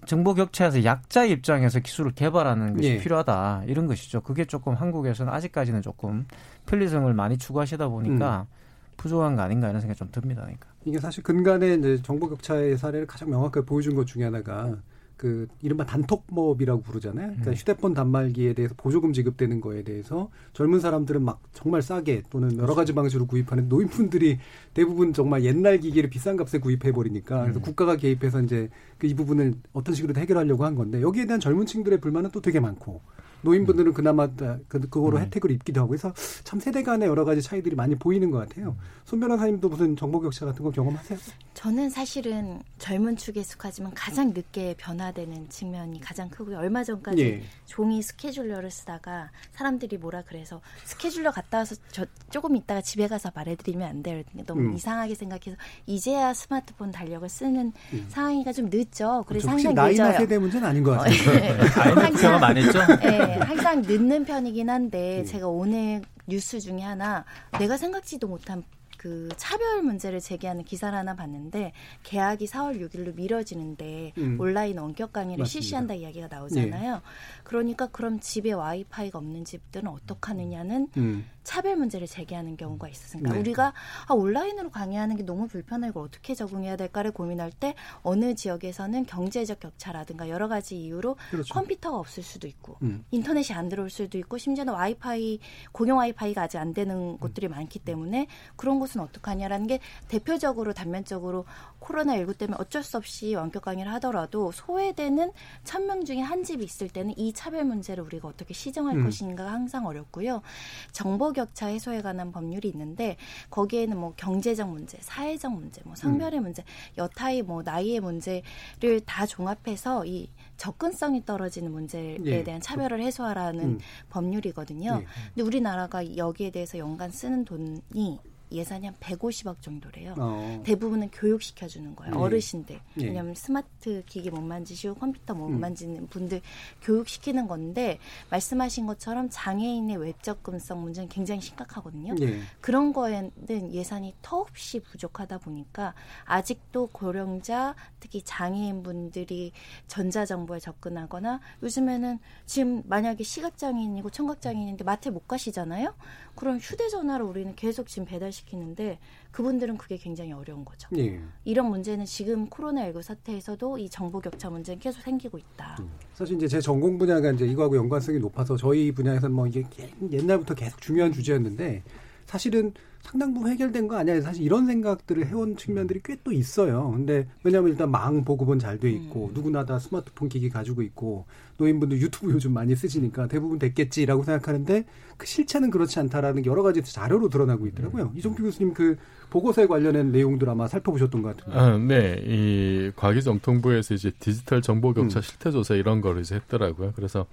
정보 0.06 0.34
격차에서 0.34 0.84
약자 0.84 1.26
입장에서 1.26 1.80
기술을 1.80 2.12
개발하는 2.12 2.76
것이 2.76 2.90
예. 2.90 2.98
필요하다 2.98 3.64
이런 3.68 3.88
것이죠. 3.88 4.22
그게 4.22 4.46
조금 4.46 4.74
한국에서는 4.74 5.32
아직까지는 5.32 5.82
조금 5.82 6.26
편리성을 6.66 7.12
많이 7.14 7.38
추구하시다 7.38 7.88
보니까 7.88 8.48
음. 8.50 8.61
부족한 8.98 9.36
거 9.36 9.42
아닌가 9.42 9.70
이런 9.70 9.82
생각이 9.82 9.98
좀 9.98 10.10
듭니다. 10.12 10.42
그러니까. 10.42 10.68
이게 10.86 11.00
사실 11.00 11.24
근간에 11.24 11.76
이제 11.76 12.00
정보 12.02 12.28
격차의 12.30 12.78
사례를 12.78 13.08
가장 13.08 13.30
명확하게 13.30 13.66
보여준 13.66 13.96
것 13.96 14.08
중에 14.08 14.24
하나가 14.24 14.78
그 15.18 15.48
이른바 15.62 15.86
단톡법이라고 15.86 16.82
부르잖아요. 16.82 17.28
그러니까 17.28 17.52
음. 17.52 17.54
휴대폰 17.54 17.94
단말기에 17.94 18.54
대해서 18.54 18.74
보조금 18.76 19.14
지급되는 19.14 19.62
거에 19.62 19.84
대해서 19.84 20.32
젊은 20.54 20.80
사람들은 20.80 21.24
막 21.24 21.40
정말 21.54 21.84
싸게 21.84 22.24
또는 22.32 22.58
여러 22.58 22.74
가지 22.74 22.96
방식으로 22.96 23.28
구입하는 23.28 23.70
노인분들이 23.70 24.40
대부분 24.74 25.14
정말 25.14 25.44
옛날 25.44 25.78
기기를 25.78 26.10
비싼 26.10 26.38
값에 26.38 26.58
구입해 26.58 26.92
버리니까 26.92 27.44
그래서 27.44 27.60
음. 27.60 27.62
국가가 27.62 27.96
개입해서 27.98 28.42
이제 28.42 28.70
그 28.98 29.08
이 29.12 29.14
부분을 29.14 29.56
어떤 29.74 29.94
식으로 29.94 30.20
해결하려고 30.20 30.66
한 30.66 30.74
건데 30.74 31.02
여기에 31.02 31.26
대한 31.26 31.40
젊은 31.40 31.66
층들의 31.66 32.00
불만은 32.00 32.32
또 32.32 32.42
되게 32.42 32.60
많고 32.60 33.02
노인분들은 33.42 33.94
그나마 33.94 34.28
그, 34.28 34.80
그거로 34.82 35.18
음. 35.18 35.24
혜택을 35.24 35.52
입기도 35.52 35.82
하고 35.82 35.90
그래서 35.90 36.14
참 36.44 36.60
세대 36.60 36.84
간의 36.84 37.08
여러 37.08 37.26
가지 37.26 37.42
차이들이 37.42 37.76
많이 37.76 37.96
보이는 37.96 38.30
것 38.32 38.38
같아요. 38.40 38.76
손 39.06 39.20
변호사님도 39.20 39.70
무슨 39.70 39.96
정보 39.96 40.20
격차 40.20 40.46
같은 40.46 40.64
거 40.64 40.72
경험하세요? 40.72 41.20
저는 41.54 41.90
사실은 41.90 42.62
젊은 42.80 43.18
축에 43.18 43.44
속하지만 43.44 43.94
가장 43.94 44.34
늦게 44.34 44.76
변화되는 44.78 45.50
측면이 45.50 46.00
가장 46.00 46.30
크고요. 46.30 46.58
얼마 46.58 46.84
전까지 46.84 47.22
예. 47.22 47.44
종이 47.66 48.02
스케줄러를 48.02 48.72
쓰다가 48.72 49.30
사람들이 49.52 49.98
뭐라 49.98 50.24
그래서 50.24 50.62
스케줄러 50.86 51.32
갔다 51.32 51.60
와서 51.60 51.76
저 51.92 52.06
조금 52.30 52.56
있다가 52.56 52.82
집에 52.82 53.08
가서 53.08 53.32
말해드리면 53.36 53.88
안 53.88 54.04
돼요. 54.04 54.24
너무 54.46 54.62
음. 54.62 54.74
이상하게 54.74 55.16
생각해서 55.16 55.58
이제야 55.86 56.34
스마트폰 56.34 56.92
달력을 56.92 57.28
쓰는 57.28 57.74
음. 57.94 58.06
상황이가 58.10 58.54
좀 58.54 58.70
늦죠. 58.70 59.24
그래서 59.28 59.48
그렇죠. 59.48 59.64
상당히 59.64 59.76
나이나 59.76 60.08
늦어요. 60.08 60.20
세대 60.20 60.38
문제는 60.38 60.68
아닌 60.68 60.84
것 60.84 60.92
같아요. 60.92 61.30
어, 61.30 61.96
네. 61.96 62.02
항상 62.02 62.44
안 62.44 62.58
했죠. 62.58 62.80
네, 63.02 63.31
항상 63.40 63.82
늦는 63.82 64.26
편이긴 64.26 64.70
한데 64.70 65.20
음. 65.20 65.26
제가 65.26 65.48
오늘 65.48 66.02
뉴스 66.28 66.60
중에 66.60 66.82
하나 66.82 67.26
내가 67.60 67.78
생각지도 67.78 68.28
못한 68.28 68.64
그 69.02 69.30
차별 69.36 69.82
문제를 69.82 70.20
제기하는 70.20 70.64
기사를 70.64 70.96
하나 70.96 71.16
봤는데 71.16 71.72
계약이 72.04 72.46
4월 72.46 72.80
6일로 72.88 73.16
미뤄지는데 73.16 74.14
음. 74.20 74.40
온라인 74.40 74.78
원격 74.78 75.12
강의를 75.12 75.40
맞습니다. 75.40 75.50
실시한다 75.50 75.94
이야기가 75.96 76.28
나오잖아요. 76.28 76.94
네. 76.94 77.02
그러니까 77.44 77.88
그럼 77.88 78.20
집에 78.20 78.52
와이파이가 78.52 79.18
없는 79.18 79.44
집들은 79.44 79.88
어떡하느냐는 79.90 80.88
음. 80.98 81.26
차별 81.44 81.76
문제를 81.76 82.08
제기하는 82.08 82.58
경우가 82.58 82.88
있었으니까 82.88 83.34
네. 83.34 83.40
우리가 83.40 83.74
아, 84.08 84.14
온라인으로 84.14 84.70
강의하는 84.70 85.16
게 85.16 85.24
너무 85.24 85.48
불편하고 85.48 86.02
어떻게 86.02 86.36
적응해야 86.36 86.76
될까를 86.76 87.12
고민할 87.12 87.52
때 87.52 87.76
어느 88.04 88.36
지역에서는 88.36 89.06
경제적 89.06 89.60
격차라든가 89.60 90.30
여러 90.30 90.48
가지 90.48 90.80
이유로 90.80 91.18
그렇죠. 91.32 91.54
컴퓨터가 91.54 91.98
없을 91.98 92.24
수도 92.24 92.48
있고 92.48 92.78
음. 92.82 93.04
인터넷이 93.12 93.58
안 93.58 93.70
들어올 93.70 93.90
수도 93.90 94.18
있고 94.18 94.38
심지어는 94.38 94.74
와이파이 94.74 95.40
공용 95.72 95.98
와이파이가 95.98 96.44
아직 96.44 96.58
안 96.58 96.74
되는 96.74 96.96
음. 96.96 97.18
곳들이 97.18 97.48
많기 97.48 97.80
때문에 97.80 98.28
그런 98.56 98.80
곳은 98.80 99.02
어떡하냐라는 99.02 99.68
게 99.68 99.80
대표적으로 100.08 100.74
단면적으로 100.74 101.46
코로나 101.82 102.16
19 102.16 102.36
때문에 102.36 102.58
어쩔 102.60 102.84
수 102.84 102.96
없이 102.96 103.34
원격 103.34 103.64
강의를 103.64 103.92
하더라도 103.94 104.52
소외되는 104.52 105.32
천명 105.64 106.06
중에 106.06 106.20
한 106.20 106.44
집이 106.44 106.64
있을 106.64 106.88
때는 106.88 107.18
이 107.18 107.34
차별 107.34 107.66
문제를 107.66 108.04
우리가 108.04 108.28
어떻게 108.28 108.54
시정할 108.54 108.98
음. 108.98 109.04
것인가가 109.04 109.52
항상 109.52 109.88
어렵고요. 109.88 110.44
정보 110.92 111.34
격차 111.34 111.66
해소에 111.66 112.04
관한 112.04 112.32
법률이 112.32 112.70
있는데 112.70 113.18
거기에는 113.50 113.98
뭐 113.98 114.14
경제적 114.16 114.70
문제, 114.70 115.00
사회적 115.02 115.54
문제, 115.54 115.82
뭐 115.84 115.96
성별의 115.96 116.40
음. 116.40 116.44
문제, 116.44 116.64
여타의 117.00 117.42
뭐 117.42 117.64
나이의 117.64 118.00
문제를 118.00 119.02
다 119.06 119.26
종합해서 119.26 120.06
이 120.06 120.30
접근성이 120.58 121.26
떨어지는 121.26 121.72
문제에 121.72 122.20
예. 122.26 122.44
대한 122.44 122.62
차별을 122.62 123.02
해소하라는 123.02 123.64
음. 123.64 123.80
법률이거든요. 124.12 125.00
예. 125.02 125.08
근데 125.34 125.42
우리나라가 125.42 126.16
여기에 126.16 126.52
대해서 126.52 126.78
연간 126.78 127.10
쓰는 127.10 127.44
돈이 127.44 128.20
예산이 128.52 128.86
한 128.86 128.96
150억 129.00 129.62
정도래요. 129.62 130.16
어. 130.18 130.62
대부분은 130.66 131.10
교육시켜주는 131.12 131.96
거예요. 131.96 132.14
네. 132.14 132.20
어르신들. 132.20 132.80
네. 132.96 133.06
왜냐하면 133.06 133.34
스마트 133.36 134.04
기기 134.06 134.30
못 134.30 134.42
만지시고 134.42 134.96
컴퓨터 134.96 135.34
못 135.34 135.48
음. 135.48 135.60
만지는 135.60 136.08
분들 136.08 136.42
교육시키는 136.82 137.48
건데 137.48 138.00
말씀하신 138.30 138.86
것처럼 138.88 139.30
장애인의 139.30 139.98
외적금성 139.98 140.82
문제는 140.82 141.10
굉장히 141.10 141.42
심각하거든요. 141.42 142.16
네. 142.16 142.42
그런 142.60 142.94
거에는 142.94 143.32
예산이 143.74 144.16
터없이 144.22 144.80
부족하다 144.80 145.40
보니까 145.40 145.94
아직도 146.26 146.88
고령자 146.88 147.76
특히 148.00 148.22
장애인 148.22 148.84
분들이 148.84 149.52
전자정보에 149.88 150.60
접근하거나 150.60 151.40
요즘에는 151.64 152.20
지금 152.46 152.84
만약에 152.86 153.24
시각장애인이고 153.24 154.10
청각장애인인데 154.10 154.84
마트에 154.84 155.12
못 155.12 155.28
가시잖아요. 155.28 155.94
그럼 156.36 156.58
휴대전화로 156.58 157.28
우리는 157.28 157.56
계속 157.56 157.88
지금 157.88 158.06
배달시키는데 158.06 159.00
그분들은 159.32 159.78
그게 159.78 159.98
굉장히 159.98 160.32
어려운 160.32 160.66
거죠. 160.66 160.90
예. 160.98 161.20
이런 161.46 161.70
문제는 161.70 162.06
지금 162.06 162.48
코로나19 162.50 163.02
사태에서도 163.02 163.78
이 163.78 163.90
정보 163.90 164.20
격차 164.20 164.50
문제는 164.50 164.80
계속 164.80 165.02
생기고 165.02 165.38
있다. 165.38 165.78
음. 165.80 165.90
사실 166.14 166.36
이제 166.36 166.48
제 166.48 166.62
전공 166.62 166.98
분야가 166.98 167.32
이제 167.32 167.46
이거하고 167.46 167.78
연관성이 167.78 168.20
높아서 168.20 168.56
저희 168.58 168.92
분야에서는 168.92 169.36
뭐 169.36 169.48
이게 169.48 169.64
옛날부터 170.12 170.56
계속 170.56 170.82
중요한 170.82 171.12
주제였는데 171.12 171.84
사실은 172.26 172.74
상당 173.04 173.34
부분 173.34 173.52
해결된 173.52 173.88
거 173.88 173.98
아니야. 173.98 174.22
사실 174.22 174.44
이런 174.44 174.66
생각들을 174.68 175.26
해온 175.28 175.58
측면들이 175.58 176.02
꽤 176.04 176.18
또 176.24 176.32
있어요. 176.32 176.92
근데 176.92 177.28
왜냐하면 177.44 177.72
일단 177.72 177.90
망 177.90 178.24
보급은 178.24 178.60
잘 178.60 178.78
돼 178.80 178.92
있고 178.92 179.28
음. 179.30 179.34
누구나 179.34 179.66
다 179.66 179.80
스마트폰 179.80 180.30
기기 180.30 180.50
가지고 180.50 180.82
있고 180.84 181.26
노인분들 181.58 182.00
유튜브 182.00 182.32
요즘 182.32 182.54
많이 182.54 182.76
쓰시니까 182.76 183.28
대부분 183.28 183.58
됐겠지라고 183.60 184.24
생각하는데 184.24 184.86
그 185.18 185.26
실체는 185.28 185.72
그렇지 185.72 186.00
않다라는 186.00 186.46
여러 186.46 186.62
가지 186.64 186.84
자료로 186.84 187.30
드러나고 187.30 187.66
있더라고요. 187.68 188.12
음. 188.14 188.18
이종필 188.18 188.46
교수님 188.46 188.74
그 188.74 188.98
보고서에 189.32 189.66
관련된 189.68 190.12
내용들 190.12 190.48
아마 190.50 190.68
살펴보셨던 190.68 191.22
것 191.24 191.36
같은데. 191.38 191.58
아, 191.60 191.78
네. 191.78 192.22
이 192.26 192.92
과기정통부에서 192.96 193.94
이제 193.96 194.12
디지털 194.20 194.62
정보 194.62 194.94
격차 194.94 195.20
음. 195.20 195.22
실태 195.22 195.50
조사 195.52 195.74
이런 195.76 196.02
거를 196.02 196.22
이제 196.22 196.36
했더라고요. 196.36 196.94
그래서 196.96 197.26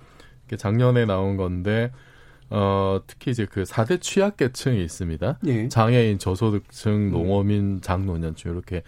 작년에 0.57 1.05
나온 1.05 1.37
건데 1.37 1.93
어, 2.51 3.01
특히 3.07 3.30
이제 3.30 3.46
그 3.46 3.62
4대 3.64 4.01
취약계층이 4.01 4.82
있습니다. 4.82 5.38
예. 5.46 5.68
장애인, 5.68 6.18
저소득층, 6.18 6.92
음. 6.92 7.11
농어민, 7.12 7.80
장노년층 7.80 8.53
이렇게 8.53 8.82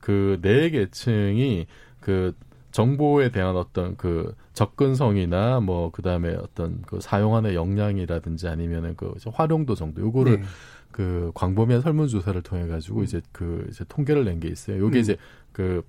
그 0.00 0.38
네 0.42 0.70
계층이 0.70 1.66
그 2.00 2.34
정보에 2.72 3.30
대한 3.30 3.56
어떤 3.56 3.96
그 3.96 4.34
접근성이나 4.52 5.60
뭐 5.60 5.90
그다음에 5.90 6.34
어떤 6.34 6.82
그 6.82 7.00
사용하는 7.00 7.54
역량이라든지 7.54 8.48
아니면은 8.48 8.94
그 8.96 9.12
활용도 9.32 9.74
정도 9.74 10.02
요거를 10.02 10.40
네. 10.40 10.46
그 10.92 11.30
광범위한 11.34 11.82
설문조사를 11.82 12.40
통해 12.42 12.66
가지고 12.66 13.02
이제 13.02 13.20
그 13.32 13.66
이제 13.70 13.84
통계를 13.88 14.24
낸 14.24 14.40
게 14.40 14.48
있어요. 14.48 14.78
요게 14.78 14.98
음. 14.98 15.00
이제 15.00 15.16
그 15.52 15.82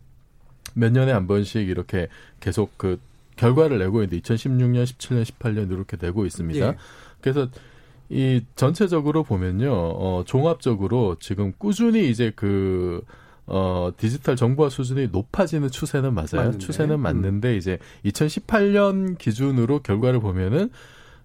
몇 0.74 0.92
년에 0.92 1.12
한 1.12 1.28
번씩 1.28 1.68
이렇게 1.68 2.08
계속 2.40 2.78
그 2.78 2.98
결과를 3.42 3.80
내고 3.80 4.04
있는데 4.04 4.20
2016년, 4.22 4.84
17년, 4.84 5.24
18년 5.24 5.72
이렇게 5.72 5.98
되고 5.98 6.26
있습니다. 6.26 6.68
예. 6.68 6.76
그래서 7.22 7.48
이 8.10 8.42
전체적으로 8.56 9.24
보면요, 9.24 9.72
어, 9.72 10.24
종합적으로 10.26 11.16
지금 11.20 11.52
꾸준히 11.58 12.10
이제 12.10 12.32
그 12.36 13.04
어, 13.48 13.92
디지털 13.98 14.36
정보화 14.36 14.70
수준이 14.70 15.08
높아지는 15.08 15.72
추세는 15.72 16.14
맞아요. 16.14 16.28
맞는데. 16.34 16.58
추세는 16.60 17.00
맞는데 17.00 17.54
음. 17.54 17.58
이제 17.58 17.80
2018년 18.06 19.18
기준으로 19.18 19.80
결과를 19.80 20.20
보면은 20.20 20.70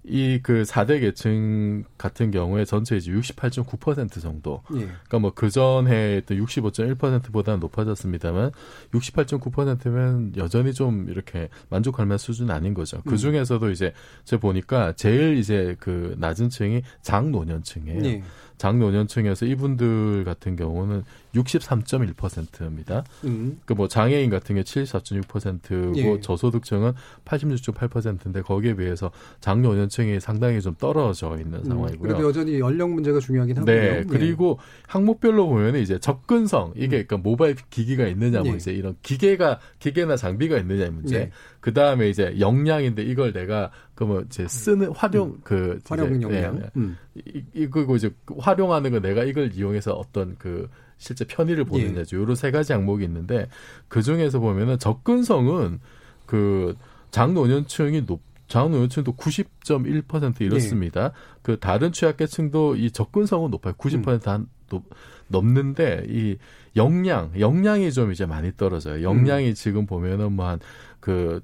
이 0.09 0.39
그 0.43 0.63
4대 0.63 1.01
계층 1.01 1.85
같은 1.99 2.31
경우에 2.31 2.65
전체 2.65 2.97
이제 2.97 3.11
68.9% 3.11 4.21
정도. 4.21 4.63
예. 4.75 4.79
그러니까 4.87 5.19
뭐 5.19 5.33
그전에 5.35 6.21
또 6.27 6.35
65.1%보다는 6.35 7.59
높아졌습니다만 7.61 8.53
68.9%면 8.93 10.33
여전히 10.37 10.73
좀 10.73 11.09
이렇게 11.09 11.49
만족할 11.69 12.07
만한 12.07 12.19
수준은 12.19 12.55
아닌 12.55 12.75
거죠. 12.75 13.03
그 13.05 13.13
음. 13.13 13.17
중에서도 13.17 13.71
이제 13.71 13.93
제가 14.25 14.41
보니까 14.41 14.93
제일 14.93 15.37
이제 15.39 15.77
그 15.81 16.15
낮은 16.19 16.51
층이 16.51 16.83
장노년층이에요. 17.03 18.05
예. 18.05 18.23
장노년층에서 18.59 19.47
이분들 19.47 20.25
같은 20.25 20.57
경우는 20.57 21.05
63.1%입니다. 21.37 23.05
음. 23.25 23.61
그뭐 23.65 23.89
장애인 23.89 24.31
같은 24.31 24.55
게 24.55 24.63
74.6%고 24.63 25.99
예. 25.99 26.21
저소득층은 26.21 26.93
86.8%인데 27.25 28.43
거기에 28.43 28.77
비해서 28.77 29.11
장노년층이 29.41 30.21
상당히 30.21 30.61
좀 30.61 30.75
떨어져 30.79 31.37
있는 31.39 31.61
음. 31.61 31.65
상황이고요. 31.65 32.09
그래도 32.09 32.29
여전히 32.29 32.59
연령 32.59 32.95
문제가 32.95 33.21
중요하긴 33.21 33.59
하고요. 33.59 33.75
네. 33.75 33.91
네. 33.91 34.05
그리고 34.09 34.59
항목별로 34.87 35.49
보면 35.49 35.77
이제 35.77 35.99
접근성 35.99 36.73
이게 36.77 36.87
음. 36.87 37.05
그러니까 37.07 37.17
모바일 37.19 37.57
기기가 37.71 38.07
있느냐 38.09 38.41
뭐 38.41 38.53
예. 38.53 38.57
이제 38.57 38.73
이런 38.73 38.97
기계가 39.03 39.61
기계나 39.79 40.17
장비가 40.17 40.59
있느냐의 40.59 40.91
문제. 40.91 41.17
예. 41.17 41.31
그 41.61 41.73
다음에 41.73 42.09
이제 42.09 42.37
역량인데 42.39 43.03
이걸 43.03 43.33
내가 43.33 43.73
그뭐 43.97 44.23
이제 44.27 44.47
쓰는 44.47 44.93
활용 44.93 45.31
음. 45.31 45.41
그 45.43 45.81
활용 45.89 46.23
역량. 46.23 46.61
예, 46.63 46.71
음. 46.77 46.97
이, 47.17 47.43
이거 47.55 47.97
이제 47.97 48.11
활용하는 48.39 48.93
거 48.93 49.01
내가 49.01 49.25
이걸 49.25 49.53
이용해서 49.53 49.93
어떤 49.93 50.37
그 50.39 50.69
실제 50.99 51.25
편의를 51.25 51.65
보느냐죠. 51.65 52.17
예. 52.17 52.21
요런 52.21 52.37
세 52.37 52.51
가지 52.51 52.73
항목이 52.73 53.05
있는데 53.05 53.49
그 53.89 54.03
중에서 54.03 54.39
보면은 54.41 54.79
접근성은 54.79 55.81
그 56.27 56.75
장노년층이 57.11 58.07
높 58.07 58.23
장노년층도 58.49 59.17
90.1% 59.17 60.41
이렇습니다. 60.41 61.05
예. 61.05 61.11
그 61.43 61.59
다른 61.59 61.91
취약계층도 61.93 62.77
이 62.77 62.91
접근성은 62.93 63.51
높아요. 63.51 63.75
90% 63.75 64.41
음. 64.41 64.47
높, 64.69 64.85
넘는데 65.29 66.07
이 66.09 66.37
역량, 66.77 67.33
역량이 67.39 67.91
좀 67.93 68.13
이제 68.13 68.25
많이 68.27 68.53
떨어져요. 68.57 69.03
역량이 69.03 69.49
음. 69.49 69.55
지금 69.55 69.87
보면은 69.87 70.33
뭐 70.33 70.47
한 70.47 70.61
그 71.07 71.41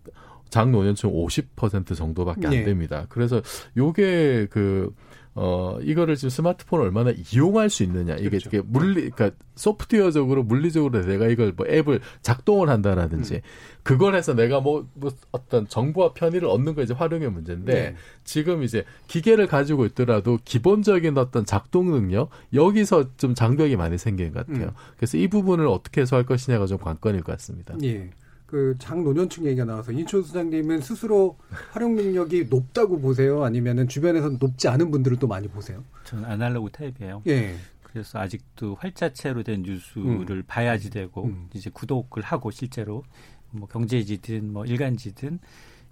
장노년층 0.51 1.13
50% 1.13 1.97
정도밖에 1.97 2.47
안 2.49 2.53
네. 2.53 2.65
됩니다. 2.65 3.07
그래서 3.09 3.41
요게 3.77 4.49
그 4.51 4.93
어, 5.35 5.79
이거를 5.81 6.17
지금 6.17 6.29
스마트폰을 6.29 6.85
얼마나 6.85 7.11
이용할 7.33 7.71
수 7.71 7.83
있느냐. 7.85 8.15
이게, 8.17 8.29
그렇죠. 8.29 8.49
이게 8.49 8.61
물리, 8.61 9.09
그러니까 9.11 9.31
소프트웨어적으로, 9.55 10.43
물리적으로 10.43 11.03
내가 11.03 11.27
이걸 11.27 11.53
뭐 11.57 11.67
앱을 11.67 12.01
작동을 12.21 12.69
한다라든지, 12.69 13.37
음. 13.37 13.41
그걸 13.83 14.15
해서 14.15 14.35
내가 14.35 14.61
뭐, 14.61 14.87
뭐 14.95 15.11
어떤 15.31 15.67
정보와 15.67 16.13
편의를 16.13 16.49
얻는 16.49 16.75
거 16.75 16.83
이제 16.83 16.93
활용의 16.93 17.31
문제인데, 17.31 17.73
네. 17.73 17.97
지금 18.25 18.63
이제 18.63 18.85
기계를 19.07 19.47
가지고 19.47 19.87
있더라도 19.87 20.39
기본적인 20.45 21.17
어떤 21.17 21.47
작동 21.47 21.91
능력, 21.91 22.29
여기서 22.53 23.17
좀 23.17 23.35
장벽이 23.35 23.77
많이 23.77 23.97
생기는 23.97 24.33
것 24.33 24.47
같아요. 24.47 24.67
음. 24.67 24.75
그래서 24.97 25.17
이 25.17 25.29
부분을 25.29 25.67
어떻게 25.67 26.03
해소할 26.03 26.27
것이냐가 26.27 26.67
좀 26.67 26.77
관건일 26.77 27.23
것 27.23 27.33
같습니다. 27.33 27.75
예. 27.83 28.11
그 28.53 28.75
장노년층 28.79 29.47
얘기가 29.47 29.65
나와서 29.65 29.93
인천 29.93 30.23
수장님은 30.23 30.83
스스로 30.83 31.39
활용 31.71 31.97
능력이 31.97 32.49
높다고 32.51 33.01
보세요? 33.01 33.45
아니면은 33.45 33.89
주변에서 33.89 34.29
높지 34.39 34.69
않은 34.69 34.91
분들을 34.91 35.19
또 35.19 35.27
많이 35.27 35.49
보세요? 35.49 35.83
저는 36.05 36.27
아날로그 36.27 36.71
타입이에요. 36.71 37.23
예. 37.29 37.55
그래서 37.83 38.19
아직도 38.19 38.75
활자체로 38.75 39.43
된 39.43 39.63
뉴스를 39.63 40.37
음. 40.37 40.43
봐야지 40.47 40.91
되고 40.91 41.25
음. 41.25 41.49
이제 41.55 41.71
구독을 41.71 42.23
하고 42.23 42.51
실제로 42.51 43.05
뭐 43.53 43.67
경제지든 43.69 44.53
뭐 44.53 44.67
일간지든 44.67 45.39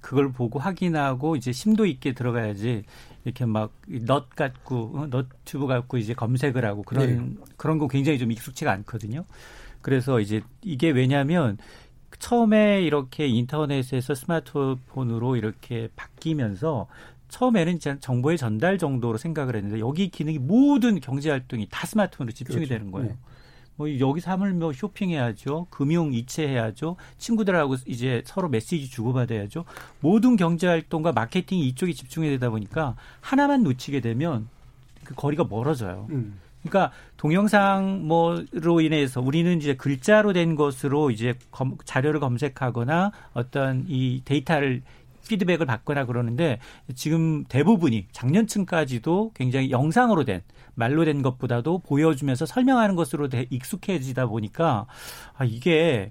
그걸 0.03 0.31
보고 0.31 0.59
확인하고 0.59 1.37
이제 1.37 1.53
심도 1.53 1.87
있게 1.87 2.13
들어가야지 2.13 2.85
이렇게 3.25 3.47
막넛 3.47 4.37
갖고 4.37 4.93
어, 4.97 5.07
너튜브 5.07 5.67
갖고 5.67 5.97
이제 5.97 6.13
검색을 6.13 6.63
하고 6.67 6.83
그런 6.83 7.07
네. 7.07 7.45
그런 7.57 7.79
거 7.79 7.89
굉장히 7.89 8.19
좀 8.19 8.31
익숙치가 8.31 8.71
않거든요. 8.71 9.25
그래서 9.81 10.21
이제 10.21 10.43
이게 10.61 10.91
왜냐하면 10.91 11.57
처음에 12.21 12.83
이렇게 12.83 13.27
인터넷에서 13.27 14.15
스마트폰으로 14.15 15.37
이렇게 15.37 15.89
바뀌면서 15.97 16.87
처음에는 17.29 17.79
정보의 18.01 18.39
전달 18.39 18.79
정도로 18.79 19.19
생각을 19.19 19.57
했는데 19.57 19.81
여기 19.81 20.09
기능이 20.09 20.39
모든 20.39 21.01
경제 21.01 21.31
활동이 21.31 21.67
다 21.71 21.87
스마트폰으로 21.87 22.33
집중이 22.33 22.67
그렇죠. 22.67 22.75
되는 22.75 22.91
거예요. 22.93 23.09
네. 23.09 23.17
뭐 23.77 23.99
여기서 23.99 24.31
하물며 24.33 24.73
쇼핑해야죠. 24.75 25.69
금융 25.71 26.13
이체해야죠. 26.13 26.97
친구들하고 27.17 27.77
이제 27.87 28.23
서로 28.27 28.49
메시지 28.49 28.91
주고받아야죠. 28.91 29.65
모든 30.01 30.37
경제 30.37 30.67
활동과 30.67 31.13
마케팅이 31.13 31.67
이쪽에 31.69 31.95
집중이 31.95 32.29
되다 32.29 32.51
보니까 32.51 32.97
하나만 33.23 33.63
놓치게 33.63 34.01
되면 34.01 34.49
그 35.05 35.15
거리가 35.15 35.45
멀어져요. 35.45 36.09
음. 36.11 36.39
그러니까 36.63 36.93
동영상 37.17 38.07
뭐로 38.07 38.81
인해서 38.81 39.21
우리는 39.21 39.57
이제 39.57 39.75
글자로 39.75 40.33
된 40.33 40.57
것으로 40.57 41.11
이제 41.11 41.35
검, 41.51 41.77
자료를 41.85 42.21
검색하거나 42.21 43.13
어떤 43.33 43.85
이 43.89 44.23
데이터를 44.25 44.83
피드백을 45.29 45.67
받거나 45.67 46.07
그러는데 46.07 46.59
지금 46.95 47.45
대부분이 47.45 48.07
작년층까지도 48.13 49.33
굉장히 49.35 49.71
영상으로 49.71 50.25
된 50.25 50.43
말로 50.75 51.05
된 51.05 51.23
것보다도 51.23 51.81
보여주면서 51.81 52.47
설명하는 52.47 52.97
것으로 52.97 53.29
익숙해지다 53.51 54.27
보니까 54.27 54.87
아 55.37 55.45
이게 55.45 56.11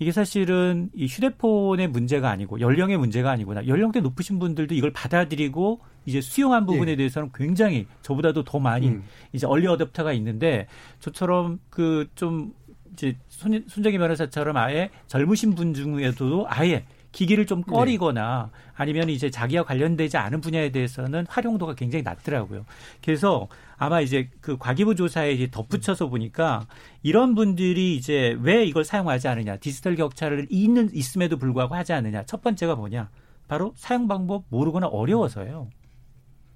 이게 0.00 0.10
사실은 0.12 0.90
이 0.94 1.06
휴대폰의 1.06 1.86
문제가 1.88 2.30
아니고 2.30 2.58
연령의 2.60 2.96
문제가 2.96 3.30
아니구나. 3.30 3.66
연령대 3.66 4.00
높으신 4.00 4.38
분들도 4.38 4.74
이걸 4.74 4.92
받아들이고 4.92 5.80
이제 6.06 6.20
수용한 6.20 6.66
부분에 6.66 6.92
예. 6.92 6.96
대해서는 6.96 7.30
굉장히 7.34 7.86
저보다도 8.02 8.42
더 8.44 8.58
많이 8.58 8.88
음. 8.88 9.04
이제 9.32 9.46
얼리 9.46 9.66
어댑터가 9.66 10.16
있는데 10.16 10.66
저처럼 10.98 11.60
그 11.70 12.08
좀 12.14 12.52
이제 12.92 13.16
손, 13.28 13.64
손정희 13.66 13.98
변호사처럼 13.98 14.56
아예 14.56 14.90
젊으신 15.06 15.54
분 15.54 15.74
중에도 15.74 16.46
아예 16.48 16.84
기기를 17.12 17.46
좀 17.46 17.62
네. 17.62 17.72
꺼리거나 17.72 18.50
네. 18.52 18.72
아니면 18.74 19.08
이제 19.08 19.30
자기와 19.30 19.64
관련되지 19.64 20.16
않은 20.16 20.40
분야에 20.40 20.70
대해서는 20.70 21.26
활용도가 21.28 21.74
굉장히 21.74 22.02
낮더라고요. 22.02 22.64
그래서 23.02 23.48
아마 23.76 24.00
이제 24.00 24.30
그 24.40 24.56
과기부 24.56 24.94
조사에 24.94 25.32
이제 25.32 25.48
덧붙여서 25.50 26.08
보니까 26.08 26.66
이런 27.02 27.34
분들이 27.34 27.96
이제 27.96 28.36
왜 28.40 28.64
이걸 28.64 28.84
사용하지 28.84 29.28
않느냐, 29.28 29.56
디지털 29.56 29.96
격차를 29.96 30.46
있는 30.50 30.90
있음에도 30.92 31.36
불구하고 31.36 31.74
하지 31.74 31.92
않느냐. 31.92 32.24
첫 32.24 32.42
번째가 32.42 32.76
뭐냐? 32.76 33.10
바로 33.48 33.72
사용 33.76 34.06
방법 34.06 34.44
모르거나 34.48 34.86
어려워서요. 34.86 35.68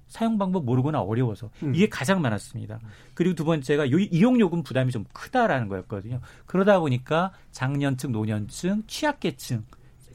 사용 0.07 0.37
방법 0.37 0.65
모르거나 0.65 1.01
어려워서 1.01 1.49
음. 1.63 1.73
이게 1.75 1.89
가장 1.89 2.21
많았습니다. 2.21 2.79
그리고 3.13 3.35
두 3.35 3.43
번째가 3.43 3.85
이용 3.85 4.39
요금 4.39 4.63
부담이 4.63 4.91
좀 4.91 5.03
크다라는 5.11 5.67
거였거든요. 5.67 6.21
그러다 6.45 6.79
보니까 6.79 7.31
장년층, 7.51 8.11
노년층, 8.11 8.83
취약계층 8.87 9.65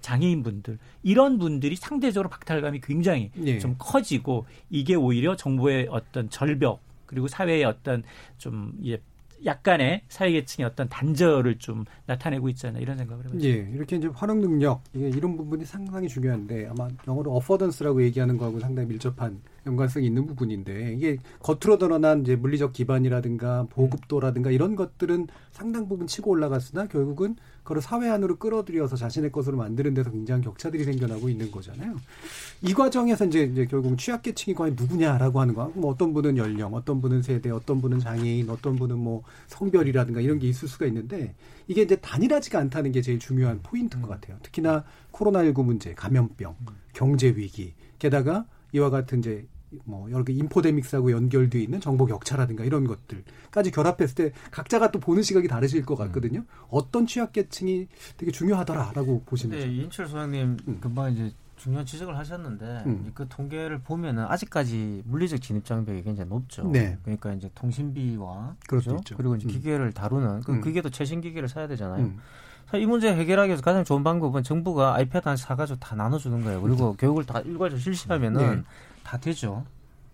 장애인분들 0.01 0.79
이런 1.03 1.39
분들이 1.39 1.77
상대적으로 1.77 2.29
박탈감이 2.29 2.81
굉장히 2.81 3.31
네. 3.35 3.59
좀 3.59 3.77
커지고 3.79 4.47
이게 4.69 4.95
오히려 4.95 5.37
정부의 5.37 5.89
어떤 5.91 6.31
절벽 6.31 6.81
그리고 7.07 7.27
사회의 7.27 7.65
어떤 7.65 8.03
좀 8.39 8.73
예, 8.87 8.99
약간의 9.45 10.03
사회계층의 10.09 10.69
어떤 10.69 10.89
단절을 10.89 11.59
좀 11.59 11.85
나타내고 12.07 12.49
있잖아요. 12.51 12.83
이런 12.83 12.97
생각을 12.99 13.25
해봤습니다. 13.25 13.49
예, 13.49 13.71
이렇게 13.75 13.97
이제 13.97 14.09
활용 14.09 14.41
능력 14.41 14.83
이게 14.95 15.09
이런 15.09 15.37
부분이 15.37 15.65
상당히 15.65 16.09
중요한데 16.09 16.69
아마 16.69 16.89
영어로 17.09 17.35
어퍼던스라고 17.37 18.03
얘기하는 18.05 18.37
거하고 18.37 18.61
상당히 18.61 18.89
밀접한 18.89 19.41
연관성이 19.67 20.07
있는 20.07 20.27
부분인데 20.27 20.95
이게 20.95 21.19
겉으로 21.41 21.79
드러난 21.79 22.23
이제 22.23 22.37
물리적 22.37 22.73
기반이라든가 22.73 23.67
보급도라든가 23.71 24.51
이런 24.51 24.77
것들은 24.77 25.29
상당 25.53 25.89
부분 25.89 26.07
치고 26.07 26.31
올라갔으나 26.31 26.87
결국은 26.87 27.37
그걸 27.63 27.81
사회 27.81 28.09
안으로 28.09 28.37
끌어들여서 28.37 28.97
자신의 28.97 29.33
것으로 29.33 29.57
만드는 29.57 29.95
데서 29.95 30.11
굉장한 30.11 30.43
격차들이 30.43 30.85
생겨나고 30.85 31.29
있는 31.29 31.51
거잖아요. 31.51 31.97
이 32.63 32.75
과정에서 32.75 33.27
이제, 33.27 33.43
이제 33.45 33.67
결국 33.67 33.97
취약계층이 33.97 34.55
과연 34.55 34.77
누구냐라고 34.79 35.41
하는 35.41 35.55
거. 35.55 35.71
뭐 35.75 35.93
어떤 35.93 36.13
분은 36.13 36.37
연령, 36.37 36.75
어떤 36.75 37.01
분은 37.01 37.23
세대, 37.23 37.51
어떤 37.51 37.81
분은 37.81 38.01
장애인, 38.01 38.51
어떤 38.51 38.77
분은 38.77 38.99
뭐 38.99 39.23
성별이라든가 39.49 40.21
이런 40.21 40.39
게 40.39 40.49
있을 40.49 40.69
수가 40.69 40.87
있는데 40.87 41.35
이게 41.69 41.83
이제 41.83 41.97
단일하지가 41.97 42.59
않다는 42.59 42.93
게 42.93 43.03
제일 43.03 43.19
중요한 43.19 43.61
포인트인 43.63 44.03
것 44.03 44.09
같아요. 44.09 44.37
특히나 44.43 44.85
코로나19 45.13 45.65
문제, 45.65 45.95
감염병, 45.95 46.57
경제 46.93 47.29
위기, 47.29 47.75
게다가 47.99 48.47
이와 48.73 48.91
같은 48.91 49.21
이제 49.21 49.47
뭐 49.85 50.11
여러 50.11 50.25
개 50.25 50.33
인포데믹스하고 50.33 51.13
연결돼 51.13 51.61
있는 51.61 51.81
정보 51.81 52.07
격차라든가 52.07 52.65
이런 52.65 52.87
것들까지 52.87 53.71
결합했을 53.71 54.15
때 54.15 54.33
각자가 54.51 54.91
또 54.91 54.99
보는 54.99 55.23
시각이 55.23 55.49
다르실 55.49 55.85
것 55.85 55.97
같거든요. 55.97 56.41
음. 56.41 56.47
어떤 56.69 57.07
취약계층이 57.07 57.87
되게 58.17 58.33
중요하더라라고 58.33 59.23
보시는지. 59.25 59.67
네, 59.67 59.75
인철 59.75 60.07
소장님 60.09 60.57
음. 60.67 60.79
금방 60.81 61.13
이제 61.13 61.33
중요한 61.57 61.85
지적을 61.85 62.17
하셨는데 62.17 62.85
음. 62.87 63.13
그 63.15 63.27
통계를 63.29 63.81
보면은 63.81 64.25
아직까지 64.25 65.03
물리적 65.05 65.43
진입 65.43 65.65
장벽이 65.65 66.03
굉장히 66.03 66.31
높죠. 66.31 66.67
네. 66.69 66.97
그러니까 67.03 67.35
이제 67.35 67.51
통신비와 67.55 68.57
그렇죠. 68.67 68.99
그리고 69.17 69.37
이제 69.37 69.47
음. 69.47 69.51
기계를 69.51 69.93
다루는 69.93 70.41
그 70.41 70.53
음. 70.53 70.63
기계도 70.63 70.91
최신 70.91 71.21
기계를 71.21 71.49
사야 71.49 71.69
되잖아요. 71.69 72.05
음. 72.05 72.19
이 72.75 72.87
문제 72.87 73.13
해결하기 73.13 73.49
위해서 73.49 73.63
가장 73.63 73.85
좋은 73.85 74.05
방법은 74.05 74.43
정부가 74.43 74.95
아이패드 74.95 75.27
하나 75.29 75.37
사가지고 75.37 75.81
다 75.81 75.97
나눠주는 75.97 76.43
거예요. 76.43 76.63
그리고 76.63 76.95
교육을 76.95 77.27
다 77.27 77.41
일괄적으로 77.41 77.79
실시하면은 77.79 78.57
네. 78.57 78.63
다 79.11 79.19
되죠. 79.19 79.65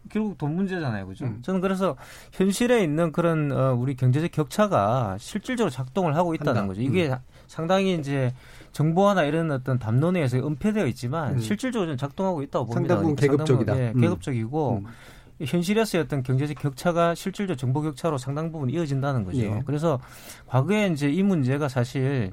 결국 0.08 0.38
돈 0.38 0.54
문제잖아요, 0.54 1.06
그죠? 1.06 1.26
음. 1.26 1.40
저는 1.42 1.60
그래서 1.60 1.96
현실에 2.32 2.82
있는 2.82 3.12
그런 3.12 3.52
어, 3.52 3.74
우리 3.74 3.94
경제적 3.94 4.30
격차가 4.30 5.18
실질적으로 5.18 5.68
작동을 5.70 6.16
하고 6.16 6.32
있다는 6.34 6.62
한다. 6.62 6.68
거죠. 6.68 6.80
이게 6.80 7.08
음. 7.08 7.16
상당히 7.46 7.94
이제 7.98 8.32
정보화나 8.72 9.24
이런 9.24 9.50
어떤 9.50 9.78
담론에서 9.78 10.38
은폐되어 10.38 10.86
있지만 10.86 11.34
음. 11.34 11.40
실질적으로 11.40 11.94
작동하고 11.96 12.42
있다고 12.42 12.66
봅니다. 12.66 12.94
상당 12.94 13.02
부분 13.02 13.16
계급적이다. 13.16 13.78
예, 13.78 13.92
음. 13.94 14.00
계급적이고 14.00 14.82
음. 14.86 15.44
현실에서의 15.44 16.04
어떤 16.04 16.22
경제적 16.22 16.56
격차가 16.56 17.14
실질적 17.14 17.58
정보 17.58 17.82
격차로 17.82 18.16
상당 18.16 18.50
부분 18.50 18.70
이어진다는 18.70 19.24
거죠. 19.24 19.40
예. 19.40 19.62
그래서 19.66 20.00
과거에 20.46 20.86
이제 20.86 21.10
이 21.10 21.22
문제가 21.22 21.68
사실 21.68 22.32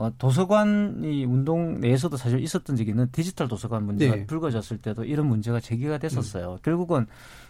어, 0.00 0.10
도서관이 0.16 1.26
운동 1.26 1.78
내에서도 1.78 2.16
사실 2.16 2.40
있었던 2.40 2.74
적이 2.74 2.90
있는 2.90 3.08
디지털 3.12 3.48
도서관 3.48 3.84
문제가 3.84 4.16
네. 4.16 4.26
불거졌을 4.26 4.78
때도 4.78 5.04
이런 5.04 5.26
문제가 5.26 5.60
제기가 5.60 5.98
됐었어요. 5.98 6.52
음. 6.52 6.58
결국은 6.62 7.06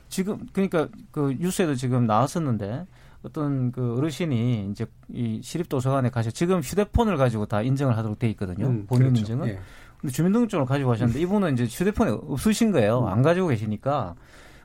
지금 0.09 0.48
그러니까 0.53 0.88
그 1.12 1.36
뉴스에도 1.38 1.76
지금 1.76 2.09
나왔었는데 2.09 2.86
어떤 3.22 3.70
그 3.70 3.96
어르신이 3.96 4.68
이제 4.72 4.84
이 5.12 5.40
시립 5.44 5.68
도서관에 5.68 6.11
가서 6.11 6.32
지금 6.32 6.61
휴대폰을 6.61 7.16
가지고 7.16 7.46
다 7.46 7.62
인정을 7.62 7.96
하도록 7.96 8.18
돼 8.18 8.28
있거든요. 8.30 8.66
음, 8.66 8.84
본인 8.88 9.12
그렇죠. 9.12 9.20
인증은. 9.20 9.46
예. 9.46 9.59
근데 10.01 10.12
주민등록증을 10.12 10.64
가지고 10.66 10.90
가셨는데 10.90 11.20
이분은 11.20 11.53
이제 11.53 11.66
휴대폰이 11.66 12.11
없으신 12.11 12.72
거예요. 12.72 13.03
음. 13.03 13.07
안 13.07 13.22
가지고 13.22 13.46
계시니까. 13.46 14.16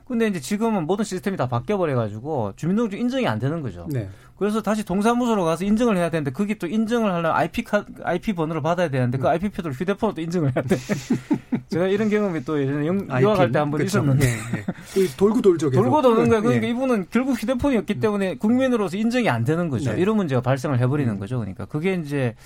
근데 0.06 0.28
이제 0.28 0.38
지금은 0.38 0.86
모든 0.86 1.04
시스템이 1.04 1.36
다 1.36 1.48
바뀌어 1.48 1.76
버려 1.78 1.96
가지고 1.96 2.52
주민등록증 2.54 3.00
인정이 3.00 3.26
안 3.26 3.40
되는 3.40 3.60
거죠. 3.60 3.88
네. 3.90 4.08
그래서 4.38 4.62
다시 4.62 4.84
동사무소로 4.84 5.44
가서 5.44 5.64
인증을 5.64 5.96
해야 5.96 6.10
되는데 6.10 6.30
그게 6.30 6.54
또 6.54 6.68
인증을 6.68 7.10
하려면 7.10 7.32
IP 7.32 7.64
카 7.64 7.84
IP 8.04 8.34
번호를 8.34 8.62
받아야 8.62 8.88
되는데 8.88 9.18
그 9.18 9.28
IP 9.28 9.48
표를 9.48 9.72
휴대폰으로 9.72 10.14
또 10.14 10.20
인증을 10.20 10.52
해야 10.54 10.62
돼. 10.62 10.76
제가 11.68 11.88
이런 11.88 12.08
경험이 12.08 12.44
또 12.44 12.60
예전에 12.60 12.86
영, 12.86 13.08
유학 13.20 13.36
갈때 13.36 13.58
한번 13.58 13.82
있었는데 13.82 14.24
네, 14.24 14.64
네. 14.94 15.16
돌고 15.16 15.42
돌죠. 15.42 15.70
계속. 15.70 15.82
돌고 15.82 16.02
도는 16.02 16.28
거예요. 16.28 16.42
그러니까 16.42 16.66
네. 16.66 16.70
이분은 16.70 17.06
결국 17.10 17.42
휴대폰이었기 17.42 17.98
때문에 17.98 18.36
국민으로서 18.36 18.96
인정이 18.96 19.28
안 19.28 19.42
되는 19.42 19.68
거죠. 19.68 19.92
네. 19.92 20.00
이런 20.00 20.16
문제가 20.16 20.40
발생을 20.40 20.78
해버리는 20.78 21.12
음. 21.12 21.18
거죠. 21.18 21.38
그러니까 21.38 21.64
그게 21.64 21.94
이제 21.94 22.36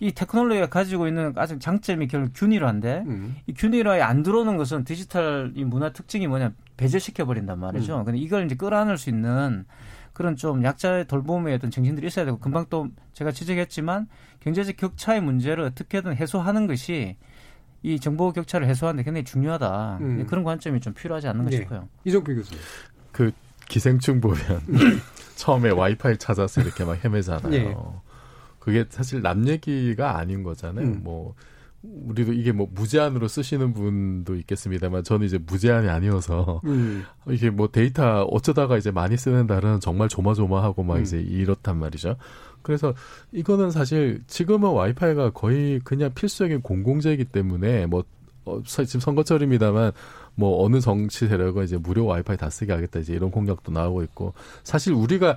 이 0.00 0.12
테크놀로지가 0.12 0.68
가지고 0.68 1.06
있는 1.06 1.34
가장 1.34 1.58
장점이 1.58 2.08
결국 2.08 2.32
균일화인데 2.34 3.04
음. 3.06 3.36
이 3.46 3.52
균일화에 3.52 4.00
안 4.00 4.22
들어오는 4.22 4.56
것은 4.56 4.84
디지털 4.84 5.52
이 5.54 5.64
문화 5.64 5.92
특징이 5.92 6.26
뭐냐 6.26 6.52
배제시켜 6.78 7.26
버린단 7.26 7.58
말이죠. 7.58 8.00
음. 8.00 8.04
근데 8.04 8.18
이걸 8.18 8.46
이제 8.46 8.54
끌어안을 8.54 8.96
수 8.96 9.10
있는 9.10 9.66
그런 10.14 10.36
좀 10.36 10.64
약자의 10.64 11.06
돌봄의 11.06 11.54
어떤 11.54 11.70
정신들이 11.70 12.06
있어야 12.06 12.24
되고 12.24 12.38
금방 12.38 12.66
또 12.70 12.88
제가 13.12 13.30
지적했지만 13.30 14.08
경제적 14.40 14.76
격차의 14.78 15.20
문제를 15.20 15.64
어떻게든 15.64 16.16
해소하는 16.16 16.66
것이 16.66 17.16
이 17.82 18.00
정보 18.00 18.32
격차를 18.32 18.66
해소하는데 18.68 19.04
굉장히 19.04 19.24
중요하다. 19.24 19.98
음. 20.00 20.26
그런 20.26 20.44
관점이 20.44 20.80
좀 20.80 20.94
필요하지 20.94 21.28
않는가 21.28 21.50
네. 21.50 21.58
싶어요. 21.58 21.88
이종필 22.04 22.36
교수님. 22.36 22.60
그 23.12 23.32
기생충 23.68 24.20
보면 24.20 24.38
처음에 25.36 25.70
와이파이 25.70 26.16
찾아서 26.16 26.60
이렇게 26.60 26.84
막 26.84 27.02
헤매잖아요. 27.02 27.50
네. 27.50 27.76
그게 28.60 28.84
사실 28.88 29.22
남 29.22 29.48
얘기가 29.48 30.16
아닌 30.16 30.44
거잖아요. 30.44 30.86
음. 30.86 31.00
뭐 31.02 31.34
우리도 31.82 32.34
이게 32.34 32.52
뭐 32.52 32.68
무제한으로 32.70 33.26
쓰시는 33.26 33.72
분도 33.72 34.36
있겠습니다만 34.36 35.02
저는 35.02 35.26
이제 35.26 35.38
무제한이 35.38 35.88
아니어서 35.88 36.60
음. 36.64 37.04
이게 37.28 37.48
뭐 37.48 37.68
데이터 37.68 38.22
어쩌다가 38.24 38.76
이제 38.76 38.90
많이 38.90 39.16
쓰는 39.16 39.46
날은 39.46 39.80
정말 39.80 40.08
조마조마하고 40.08 40.82
막 40.82 40.98
음. 40.98 41.02
이제 41.02 41.18
이렇단 41.18 41.78
말이죠. 41.78 42.16
그래서 42.62 42.94
이거는 43.32 43.70
사실 43.70 44.22
지금은 44.26 44.70
와이파이가 44.70 45.30
거의 45.30 45.80
그냥 45.82 46.12
필수적인 46.14 46.60
공공재이기 46.60 47.24
때문에 47.24 47.86
뭐 47.86 48.04
어, 48.44 48.62
지금 48.64 49.00
선거철입니다만 49.00 49.92
뭐 50.34 50.64
어느 50.64 50.80
정치 50.80 51.28
세력은 51.28 51.64
이제 51.64 51.76
무료 51.76 52.06
와이파이 52.06 52.36
다 52.36 52.50
쓰게 52.50 52.72
하겠다 52.72 53.00
이제 53.00 53.14
이런 53.14 53.30
공약도 53.30 53.72
나오고 53.72 54.02
있고 54.04 54.34
사실 54.62 54.92
우리가 54.92 55.36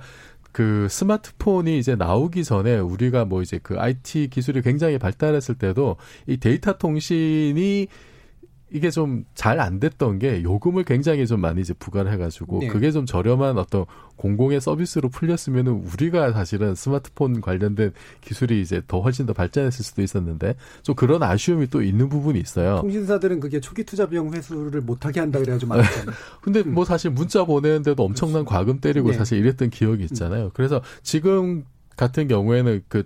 그 0.54 0.86
스마트폰이 0.88 1.80
이제 1.80 1.96
나오기 1.96 2.44
전에 2.44 2.78
우리가 2.78 3.24
뭐 3.24 3.42
이제 3.42 3.58
그 3.60 3.76
IT 3.76 4.28
기술이 4.30 4.62
굉장히 4.62 4.98
발달했을 4.98 5.56
때도 5.56 5.96
이 6.28 6.36
데이터 6.36 6.78
통신이 6.78 7.88
이게 8.74 8.90
좀 8.90 9.24
잘 9.34 9.60
안 9.60 9.78
됐던 9.78 10.18
게 10.18 10.42
요금을 10.42 10.82
굉장히 10.84 11.26
좀 11.26 11.40
많이 11.40 11.60
이제 11.60 11.72
부과를 11.74 12.10
해가지고 12.12 12.58
네. 12.58 12.66
그게 12.66 12.90
좀 12.90 13.06
저렴한 13.06 13.56
어떤 13.56 13.84
공공의 14.16 14.60
서비스로 14.60 15.08
풀렸으면은 15.08 15.72
우리가 15.72 16.32
사실은 16.32 16.74
스마트폰 16.74 17.40
관련된 17.40 17.92
기술이 18.20 18.60
이제 18.60 18.82
더 18.88 19.00
훨씬 19.00 19.26
더 19.26 19.32
발전했을 19.32 19.84
수도 19.84 20.02
있었는데 20.02 20.56
좀 20.82 20.96
그런 20.96 21.22
아쉬움이 21.22 21.68
또 21.68 21.82
있는 21.82 22.08
부분이 22.08 22.40
있어요. 22.40 22.80
통신사들은 22.80 23.38
그게 23.40 23.60
초기 23.60 23.84
투자 23.84 24.08
비용 24.08 24.32
회수를 24.34 24.80
못하게 24.80 25.20
한다 25.20 25.38
그래가지고 25.38 25.68
말했잖아요. 25.68 26.16
근데 26.42 26.60
음. 26.60 26.74
뭐 26.74 26.84
사실 26.84 27.10
문자 27.12 27.44
보내는데도 27.44 28.02
엄청난 28.02 28.44
그렇죠. 28.44 28.58
과금 28.58 28.80
때리고 28.80 29.12
네. 29.12 29.16
사실 29.16 29.38
이랬던 29.38 29.70
기억이 29.70 30.02
있잖아요. 30.04 30.50
그래서 30.52 30.82
지금 31.02 31.64
같은 31.96 32.26
경우에는 32.26 32.82
그 32.88 33.04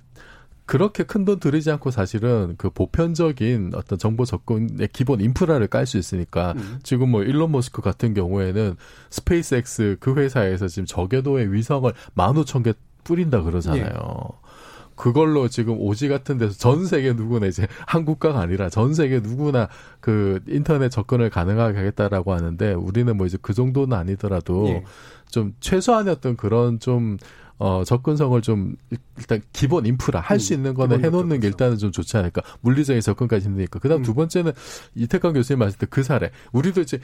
그렇게 0.68 1.02
큰 1.02 1.24
돈 1.24 1.40
들이지 1.40 1.70
않고 1.70 1.90
사실은 1.90 2.54
그 2.58 2.68
보편적인 2.68 3.72
어떤 3.74 3.98
정보 3.98 4.26
접근의 4.26 4.90
기본 4.92 5.22
인프라를 5.22 5.66
깔 5.66 5.86
수 5.86 5.96
있으니까 5.96 6.52
음. 6.58 6.78
지금 6.82 7.08
뭐 7.08 7.22
일론 7.22 7.52
머스크 7.52 7.80
같은 7.80 8.12
경우에는 8.12 8.76
스페이스X 9.08 9.96
그 9.98 10.14
회사에서 10.14 10.68
지금 10.68 10.84
저궤도의 10.84 11.54
위성을 11.54 11.90
만 12.12 12.36
오천 12.36 12.62
개 12.62 12.74
뿌린다 13.02 13.42
그러잖아요. 13.42 13.88
예. 13.88 14.48
그걸로 14.94 15.48
지금 15.48 15.80
오지 15.80 16.08
같은 16.08 16.36
데서 16.36 16.52
전 16.54 16.84
세계 16.84 17.14
누구나 17.14 17.46
이제 17.46 17.66
한국가가 17.86 18.40
아니라 18.40 18.68
전 18.68 18.92
세계 18.92 19.20
누구나 19.20 19.68
그 20.00 20.40
인터넷 20.48 20.90
접근을 20.90 21.30
가능하게 21.30 21.78
하겠다라고 21.78 22.34
하는데 22.34 22.74
우리는 22.74 23.16
뭐 23.16 23.26
이제 23.26 23.38
그 23.40 23.54
정도는 23.54 23.96
아니더라도 23.96 24.68
예. 24.68 24.84
좀 25.30 25.54
최소한의 25.60 26.12
어떤 26.12 26.36
그런 26.36 26.78
좀 26.78 27.16
어, 27.58 27.82
접근성을 27.84 28.40
좀 28.42 28.76
일단 29.18 29.42
기본 29.52 29.84
인프라 29.86 30.20
할수 30.20 30.54
음, 30.54 30.58
있는 30.58 30.74
거는 30.74 31.04
해놓는 31.04 31.40
게 31.40 31.48
일단은 31.48 31.76
좀 31.76 31.90
좋지 31.90 32.16
않을까. 32.16 32.42
물리적인 32.60 33.00
접근까지 33.00 33.46
힘드니까. 33.46 33.80
그다음 33.80 34.00
음. 34.00 34.04
두 34.04 34.14
번째는 34.14 34.52
이택광 34.94 35.32
교수님 35.32 35.58
말씀 35.58 35.78
때 35.78 35.92
그 35.92 36.02
사례. 36.02 36.30
우리도 36.52 36.82
이제 36.82 37.00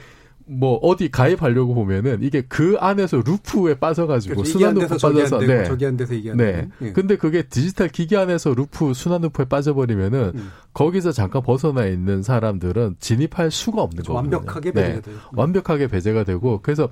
뭐 0.47 0.75
어디 0.77 1.09
가입하려고 1.09 1.73
보면은 1.73 2.19
이게 2.21 2.41
그 2.47 2.77
안에서 2.79 3.17
loop에 3.17 3.79
빠져가지고 3.79 4.35
그렇죠. 4.35 4.51
순환 4.51 4.75
loop 4.75 4.87
빠져서 4.89 5.39
네. 5.39 5.63
저기 5.63 5.85
안 5.87 5.97
돼서 5.97 6.13
이게 6.13 6.31
안 6.31 6.37
네. 6.37 6.67
예. 6.81 6.91
근데 6.91 7.17
그게 7.17 7.41
디지털 7.41 7.87
기기 7.89 8.15
안에서 8.15 8.53
loop 8.53 8.93
순환 8.93 9.21
loop에 9.21 9.45
빠져버리면은 9.45 10.33
음. 10.35 10.51
거기서 10.73 11.11
잠깐 11.13 11.41
벗어나 11.41 11.87
있는 11.87 12.21
사람들은 12.21 12.97
진입할 12.99 13.49
수가 13.49 13.81
없는 13.81 14.03
거거든요. 14.03 14.37
완벽하게 14.37 14.71
네. 14.71 14.81
배제가 14.81 15.01
돼요. 15.01 15.17
완벽하게 15.33 15.87
배제가 15.87 16.23
되고 16.23 16.59
그래서 16.61 16.89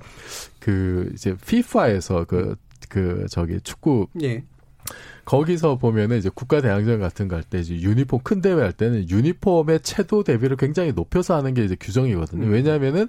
그 0.58 1.10
이제 1.14 1.36
FIFA에서 1.46 2.24
그 2.24 2.56
그 2.88 3.26
저기 3.30 3.60
축구 3.60 4.06
예. 4.22 4.44
거기서 5.24 5.78
보면은 5.78 6.18
이제 6.18 6.30
국가 6.34 6.60
대항전 6.60 7.00
같은 7.00 7.28
거 7.28 7.36
할 7.36 7.42
때 7.42 7.58
이제 7.60 7.74
유니폼 7.80 8.20
큰 8.22 8.40
대회 8.42 8.54
할 8.54 8.72
때는 8.72 9.08
유니폼의 9.08 9.80
채도 9.80 10.22
대비를 10.24 10.56
굉장히 10.56 10.92
높여서 10.92 11.34
하는 11.36 11.54
게 11.54 11.64
이제 11.64 11.76
규정이거든요. 11.80 12.44
음. 12.44 12.52
왜냐하면은 12.52 13.08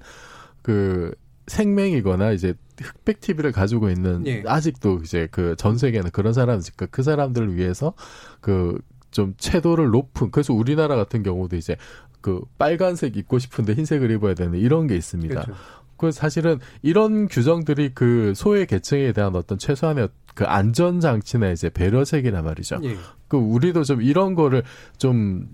그 0.61 1.13
생명이거나 1.47 2.31
이제 2.31 2.53
흑백 2.81 3.19
TV를 3.21 3.51
가지고 3.51 3.89
있는 3.89 4.25
예. 4.27 4.43
아직도 4.45 5.01
이제 5.03 5.27
그 5.31 5.55
전 5.57 5.77
세계는 5.77 6.11
그런 6.11 6.33
사람 6.33 6.61
그 6.91 7.03
사람들을 7.03 7.55
위해서 7.55 7.93
그 8.41 8.77
좀 9.11 9.33
채도를 9.37 9.91
높은 9.91 10.29
그래서 10.29 10.53
우리나라 10.53 10.97
같은 10.97 11.23
경우도 11.23 11.55
이제 11.55 11.77
그 12.19 12.41
빨간색 12.57 13.15
입고 13.15 13.39
싶은데 13.39 13.73
흰색을 13.73 14.11
입어야 14.11 14.33
되는 14.33 14.59
이런 14.59 14.87
게 14.87 14.97
있습니다. 14.97 15.33
그렇죠. 15.41 15.53
그 15.97 16.11
사실은 16.11 16.59
이런 16.81 17.27
규정들이 17.27 17.91
그 17.93 18.33
소외 18.35 18.65
계층에 18.65 19.11
대한 19.13 19.35
어떤 19.35 19.57
최소한의 19.57 20.09
그 20.33 20.45
안전 20.45 20.99
장치나 20.99 21.51
이제 21.51 21.69
배려책이란 21.69 22.43
말이죠. 22.43 22.79
예. 22.83 22.97
그 23.27 23.37
우리도 23.37 23.83
좀 23.83 24.01
이런 24.01 24.35
거를 24.35 24.63
좀 24.97 25.47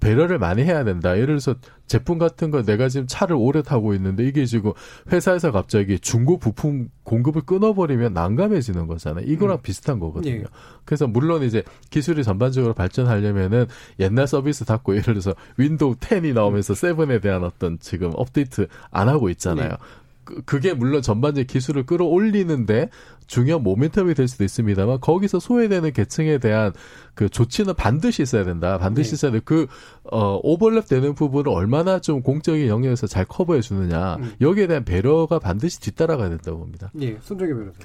배려를 0.00 0.38
많이 0.38 0.62
해야 0.62 0.82
된다. 0.82 1.14
예를 1.14 1.26
들어서 1.26 1.54
제품 1.86 2.18
같은 2.18 2.50
거 2.50 2.62
내가 2.62 2.88
지금 2.88 3.06
차를 3.06 3.36
오래 3.36 3.62
타고 3.62 3.94
있는데 3.94 4.24
이게 4.24 4.44
지금 4.44 4.72
회사에서 5.12 5.52
갑자기 5.52 5.98
중고 6.00 6.38
부품 6.38 6.88
공급을 7.04 7.42
끊어버리면 7.42 8.12
난감해지는 8.12 8.86
거잖아요. 8.88 9.24
이거랑 9.26 9.58
음. 9.58 9.62
비슷한 9.62 10.00
거거든요. 10.00 10.34
예. 10.34 10.44
그래서 10.84 11.06
물론 11.06 11.44
이제 11.44 11.62
기술이 11.90 12.24
전반적으로 12.24 12.74
발전하려면은 12.74 13.66
옛날 14.00 14.26
서비스 14.26 14.64
닫고 14.64 14.94
예를 14.94 15.14
들어서 15.14 15.34
윈도우 15.56 15.96
10이 15.96 16.34
나오면서 16.34 16.74
7에 16.74 17.22
대한 17.22 17.44
어떤 17.44 17.78
지금 17.78 18.10
업데이트 18.14 18.66
안 18.90 19.08
하고 19.08 19.30
있잖아요. 19.30 19.70
예. 19.70 20.00
그게 20.46 20.74
물론 20.74 21.02
전반적인 21.02 21.46
기술을 21.46 21.86
끌어올리는데 21.86 22.88
중요한 23.30 23.62
모멘텀이 23.62 24.16
될 24.16 24.26
수도 24.28 24.44
있습니다만 24.44 25.00
거기서 25.00 25.38
소외되는 25.40 25.92
계층에 25.92 26.38
대한 26.38 26.72
그 27.14 27.28
조치는 27.28 27.74
반드시 27.74 28.22
있어야 28.22 28.44
된다. 28.44 28.78
반드시 28.78 29.10
네. 29.10 29.14
있어야 29.14 29.32
돼. 29.32 29.40
그 29.44 29.66
어, 30.04 30.40
오버랩 30.42 30.88
되는 30.88 31.14
부분을 31.14 31.50
얼마나 31.50 32.00
좀 32.00 32.22
공적인 32.22 32.66
영역에서 32.66 33.06
잘 33.06 33.24
커버해 33.24 33.60
주느냐. 33.60 34.16
음. 34.16 34.32
여기에 34.40 34.66
대한 34.66 34.84
배려가 34.84 35.38
반드시 35.38 35.80
뒤따라가야 35.80 36.28
된다고 36.30 36.58
봅니다. 36.58 36.90
예, 37.00 37.18
손정희 37.20 37.52
변호사. 37.52 37.78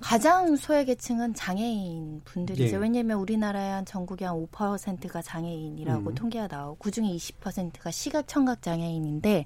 가장 0.00 0.56
소외계층은 0.56 1.34
장애인 1.34 2.22
분들이죠. 2.24 2.76
예. 2.76 2.80
왜냐하면 2.80 3.18
우리나라의 3.18 3.72
한 3.72 3.84
전국의 3.86 4.26
한 4.26 4.36
5%가 4.52 5.22
장애인이라고 5.22 6.10
음. 6.10 6.14
통계가 6.14 6.48
나오고 6.50 6.76
그중에 6.78 7.14
20%가 7.16 7.90
시각 7.90 8.26
청각 8.28 8.62
장애인인데, 8.62 9.44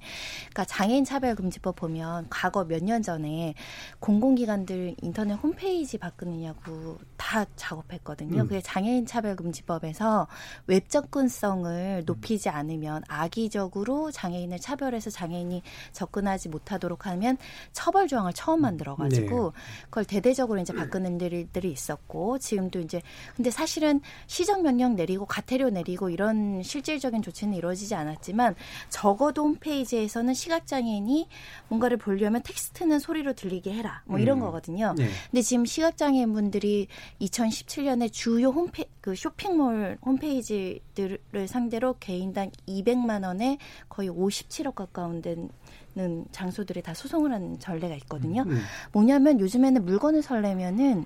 그러니까 0.51 0.65
장애인 0.65 1.05
차별금지법 1.05 1.77
보면 1.77 2.27
과거 2.31 2.65
몇 2.65 2.85
년 2.85 3.03
전에 3.03 3.55
공공기관들 4.01 4.97
인터넷 5.01 5.35
홈페이지 5.45 5.99
바꾸느냐고 5.99 6.97
다 7.18 7.45
작업했거든요. 7.55 8.40
음. 8.40 8.49
그게 8.49 8.62
장애인 8.62 9.05
차별금지법에서 9.05 10.26
웹 10.66 10.88
접근성을 10.88 12.03
높이지 12.07 12.49
않으면 12.49 13.03
악의적으로 13.09 14.11
장애인을 14.11 14.59
차별해서 14.59 15.11
장애인이 15.11 15.62
접근하지 15.92 16.49
못하도록 16.49 17.07
하면 17.07 17.36
처벌 17.72 18.09
조항을 18.09 18.32
처음 18.32 18.62
만들어가지고 18.62 19.53
네. 19.53 19.84
그걸 19.84 20.05
대대적으로 20.07 20.61
이제 20.61 20.72
바꾸는 20.72 21.20
일들이 21.20 21.70
있었고 21.70 22.38
지금도 22.38 22.80
이제 22.80 23.03
근데 23.36 23.51
사실은 23.51 24.01
시정 24.26 24.62
명령 24.62 24.97
내리고 24.97 25.26
과태료 25.27 25.68
내리고 25.68 26.09
이런 26.09 26.62
실질적인 26.62 27.20
조치는 27.20 27.53
이루어지지 27.53 27.95
않았지만 27.95 28.55
적어도 28.88 29.42
홈페이지에서는 29.45 30.32
시각장애인이 30.32 31.28
뭔가를 31.68 31.99
보려면 31.99 32.42
텍스트는 32.42 32.99
소리로 32.99 33.34
들리게 33.34 33.74
해라 33.74 34.03
뭐 34.07 34.18
이런 34.18 34.38
음. 34.38 34.45
거거든요. 34.45 34.95
네. 34.97 35.11
근데 35.35 35.43
지금 35.43 35.64
시각장애인 35.64 36.32
분들이 36.32 36.87
2017년에 37.20 38.12
주요 38.12 38.51
홈페 38.51 38.85
그 39.01 39.16
쇼핑몰 39.16 39.99
홈페이지들을 40.01 41.49
상대로 41.49 41.97
개인당 41.99 42.53
200만 42.68 43.26
원에 43.26 43.59
거의 43.89 44.09
57억 44.09 44.76
가까운 44.76 45.22
데는 45.22 46.26
장소들이 46.30 46.82
다 46.82 46.95
소송을 46.95 47.32
한 47.32 47.59
전례가 47.59 47.97
있거든요. 47.97 48.45
음. 48.47 48.61
뭐냐면 48.93 49.41
요즘에는 49.41 49.85
물건을 49.85 50.22
설레면은 50.22 51.05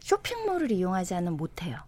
쇼핑몰을 0.00 0.70
이용하지 0.70 1.14
않으면 1.14 1.38
못해요. 1.38 1.78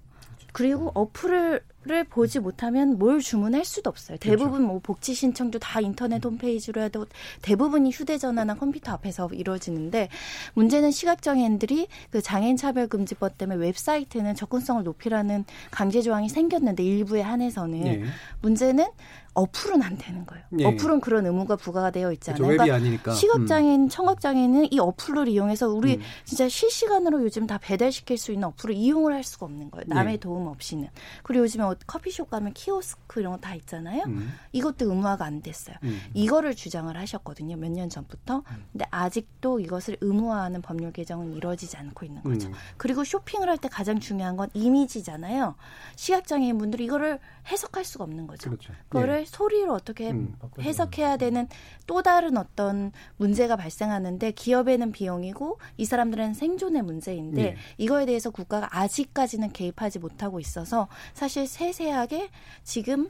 그리고 0.53 0.91
어플을 0.95 1.63
를 1.85 2.05
보지 2.05 2.39
못하면 2.39 2.97
뭘 2.97 3.19
주문할 3.19 3.65
수도 3.65 3.91
없어요. 3.91 4.17
그렇죠. 4.21 4.37
대부분 4.37 4.59
그렇죠. 4.59 4.67
뭐 4.69 4.81
복지 4.81 5.15
신청도 5.15 5.59
다 5.59 5.81
인터넷 5.81 6.25
홈페이지로 6.25 6.81
해도 6.81 7.07
대부분이 7.43 7.91
휴대전화나 7.91 8.55
컴퓨터 8.55 8.93
앞에서 8.93 9.29
이루어지는데 9.33 10.09
문제는 10.55 10.93
시각장애인들이 10.93 11.89
그 12.11 12.23
장애인 12.23 12.57
차별금지법 12.57 13.37
때문에 13.37 13.59
웹사이트는 13.59 14.37
접근성을 14.37 14.85
높이라는 14.85 15.45
강제 15.73 16.03
조항이 16.03 16.29
생겼는데 16.29 16.85
일부에 16.85 17.21
한해서는 17.21 17.81
네. 17.81 18.05
문제는 18.43 18.87
어플은 19.35 19.83
안 19.83 19.97
되는 19.97 20.27
거예요. 20.27 20.45
예. 20.59 20.67
어플은 20.67 21.01
그런 21.01 21.27
의무가 21.27 21.57
부과가 21.57 21.91
되어 21.91 22.13
있지 22.13 22.31
않아요. 22.31 22.43
그러니까. 22.43 23.13
시각장애인, 23.15 23.83
음. 23.85 23.89
청각장애인은 23.89 24.73
이 24.73 24.79
어플을 24.79 25.29
이용해서 25.29 25.69
우리 25.69 25.97
음. 25.97 26.03
진짜 26.25 26.49
실시간으로 26.49 27.23
요즘 27.25 27.47
다 27.47 27.59
배달시킬 27.59 28.19
수 28.19 28.33
있는 28.33 28.49
어플을 28.49 28.75
이용을 28.75 29.15
할 29.15 29.25
수가 29.25 29.47
없는 29.47 29.71
거예요. 29.71 29.85
남의 29.89 30.15
예. 30.15 30.17
도움 30.19 30.47
없이는. 30.49 30.89
그리고 31.23 31.45
요즘에 31.45 31.65
뭐 31.65 31.75
커피숍 31.87 32.29
가면 32.31 32.53
키오스크 32.53 33.21
이런 33.21 33.33
거 33.33 33.39
다 33.43 33.55
있잖아요. 33.57 34.03
음. 34.07 34.33
이것도 34.53 34.89
의무화가 34.91 35.25
안 35.25 35.41
됐어요. 35.43 35.77
음. 35.83 36.01
이거를 36.15 36.55
주장을 36.55 36.95
하셨거든요. 36.97 37.57
몇 37.57 37.71
년 37.73 37.89
전부터. 37.89 38.37
음. 38.51 38.65
근데 38.73 38.85
아직도 38.91 39.61
이것을 39.61 39.97
의무화하는 40.01 40.63
법률 40.63 40.93
개정은 40.93 41.33
이루어지지 41.35 41.77
않고 41.77 42.05
있는 42.07 42.23
거죠. 42.23 42.49
음. 42.49 42.53
그리고 42.77 43.03
쇼핑을 43.05 43.49
할 43.49 43.57
때 43.59 43.69
가장 43.69 44.01
중요한 44.01 44.37
건 44.37 44.49
이미지잖아요. 44.55 45.55
시각장애인 45.97 46.59
분들이 46.59 46.85
이거를 46.85 47.19
해석할 47.49 47.85
수가 47.85 48.05
없는 48.05 48.27
거죠. 48.27 48.51
그렇죠. 48.51 48.73
그거를 48.89 49.21
예. 49.21 49.22
소리로 49.25 49.73
어떻게 49.73 50.11
음, 50.11 50.35
해석해야 50.61 51.17
되는 51.17 51.49
또 51.87 52.03
다른 52.03 52.37
어떤 52.37 52.93
문제가 53.17 53.57
발생하는데 53.57 54.33
기업에는 54.33 54.93
비용이고 54.93 55.59
이 55.77 55.85
사람들은 55.85 56.35
생존의 56.35 56.83
문제인데 56.83 57.43
예. 57.43 57.57
이거에 57.79 58.07
대해서 58.07 58.31
국가가 58.31 58.69
아직까지는 58.71 59.53
개입하지 59.53 59.99
못하고 59.99 60.41
있어서 60.41 60.89
사실 61.15 61.47
세세하게 61.47 62.31
지금 62.65 63.09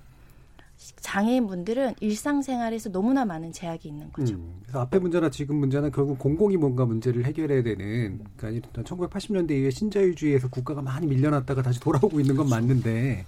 장애인분들은 1.00 1.94
일상생활에서 2.00 2.90
너무나 2.90 3.24
많은 3.24 3.52
제약이 3.52 3.88
있는 3.88 4.10
거죠. 4.12 4.34
음, 4.34 4.60
그래서 4.62 4.80
앞에 4.80 4.98
문제나 4.98 5.30
지금 5.30 5.56
문제는 5.56 5.92
결국 5.92 6.18
공공이 6.18 6.56
뭔가 6.56 6.84
문제를 6.84 7.24
해결해야 7.24 7.62
되는 7.62 8.24
그러니까 8.36 8.82
1980년대 8.82 9.52
이후에 9.52 9.70
신자유주의에서 9.70 10.48
국가가 10.48 10.82
많이 10.82 11.06
밀려났다가 11.06 11.62
다시 11.62 11.80
돌아오고 11.80 12.20
있는 12.20 12.36
건 12.36 12.48
맞는데 12.48 13.24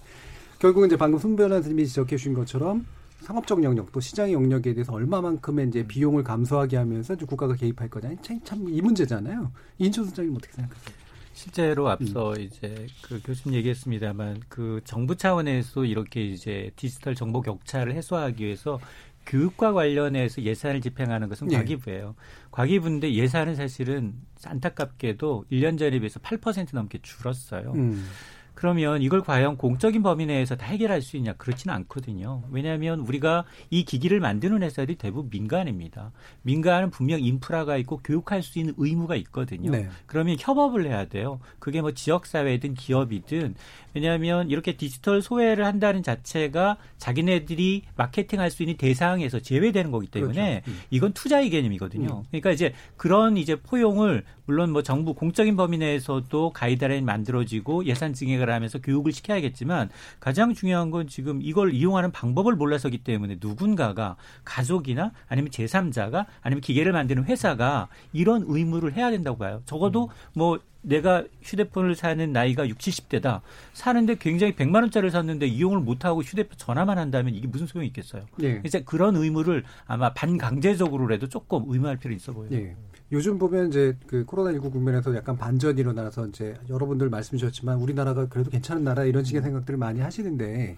결국은 0.64 0.86
이제 0.86 0.96
방금 0.96 1.18
손 1.18 1.36
변호사님이 1.36 1.86
지적해 1.86 2.16
주신 2.16 2.32
것처럼 2.32 2.86
상업적 3.20 3.62
영역 3.64 3.92
또 3.92 4.00
시장의 4.00 4.32
영역에 4.32 4.72
대해서 4.72 4.94
얼마만큼의 4.94 5.68
이제 5.68 5.86
비용을 5.86 6.24
감소하게 6.24 6.78
하면서 6.78 7.12
이제 7.12 7.26
국가가 7.26 7.54
개입할 7.54 7.90
거냐 7.90 8.14
참 8.22 8.66
이 8.66 8.80
문제잖아요. 8.80 9.52
인천 9.76 10.06
소장님 10.06 10.34
어떻게 10.34 10.54
생각하세요? 10.54 10.94
실제로 11.34 11.90
앞서 11.90 12.32
음. 12.32 12.40
이제 12.40 12.86
그 13.02 13.20
교수님 13.22 13.58
얘기했습니다만 13.58 14.40
그 14.48 14.80
정부 14.84 15.16
차원에서 15.16 15.84
이렇게 15.84 16.24
이제 16.24 16.70
디지털 16.76 17.14
정보 17.14 17.42
격차를 17.42 17.94
해소하기 17.94 18.42
위해서 18.42 18.80
교육과 19.26 19.74
관련해서 19.74 20.40
예산을 20.40 20.80
집행하는 20.80 21.28
것은 21.28 21.48
네. 21.48 21.58
과기부예요. 21.58 22.14
과기부인데 22.52 23.12
예산은 23.12 23.56
사실은 23.56 24.14
안타깝게도 24.46 25.44
1년 25.52 25.78
전에 25.78 25.98
비해서 25.98 26.20
8% 26.20 26.68
넘게 26.72 27.00
줄었어요. 27.02 27.72
음. 27.74 28.06
그러면 28.54 29.02
이걸 29.02 29.20
과연 29.20 29.56
공적인 29.56 30.02
범위 30.02 30.26
내에서 30.26 30.56
다 30.56 30.66
해결할 30.66 31.02
수 31.02 31.16
있냐? 31.16 31.32
그렇지는 31.34 31.74
않거든요. 31.74 32.44
왜냐하면 32.50 33.00
우리가 33.00 33.44
이 33.70 33.84
기기를 33.84 34.20
만드는 34.20 34.62
회사들이 34.62 34.96
대부분 34.96 35.28
민간입니다. 35.30 36.12
민간은 36.42 36.90
분명 36.90 37.20
인프라가 37.20 37.76
있고 37.78 37.98
교육할 38.04 38.42
수 38.42 38.58
있는 38.58 38.74
의무가 38.76 39.16
있거든요. 39.16 39.70
네. 39.70 39.88
그러면 40.06 40.36
협업을 40.38 40.86
해야 40.86 41.06
돼요. 41.06 41.40
그게 41.58 41.80
뭐 41.80 41.92
지역사회든 41.92 42.74
기업이든 42.74 43.54
왜냐하면 43.94 44.50
이렇게 44.50 44.76
디지털 44.76 45.20
소외를 45.20 45.64
한다는 45.64 46.02
자체가 46.02 46.76
자기네들이 46.98 47.82
마케팅할 47.96 48.50
수 48.50 48.62
있는 48.62 48.76
대상에서 48.76 49.40
제외되는 49.40 49.90
거기 49.90 50.06
때문에 50.06 50.62
그렇죠. 50.62 50.70
음. 50.70 50.82
이건 50.90 51.12
투자의 51.12 51.50
개념이거든요. 51.50 52.18
음. 52.18 52.24
그러니까 52.30 52.50
이제 52.50 52.72
그런 52.96 53.36
이제 53.36 53.56
포용을 53.56 54.24
물론 54.46 54.70
뭐 54.70 54.82
정부 54.82 55.14
공적인 55.14 55.56
범위 55.56 55.78
내에서도 55.78 56.52
가이드라인 56.52 57.04
만들어지고 57.04 57.86
예산 57.86 58.12
증액 58.12 58.43
을 58.48 58.54
하면서 58.54 58.78
교육을 58.78 59.12
시켜야겠지만 59.12 59.90
가장 60.20 60.54
중요한 60.54 60.90
건 60.90 61.06
지금 61.06 61.40
이걸 61.42 61.72
이용하는 61.74 62.12
방법을 62.12 62.54
몰라서기 62.56 62.98
때문에 62.98 63.38
누군가가 63.40 64.16
가족이나 64.44 65.12
아니면 65.28 65.50
제3자가 65.50 66.26
아니면 66.42 66.60
기계를 66.60 66.92
만드는 66.92 67.24
회사가 67.24 67.88
이런 68.12 68.44
의무를 68.46 68.94
해야 68.94 69.10
된다고 69.10 69.38
봐요. 69.38 69.62
적어도 69.66 70.04
음. 70.04 70.08
뭐 70.34 70.60
내가 70.84 71.24
휴대폰을 71.42 71.94
사는 71.94 72.32
나이가 72.32 72.68
60, 72.68 73.08
70대다. 73.08 73.40
사는데 73.72 74.16
굉장히 74.16 74.54
100만 74.54 74.76
원짜리를 74.76 75.10
샀는데 75.10 75.46
이용을 75.46 75.80
못 75.80 76.04
하고 76.04 76.22
휴대폰 76.22 76.56
전화만 76.56 76.98
한다면 76.98 77.34
이게 77.34 77.46
무슨 77.48 77.66
소용이 77.66 77.88
있겠어요. 77.88 78.24
네. 78.36 78.60
이제 78.64 78.82
그런 78.84 79.16
의무를 79.16 79.64
아마 79.86 80.12
반강제적으로라도 80.12 81.28
조금 81.28 81.64
의무할 81.66 81.96
필요 81.96 82.14
있어 82.14 82.32
보여요. 82.32 82.50
네. 82.50 82.76
요즘 83.12 83.38
보면 83.38 83.68
이제 83.68 83.96
그 84.06 84.24
코로나19 84.24 84.72
국면에서 84.72 85.14
약간 85.14 85.36
반전이 85.36 85.80
일어나서 85.80 86.26
이제 86.28 86.54
여러분들 86.68 87.10
말씀 87.10 87.38
주셨지만 87.38 87.78
우리나라가 87.78 88.26
그래도 88.28 88.50
괜찮은 88.50 88.82
나라 88.84 89.04
이런 89.04 89.24
식의 89.24 89.42
생각들을 89.42 89.78
많이 89.78 90.00
하시는데 90.00 90.76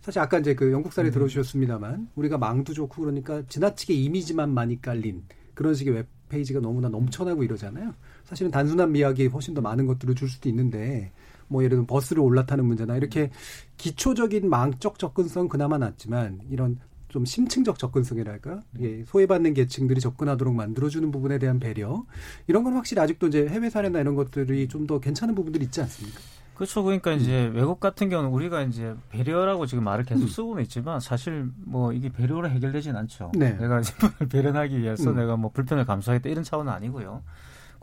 사실 0.00 0.20
아까 0.20 0.38
이제 0.38 0.54
그 0.54 0.70
영국 0.70 0.92
사례 0.92 1.08
음. 1.08 1.12
들어주셨습니다만 1.12 2.08
우리가 2.14 2.38
망도 2.38 2.72
좋고 2.74 3.02
그러니까 3.02 3.42
지나치게 3.48 3.94
이미지만 3.94 4.50
많이 4.50 4.80
깔린 4.80 5.24
그런 5.54 5.74
식의 5.74 5.94
웹페이지가 5.94 6.60
너무나 6.60 6.88
넘쳐나고 6.88 7.42
이러잖아요. 7.42 7.94
사실은 8.24 8.50
단순한 8.50 8.92
미학이 8.92 9.26
훨씬 9.26 9.54
더 9.54 9.60
많은 9.60 9.86
것들을 9.86 10.14
줄 10.14 10.28
수도 10.28 10.48
있는데 10.48 11.12
뭐 11.48 11.62
예를 11.62 11.70
들면 11.70 11.86
버스를 11.86 12.22
올라타는 12.22 12.64
문제나 12.64 12.96
이렇게 12.96 13.30
기초적인 13.76 14.48
망적 14.48 14.98
접근성 14.98 15.48
그나마 15.48 15.78
낫지만 15.78 16.40
이런 16.50 16.78
좀 17.08 17.24
심층적 17.24 17.78
접근성이랄까 17.78 18.60
예, 18.80 19.04
소외받는 19.04 19.54
계층들이 19.54 20.00
접근하도록 20.00 20.52
만들어주는 20.52 21.10
부분에 21.12 21.38
대한 21.38 21.60
배려 21.60 22.04
이런 22.48 22.64
건 22.64 22.74
확실히 22.74 23.00
아직도 23.02 23.28
이제 23.28 23.46
해외 23.46 23.70
사례나 23.70 24.00
이런 24.00 24.16
것들이 24.16 24.66
좀 24.68 24.84
더 24.86 24.98
괜찮은 24.98 25.34
부분들이 25.34 25.64
있지 25.66 25.80
않습니까? 25.80 26.18
그렇죠. 26.54 26.82
그러니까 26.82 27.12
이제 27.12 27.46
음. 27.46 27.56
외국 27.56 27.80
같은 27.80 28.08
경우는 28.08 28.30
우리가 28.30 28.62
이제 28.62 28.94
배려라고 29.10 29.66
지금 29.66 29.84
말을 29.84 30.04
계속 30.04 30.22
음. 30.22 30.28
쓰고는 30.28 30.62
있지만 30.64 31.00
사실 31.00 31.48
뭐 31.64 31.92
이게 31.92 32.10
배려로 32.10 32.48
해결되진 32.48 32.94
않죠. 32.96 33.32
네. 33.34 33.52
내가 33.58 33.80
배려하기 34.30 34.80
위해서 34.80 35.10
음. 35.10 35.16
내가 35.16 35.36
뭐 35.36 35.50
불편을 35.52 35.84
감수하겠다 35.84 36.28
이런 36.28 36.44
차원은 36.44 36.72
아니고요. 36.72 37.22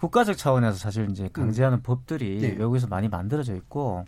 국가적 0.01 0.35
차원에서 0.35 0.77
사실 0.77 1.07
이제 1.11 1.29
강제하는 1.31 1.77
음. 1.77 1.81
법들이 1.83 2.41
네. 2.41 2.47
외국에서 2.57 2.87
많이 2.87 3.07
만들어져 3.07 3.55
있고 3.55 4.05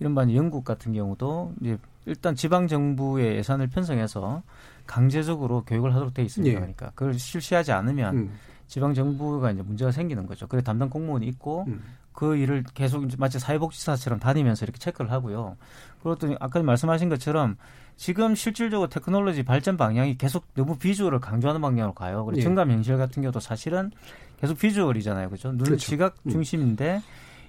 이른바 0.00 0.22
영국 0.34 0.64
같은 0.64 0.92
경우도 0.92 1.54
이제 1.60 1.78
일단 2.06 2.34
지방 2.34 2.66
정부의 2.66 3.36
예산을 3.36 3.68
편성해서 3.68 4.42
강제적으로 4.86 5.62
교육을 5.64 5.94
하도록 5.94 6.12
돼 6.12 6.22
있습니다. 6.24 6.52
네. 6.52 6.58
그러니까 6.58 6.90
그걸 6.96 7.14
실시하지 7.14 7.70
않으면 7.70 8.16
음. 8.16 8.32
지방 8.66 8.94
정부가 8.94 9.52
이제 9.52 9.62
문제가 9.62 9.92
생기는 9.92 10.26
거죠. 10.26 10.48
그래 10.48 10.60
담당 10.60 10.90
공무원이 10.90 11.26
있고 11.28 11.66
음. 11.68 11.82
그 12.12 12.34
일을 12.36 12.64
계속 12.74 13.04
이제 13.04 13.16
마치 13.16 13.38
사회복지사처럼 13.38 14.18
다니면서 14.18 14.64
이렇게 14.64 14.80
체크를 14.80 15.12
하고요. 15.12 15.56
그렇더니 16.02 16.36
아까 16.40 16.60
말씀하신 16.60 17.08
것처럼 17.10 17.56
지금 17.96 18.34
실질적으로 18.34 18.88
테크놀로지 18.88 19.44
발전 19.44 19.76
방향이 19.76 20.18
계속 20.18 20.44
너무 20.54 20.78
비주얼을 20.78 21.20
강조하는 21.20 21.60
방향으로 21.60 21.94
가요. 21.94 22.24
그리고 22.24 22.38
예. 22.38 22.42
증감 22.42 22.72
현실 22.72 22.96
같은 22.96 23.22
경우도 23.22 23.38
사실은 23.38 23.92
계속 24.40 24.58
비주얼이잖아요. 24.58 25.30
그죠? 25.30 25.50
눈 25.50 25.58
그렇죠. 25.58 25.78
시각 25.78 26.16
음. 26.24 26.30
중심인데 26.30 26.96
음. 26.96 27.02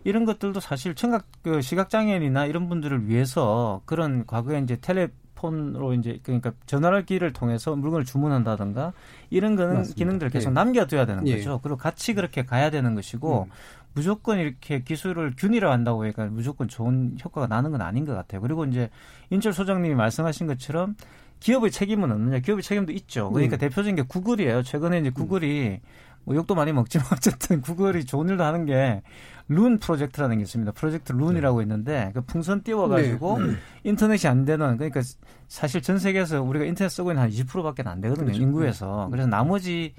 이런 0.04 0.26
것들도 0.26 0.60
사실 0.60 0.96
청각 0.96 1.26
그 1.44 1.62
시각 1.62 1.90
장애인이나 1.90 2.46
이런 2.46 2.70
분들을 2.70 3.08
위해서 3.08 3.82
그런 3.86 4.26
과거에 4.26 4.60
이제 4.60 4.78
텔레폰으로 4.80 5.94
이제 5.94 6.20
그러니까 6.24 6.54
전화기를 6.66 7.34
통해서 7.34 7.76
물건을 7.76 8.06
주문한다든가 8.06 8.94
이런 9.30 9.56
거는 9.56 9.76
맞습니다. 9.76 9.98
기능들을 9.98 10.32
계속 10.32 10.50
예. 10.50 10.54
남겨둬야 10.54 11.06
되는 11.06 11.28
예. 11.28 11.38
거죠. 11.38 11.60
그리고 11.62 11.78
같이 11.78 12.14
그렇게 12.14 12.46
가야 12.46 12.70
되는 12.70 12.96
것이고 12.96 13.44
음. 13.44 13.52
무조건 13.94 14.40
이렇게 14.40 14.84
기술을 14.84 15.34
균일화한다고 15.38 16.06
해니까 16.06 16.26
무조건 16.28 16.68
좋은 16.68 17.18
효과가 17.24 17.48
나는 17.48 17.72
건 17.72 17.82
아닌 17.82 18.06
것 18.06 18.14
같아요. 18.14 18.40
그리고 18.42 18.66
이제 18.66 18.90
인철 19.32 19.52
소장님이 19.52 19.96
말씀하신 19.96 20.48
것처럼 20.48 20.96
기업의 21.40 21.72
책임은 21.72 22.12
없느냐? 22.12 22.40
기업의 22.40 22.64
책임도 22.64 22.92
있죠. 22.94 23.32
그러니까 23.32 23.58
음. 23.58 23.60
대표적인 23.60 23.96
게 23.96 24.02
구글이에요. 24.04 24.64
최근에 24.64 25.00
이제 25.00 25.10
구글이 25.10 25.68
음. 25.68 25.78
뭐 26.24 26.36
욕도 26.36 26.56
많이 26.56 26.72
먹지만 26.72 27.08
어쨌든 27.14 27.62
구글이 27.62 28.06
좋은 28.06 28.30
일도 28.30 28.44
하는 28.44 28.66
게 28.66 29.02
룬 29.50 29.80
프로젝트라는 29.80 30.38
게 30.38 30.44
있습니다. 30.44 30.72
프로젝트 30.74 31.12
룬이라고 31.12 31.58
네. 31.58 31.64
있는데 31.64 32.12
그 32.14 32.22
풍선 32.22 32.62
띄워가지고 32.62 33.40
네. 33.40 33.54
인터넷이 33.84 34.30
안 34.30 34.46
되는 34.46 34.78
그러니까 34.78 35.02
사실 35.48 35.82
전 35.82 35.98
세계에서 35.98 36.44
우리가 36.44 36.66
인터넷 36.66 36.90
쓰고 36.90 37.12
있는 37.12 37.24
한 37.24 37.32
20%밖에 37.32 37.82
안 37.84 38.00
되거든요. 38.00 38.28
그렇죠. 38.28 38.42
인구에서. 38.44 39.06
네. 39.08 39.12
그래서 39.12 39.28
나머지 39.28 39.96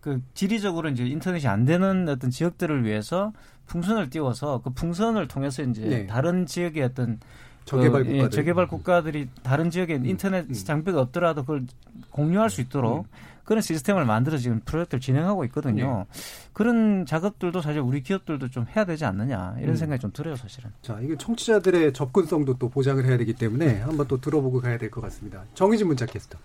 그 0.00 0.22
지리적으로 0.32 0.88
이제 0.88 1.04
인터넷이 1.04 1.46
안 1.46 1.66
되는 1.66 2.08
어떤 2.08 2.30
지역들을 2.30 2.84
위해서 2.84 3.34
풍선을 3.66 4.08
띄워서 4.08 4.62
그 4.64 4.70
풍선을 4.70 5.28
통해서 5.28 5.62
이제 5.62 5.82
네. 5.82 6.06
다른 6.06 6.46
지역의 6.46 6.82
어떤 6.82 7.20
저개발 7.66 8.04
그, 8.04 8.10
국가들. 8.10 8.24
예, 8.24 8.30
저개발 8.30 8.68
국가들이 8.68 9.28
다른 9.42 9.70
지역에 9.70 9.96
음. 9.96 10.06
인터넷 10.06 10.46
음. 10.48 10.52
장비가 10.54 11.02
없더라도 11.02 11.42
그걸 11.42 11.64
공유할 12.10 12.48
수 12.48 12.62
있도록 12.62 13.00
음. 13.00 13.33
그런 13.44 13.60
시스템을 13.62 14.04
만들어 14.04 14.38
지금 14.38 14.60
프로젝트를 14.64 15.00
진행하고 15.00 15.44
있거든요. 15.46 16.06
네. 16.12 16.20
그런 16.52 17.04
작업들도 17.06 17.60
사실 17.60 17.80
우리 17.80 18.02
기업들도 18.02 18.48
좀 18.50 18.66
해야 18.74 18.84
되지 18.84 19.04
않느냐 19.04 19.56
이런 19.58 19.70
음. 19.70 19.76
생각이 19.76 20.00
좀 20.00 20.12
들어요, 20.12 20.36
사실은. 20.36 20.70
자, 20.82 20.98
이게 21.02 21.16
청취자들의 21.16 21.92
접근성도 21.92 22.58
또 22.58 22.68
보장을 22.68 23.04
해야 23.04 23.16
되기 23.18 23.34
때문에 23.34 23.80
한번 23.80 24.08
또 24.08 24.20
들어보고 24.20 24.60
가야 24.60 24.78
될 24.78 24.90
것 24.90 25.00
같습니다. 25.02 25.42
정희진 25.54 25.86
문자 25.86 26.06
캐스터. 26.06 26.38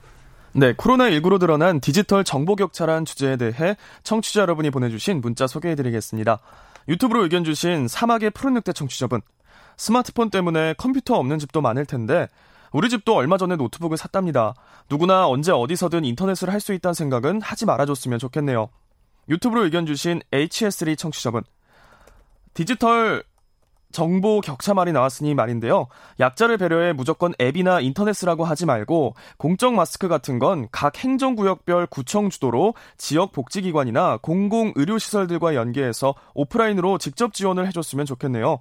네, 0.53 0.73
코로나19로 0.73 1.39
드러난 1.39 1.79
디지털 1.79 2.23
정보 2.23 2.55
격차란 2.55 3.05
주제에 3.05 3.37
대해 3.37 3.77
청취자 4.03 4.41
여러분이 4.41 4.71
보내주신 4.71 5.21
문자 5.21 5.45
소개해드리겠습니다. 5.47 6.39
유튜브로 6.87 7.23
의견 7.23 7.43
주신 7.43 7.87
사막의 7.87 8.31
푸른 8.31 8.55
늑대 8.55 8.73
청취자분. 8.73 9.21
스마트폰 9.77 10.29
때문에 10.29 10.73
컴퓨터 10.77 11.15
없는 11.15 11.39
집도 11.39 11.61
많을 11.61 11.85
텐데 11.85 12.27
우리 12.71 12.89
집도 12.89 13.15
얼마 13.15 13.37
전에 13.37 13.55
노트북을 13.55 13.97
샀답니다. 13.97 14.53
누구나 14.89 15.27
언제 15.27 15.51
어디서든 15.51 16.05
인터넷을 16.05 16.51
할 16.51 16.59
수 16.59 16.73
있다는 16.73 16.93
생각은 16.93 17.41
하지 17.41 17.65
말아줬으면 17.65 18.19
좋겠네요. 18.19 18.69
유튜브로 19.29 19.63
의견 19.63 19.85
주신 19.85 20.21
HS3 20.31 20.97
청취자분. 20.97 21.43
디지털 22.53 23.23
정보 23.91 24.39
격차 24.41 24.73
말이 24.75 24.91
나왔으니 24.91 25.33
말인데요. 25.33 25.87
약자를 26.19 26.57
배려해 26.57 26.93
무조건 26.93 27.33
앱이나 27.41 27.79
인터넷이라고 27.79 28.43
하지 28.45 28.65
말고 28.67 29.15
공적 29.37 29.73
마스크 29.73 30.07
같은 30.07 30.37
건 30.37 30.67
각 30.71 30.97
행정구역별 30.99 31.87
구청 31.87 32.29
주도로 32.29 32.75
지역 32.97 33.31
복지기관이나 33.31 34.17
공공 34.21 34.73
의료시설들과 34.75 35.55
연계해서 35.55 36.13
오프라인으로 36.35 36.97
직접 36.99 37.33
지원을 37.33 37.65
해줬으면 37.67 38.05
좋겠네요. 38.05 38.59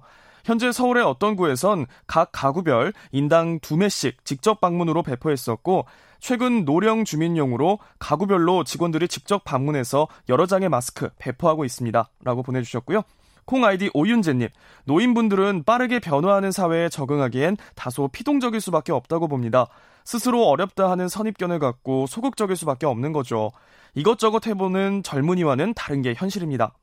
현재 0.49 0.71
서울의 0.71 1.03
어떤 1.03 1.35
구에선 1.35 1.85
각 2.07 2.29
가구별 2.31 2.91
인당 3.11 3.59
두 3.59 3.77
매씩 3.77 4.25
직접 4.25 4.59
방문으로 4.59 5.03
배포했었고 5.03 5.85
최근 6.19 6.65
노령 6.65 7.05
주민용으로 7.05 7.77
가구별로 7.99 8.63
직원들이 8.63 9.09
직접 9.09 9.43
방문해서 9.43 10.07
여러 10.27 10.47
장의 10.47 10.69
마스크 10.69 11.11
배포하고 11.19 11.65
있습니다. 11.65 12.09
라고 12.23 12.41
보내주셨고요. 12.41 13.03
콩 13.45 13.63
아이디 13.63 13.91
오윤재님, 13.93 14.47
노인분들은 14.85 15.65
빠르게 15.65 15.99
변화하는 15.99 16.51
사회에 16.51 16.89
적응하기엔 16.89 17.57
다소 17.75 18.07
피동적일 18.07 18.59
수밖에 18.59 18.91
없다고 18.91 19.27
봅니다. 19.27 19.67
스스로 20.03 20.47
어렵다 20.47 20.89
하는 20.89 21.07
선입견을 21.07 21.59
갖고 21.59 22.07
소극적일 22.07 22.55
수밖에 22.55 22.87
없는 22.87 23.13
거죠. 23.13 23.51
이것저것 23.93 24.47
해보는 24.47 25.03
젊은이와는 25.03 25.75
다른 25.75 26.01
게 26.01 26.15
현실입니다. 26.17 26.73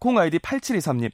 콩 0.00 0.18
아이디 0.18 0.38
8723님, 0.38 1.10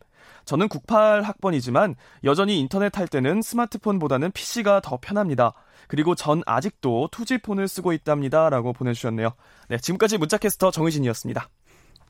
저는 0.46 0.68
98학번이지만 0.68 1.96
여전히 2.24 2.58
인터넷 2.60 2.96
할 2.96 3.08
때는 3.08 3.42
스마트폰보다는 3.42 4.30
PC가 4.30 4.80
더 4.80 4.98
편합니다. 5.00 5.52
그리고 5.88 6.14
전 6.14 6.42
아직도 6.46 7.08
투지폰을 7.12 7.68
쓰고 7.68 7.92
있답니다. 7.92 8.48
라고 8.48 8.72
보내주셨네요. 8.72 9.30
네, 9.68 9.78
지금까지 9.78 10.18
문자캐스터 10.18 10.70
정의진이었습니다. 10.70 11.48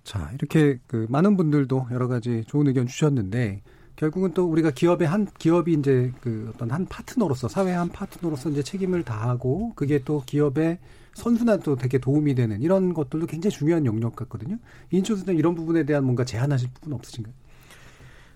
자, 0.04 0.30
이렇게 0.34 0.78
그 0.86 1.06
많은 1.08 1.36
분들도 1.36 1.88
여러 1.90 2.08
가지 2.08 2.44
좋은 2.46 2.68
의견 2.68 2.86
주셨는데 2.86 3.62
결국은 3.96 4.34
또 4.34 4.46
우리가 4.46 4.70
기업의 4.70 5.08
한 5.08 5.26
기업이 5.38 5.72
이제 5.72 6.12
그 6.20 6.52
어떤 6.54 6.70
한 6.70 6.86
파트너로서 6.86 7.48
사회의 7.48 7.76
한 7.76 7.88
파트너로서 7.88 8.50
이제 8.50 8.62
책임을 8.62 9.02
다하고 9.02 9.72
그게 9.74 10.02
또 10.04 10.22
기업의 10.24 10.78
선순환 11.16 11.60
도 11.60 11.76
되게 11.76 11.96
도움이 11.98 12.34
되는 12.34 12.60
이런 12.60 12.92
것들도 12.92 13.26
굉장히 13.26 13.56
중요한 13.56 13.86
영역 13.86 14.14
같거든요. 14.14 14.58
인천 14.90 15.16
선생 15.16 15.38
이런 15.38 15.54
부분에 15.54 15.84
대한 15.84 16.04
뭔가 16.04 16.24
제안하실 16.24 16.68
부분 16.74 16.92
없으신가요? 16.92 17.34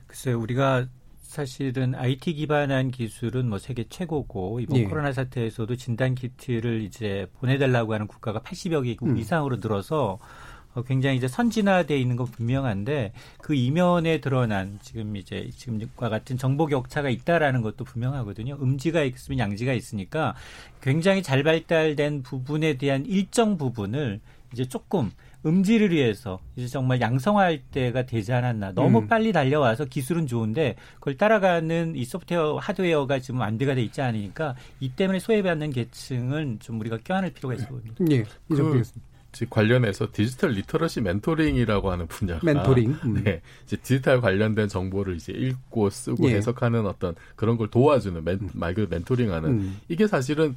글쎄요, 0.07 0.41
우리가 0.41 0.89
사실은 1.21 1.95
IT 1.95 2.35
기반한 2.35 2.91
기술은 2.91 3.49
뭐 3.51 3.59
세계 3.59 3.85
최고고 3.89 4.61
이번 4.61 4.79
예. 4.79 4.85
코로나 4.85 5.13
사태에서도 5.13 5.77
진단 5.77 6.15
키트를 6.15 6.81
이제 6.81 7.31
보내달라고 7.35 7.93
하는 7.93 8.07
국가가 8.07 8.41
80여 8.41 8.83
개국 8.83 9.11
음. 9.11 9.17
이상으로 9.19 9.57
늘어서 9.57 10.15
어, 10.15 10.19
굉장히 10.87 11.17
이제 11.17 11.29
선진화돼 11.29 11.99
있는 11.99 12.17
건 12.17 12.27
분명한데 12.27 13.13
그 13.39 13.55
이면에 13.55 14.21
드러난 14.21 14.79
지금 14.83 15.17
이제 15.17 15.51
지금과 15.57 16.09
같은 16.09 16.39
정보 16.39 16.67
격차가 16.67 17.11
있다라는 17.11 17.63
것도 17.63 17.85
분명하거든요. 17.85 18.57
음지가 18.61 19.03
있으면 19.03 19.39
양지가 19.39 19.73
있으니까 19.73 20.35
굉장히 20.81 21.23
잘 21.23 21.43
발달된 21.43 22.23
부분에 22.23 22.79
대한 22.79 23.05
일정 23.07 23.59
부분을 23.59 24.21
이제 24.53 24.65
조금 24.65 25.11
음지를 25.47 25.91
위해서 25.91 26.39
이제 26.57 26.67
정말 26.67 27.01
양성할 27.01 27.63
때가 27.71 28.05
되지 28.05 28.33
않았나. 28.33 28.73
너무 28.73 29.01
음. 29.01 29.07
빨리 29.09 29.33
달려와서 29.33 29.87
기술은 29.87 30.27
좋은데 30.27 30.77
그걸 30.97 31.17
따라가는 31.17 31.97
이 31.97 32.05
소프트웨어, 32.05 32.59
하드웨어가 32.59 33.21
지금 33.21 33.41
안돼가 33.41 33.75
돼 33.75 33.83
있지 33.83 34.03
않으니까 34.03 34.55
이 34.81 34.91
때문에 34.91 35.19
소외받는 35.19 35.71
계층은 35.71 36.59
좀 36.61 36.81
우리가 36.81 36.99
껴안을 37.05 37.33
필요가 37.33 37.55
있어 37.55 37.69
보입니다. 37.69 37.97
예, 38.11 38.23
그, 38.49 38.83
관련해서 39.49 40.09
디지털 40.13 40.51
literacy 40.51 41.01
mentoring이라고 41.01 41.91
하는 41.91 42.07
분야가 42.07 42.41
mentoring. 42.45 42.97
음. 43.05 43.23
네, 43.25 43.41
이제 43.65 43.77
디지털 43.77 44.21
관련된 44.21 44.69
정보를 44.69 45.17
이제 45.17 45.33
읽고 45.33 45.91
쓰고 45.91 46.29
예. 46.31 46.37
해석하는 46.37 46.87
어떤 46.87 47.15
그런 47.37 47.57
걸 47.57 47.69
도와주는 47.69 48.23
멘, 48.25 48.51
말 48.53 48.75
그대로 48.75 48.89
mentoring하는 48.91 49.51
음. 49.51 49.77
이게 49.89 50.07
사실은 50.07 50.57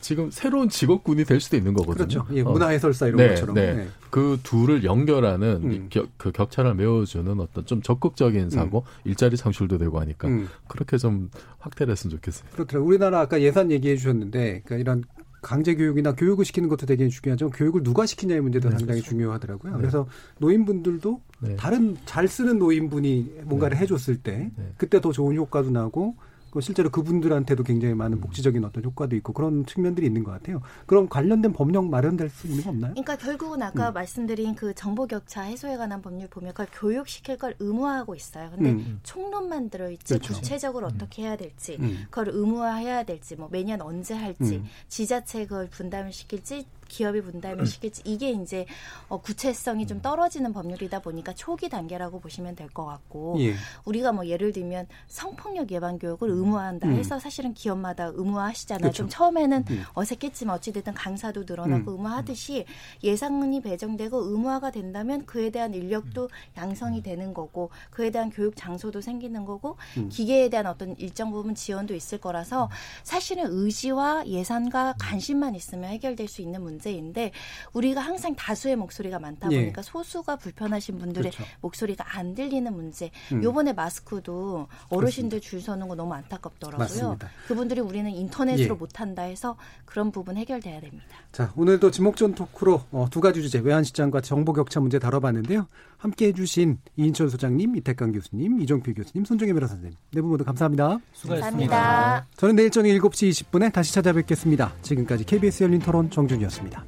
지금 0.00 0.32
새로운 0.32 0.68
직업군이 0.68 1.24
될 1.24 1.40
수도 1.40 1.56
있는 1.56 1.74
거거든요. 1.74 2.24
그렇죠. 2.24 2.26
예, 2.34 2.42
문화 2.42 2.68
해설사 2.68 3.06
이런 3.06 3.20
어. 3.20 3.22
네, 3.22 3.28
것처럼. 3.30 3.54
네. 3.54 3.74
네. 3.74 3.88
그 4.10 4.38
둘을 4.42 4.82
연결하는 4.82 5.60
음. 5.62 5.86
겨, 5.90 6.06
그 6.16 6.32
격차를 6.32 6.74
메워주는 6.74 7.38
어떤 7.38 7.64
좀 7.66 7.82
적극적인 7.82 8.50
사고, 8.50 8.80
음. 8.80 9.10
일자리 9.10 9.36
창출도 9.36 9.78
되고 9.78 10.00
하니까 10.00 10.26
음. 10.26 10.48
그렇게 10.66 10.98
좀 10.98 11.30
확대를 11.60 11.92
했으면 11.92 12.16
좋겠어요. 12.16 12.50
그렇더라고요. 12.52 12.88
우리나라 12.88 13.20
아까 13.20 13.40
예산 13.40 13.70
얘기해 13.70 13.96
주셨는데, 13.96 14.62
그러니까 14.64 14.76
이런 14.76 15.04
강제 15.42 15.74
교육이나 15.74 16.14
교육을 16.14 16.44
시키는 16.44 16.68
것도 16.68 16.86
되게 16.86 17.08
중요하죠. 17.08 17.50
교육을 17.50 17.82
누가 17.82 18.06
시키냐의 18.06 18.40
문제도 18.40 18.70
네, 18.70 18.78
상당히 18.78 19.00
그렇죠. 19.00 19.10
중요하더라고요. 19.10 19.72
네. 19.72 19.78
그래서 19.78 20.06
노인분들도 20.38 21.20
네. 21.40 21.56
다른 21.56 21.96
잘 22.06 22.28
쓰는 22.28 22.58
노인분이 22.58 23.40
뭔가를 23.44 23.76
네. 23.76 23.82
해줬을 23.82 24.16
때 24.16 24.50
네. 24.56 24.72
그때 24.78 25.00
더 25.00 25.10
좋은 25.12 25.36
효과도 25.36 25.70
나고 25.70 26.14
그 26.14 26.22
실제로 26.60 26.90
그분들한테도 26.90 27.64
굉장히 27.64 27.94
많은 27.94 28.20
복지적인 28.20 28.64
어떤 28.64 28.84
효과도 28.84 29.16
있고 29.16 29.32
그런 29.32 29.64
측면들이 29.64 30.06
있는 30.06 30.22
것 30.24 30.32
같아요. 30.32 30.60
그럼 30.86 31.08
관련된 31.08 31.52
법령 31.52 31.90
마련될 31.90 32.28
수 32.28 32.46
있는 32.46 32.62
거 32.62 32.70
없나요? 32.70 32.92
그러니까 32.92 33.16
결국은 33.16 33.62
아까 33.62 33.88
음. 33.88 33.94
말씀드린 33.94 34.54
그 34.54 34.74
정보 34.74 35.06
격차 35.06 35.42
해소에 35.42 35.76
관한 35.76 36.02
법률 36.02 36.28
보면 36.28 36.50
그걸 36.50 36.66
교육시킬 36.72 37.38
걸 37.38 37.54
의무화하고 37.58 38.14
있어요. 38.14 38.50
근데 38.54 38.70
음. 38.70 39.00
총론만 39.02 39.70
들어있지 39.70 40.14
그렇죠. 40.14 40.34
구체적으로 40.34 40.88
음. 40.88 40.92
어떻게 40.94 41.22
해야 41.22 41.36
될지 41.36 41.76
음. 41.80 42.04
그걸 42.10 42.28
의무화해야 42.28 43.04
될지 43.04 43.36
뭐 43.36 43.48
매년 43.50 43.80
언제 43.80 44.14
할지 44.14 44.56
음. 44.56 44.64
지자체 44.88 45.46
그걸 45.46 45.68
분담을 45.68 46.12
시킬지 46.12 46.66
기업이 46.92 47.22
분담을 47.22 47.64
시킬지 47.66 48.02
이게 48.04 48.30
이제 48.30 48.66
어, 49.08 49.20
구체성이 49.20 49.86
좀 49.86 50.02
떨어지는 50.02 50.52
법률이다 50.52 51.00
보니까 51.00 51.32
초기 51.34 51.68
단계라고 51.68 52.20
보시면 52.20 52.56
될 52.56 52.72
것 52.72 52.86
같고 52.86 53.36
예. 53.40 53.54
우리가 53.84 54.12
뭐 54.12 54.26
예를 54.26 54.52
들면 54.52 54.86
성폭력 55.08 55.70
예방 55.72 55.98
교육을 55.98 56.30
의무화한다 56.30 56.88
음. 56.88 56.94
해서 56.94 57.18
사실은 57.18 57.52
기업마다 57.54 58.10
의무화하시잖아요. 58.14 58.80
그렇죠. 58.80 58.96
좀 58.96 59.08
처음에는 59.08 59.64
음. 59.68 59.84
어색했지만 59.94 60.56
어찌됐든 60.56 60.94
강사도 60.94 61.44
늘어나고 61.46 61.90
음. 61.90 61.96
의무화하듯이 61.96 62.64
예산이 63.02 63.60
배정되고 63.60 64.30
의무화가 64.30 64.70
된다면 64.70 65.26
그에 65.26 65.50
대한 65.50 65.74
인력도 65.74 66.30
양성이 66.56 67.02
되는 67.02 67.34
거고 67.34 67.70
그에 67.90 68.10
대한 68.10 68.30
교육 68.30 68.56
장소도 68.56 69.00
생기는 69.00 69.44
거고 69.44 69.76
음. 69.98 70.08
기계에 70.08 70.48
대한 70.48 70.66
어떤 70.66 70.96
일정 70.98 71.30
부분 71.30 71.54
지원도 71.54 71.94
있을 71.94 72.18
거라서 72.18 72.70
사실은 73.02 73.44
의지와 73.48 74.26
예산과 74.26 74.94
관심만 74.98 75.54
있으면 75.54 75.90
해결될 75.90 76.28
수 76.28 76.40
있는 76.42 76.62
문제. 76.62 76.81
문제인데 76.82 77.32
우리가 77.72 78.00
항상 78.00 78.34
다수의 78.34 78.76
목소리가 78.76 79.18
많다 79.18 79.50
예. 79.52 79.60
보니까 79.60 79.78
예. 79.80 79.82
소수가 79.82 80.36
불편하신 80.36 80.98
분들의 80.98 81.30
그렇죠. 81.30 81.50
목소리가 81.60 82.18
안 82.18 82.34
들리는 82.34 82.72
문제. 82.74 83.10
음. 83.32 83.42
요번에 83.42 83.72
마스크도 83.72 84.68
어르신들 84.88 85.40
줄 85.40 85.60
서는 85.60 85.88
거 85.88 85.94
너무 85.94 86.14
안타깝더라고요. 86.14 86.78
맞습니다. 86.78 87.30
그분들이 87.46 87.80
우리는 87.80 88.10
인터넷으로 88.10 88.74
예. 88.74 88.78
못 88.78 89.00
한다 89.00 89.22
해서 89.22 89.56
그런 89.84 90.10
부분 90.10 90.36
해결돼야 90.36 90.80
됩니다. 90.80 91.06
자, 91.30 91.52
오늘도 91.56 91.90
지목전 91.90 92.34
토크로 92.34 92.82
어, 92.90 93.06
두 93.10 93.20
가지 93.20 93.42
주제 93.42 93.58
외환시장과 93.58 94.20
정보 94.20 94.52
격차 94.52 94.80
문제 94.80 94.98
다뤄봤는데요. 94.98 95.66
함께 96.02 96.26
해주신 96.26 96.78
이인철 96.96 97.30
소장님, 97.30 97.76
이태강 97.76 98.10
교수님, 98.10 98.60
이종필 98.60 98.94
교수님, 98.94 99.24
손정혜 99.24 99.52
변호사 99.52 99.74
선생님 99.74 99.96
네 100.12 100.20
분 100.20 100.30
모두 100.30 100.44
감사합니다. 100.44 100.98
수고하셨습니다. 101.12 101.76
감사합니다. 101.76 102.26
저는 102.36 102.56
내일 102.56 102.70
저녁 102.70 102.88
7시 102.90 103.30
20분에 103.50 103.72
다시 103.72 103.94
찾아뵙겠습니다. 103.94 104.74
지금까지 104.82 105.24
KBS 105.24 105.62
열린 105.62 105.78
토론 105.78 106.10
정준이었습니다. 106.10 106.84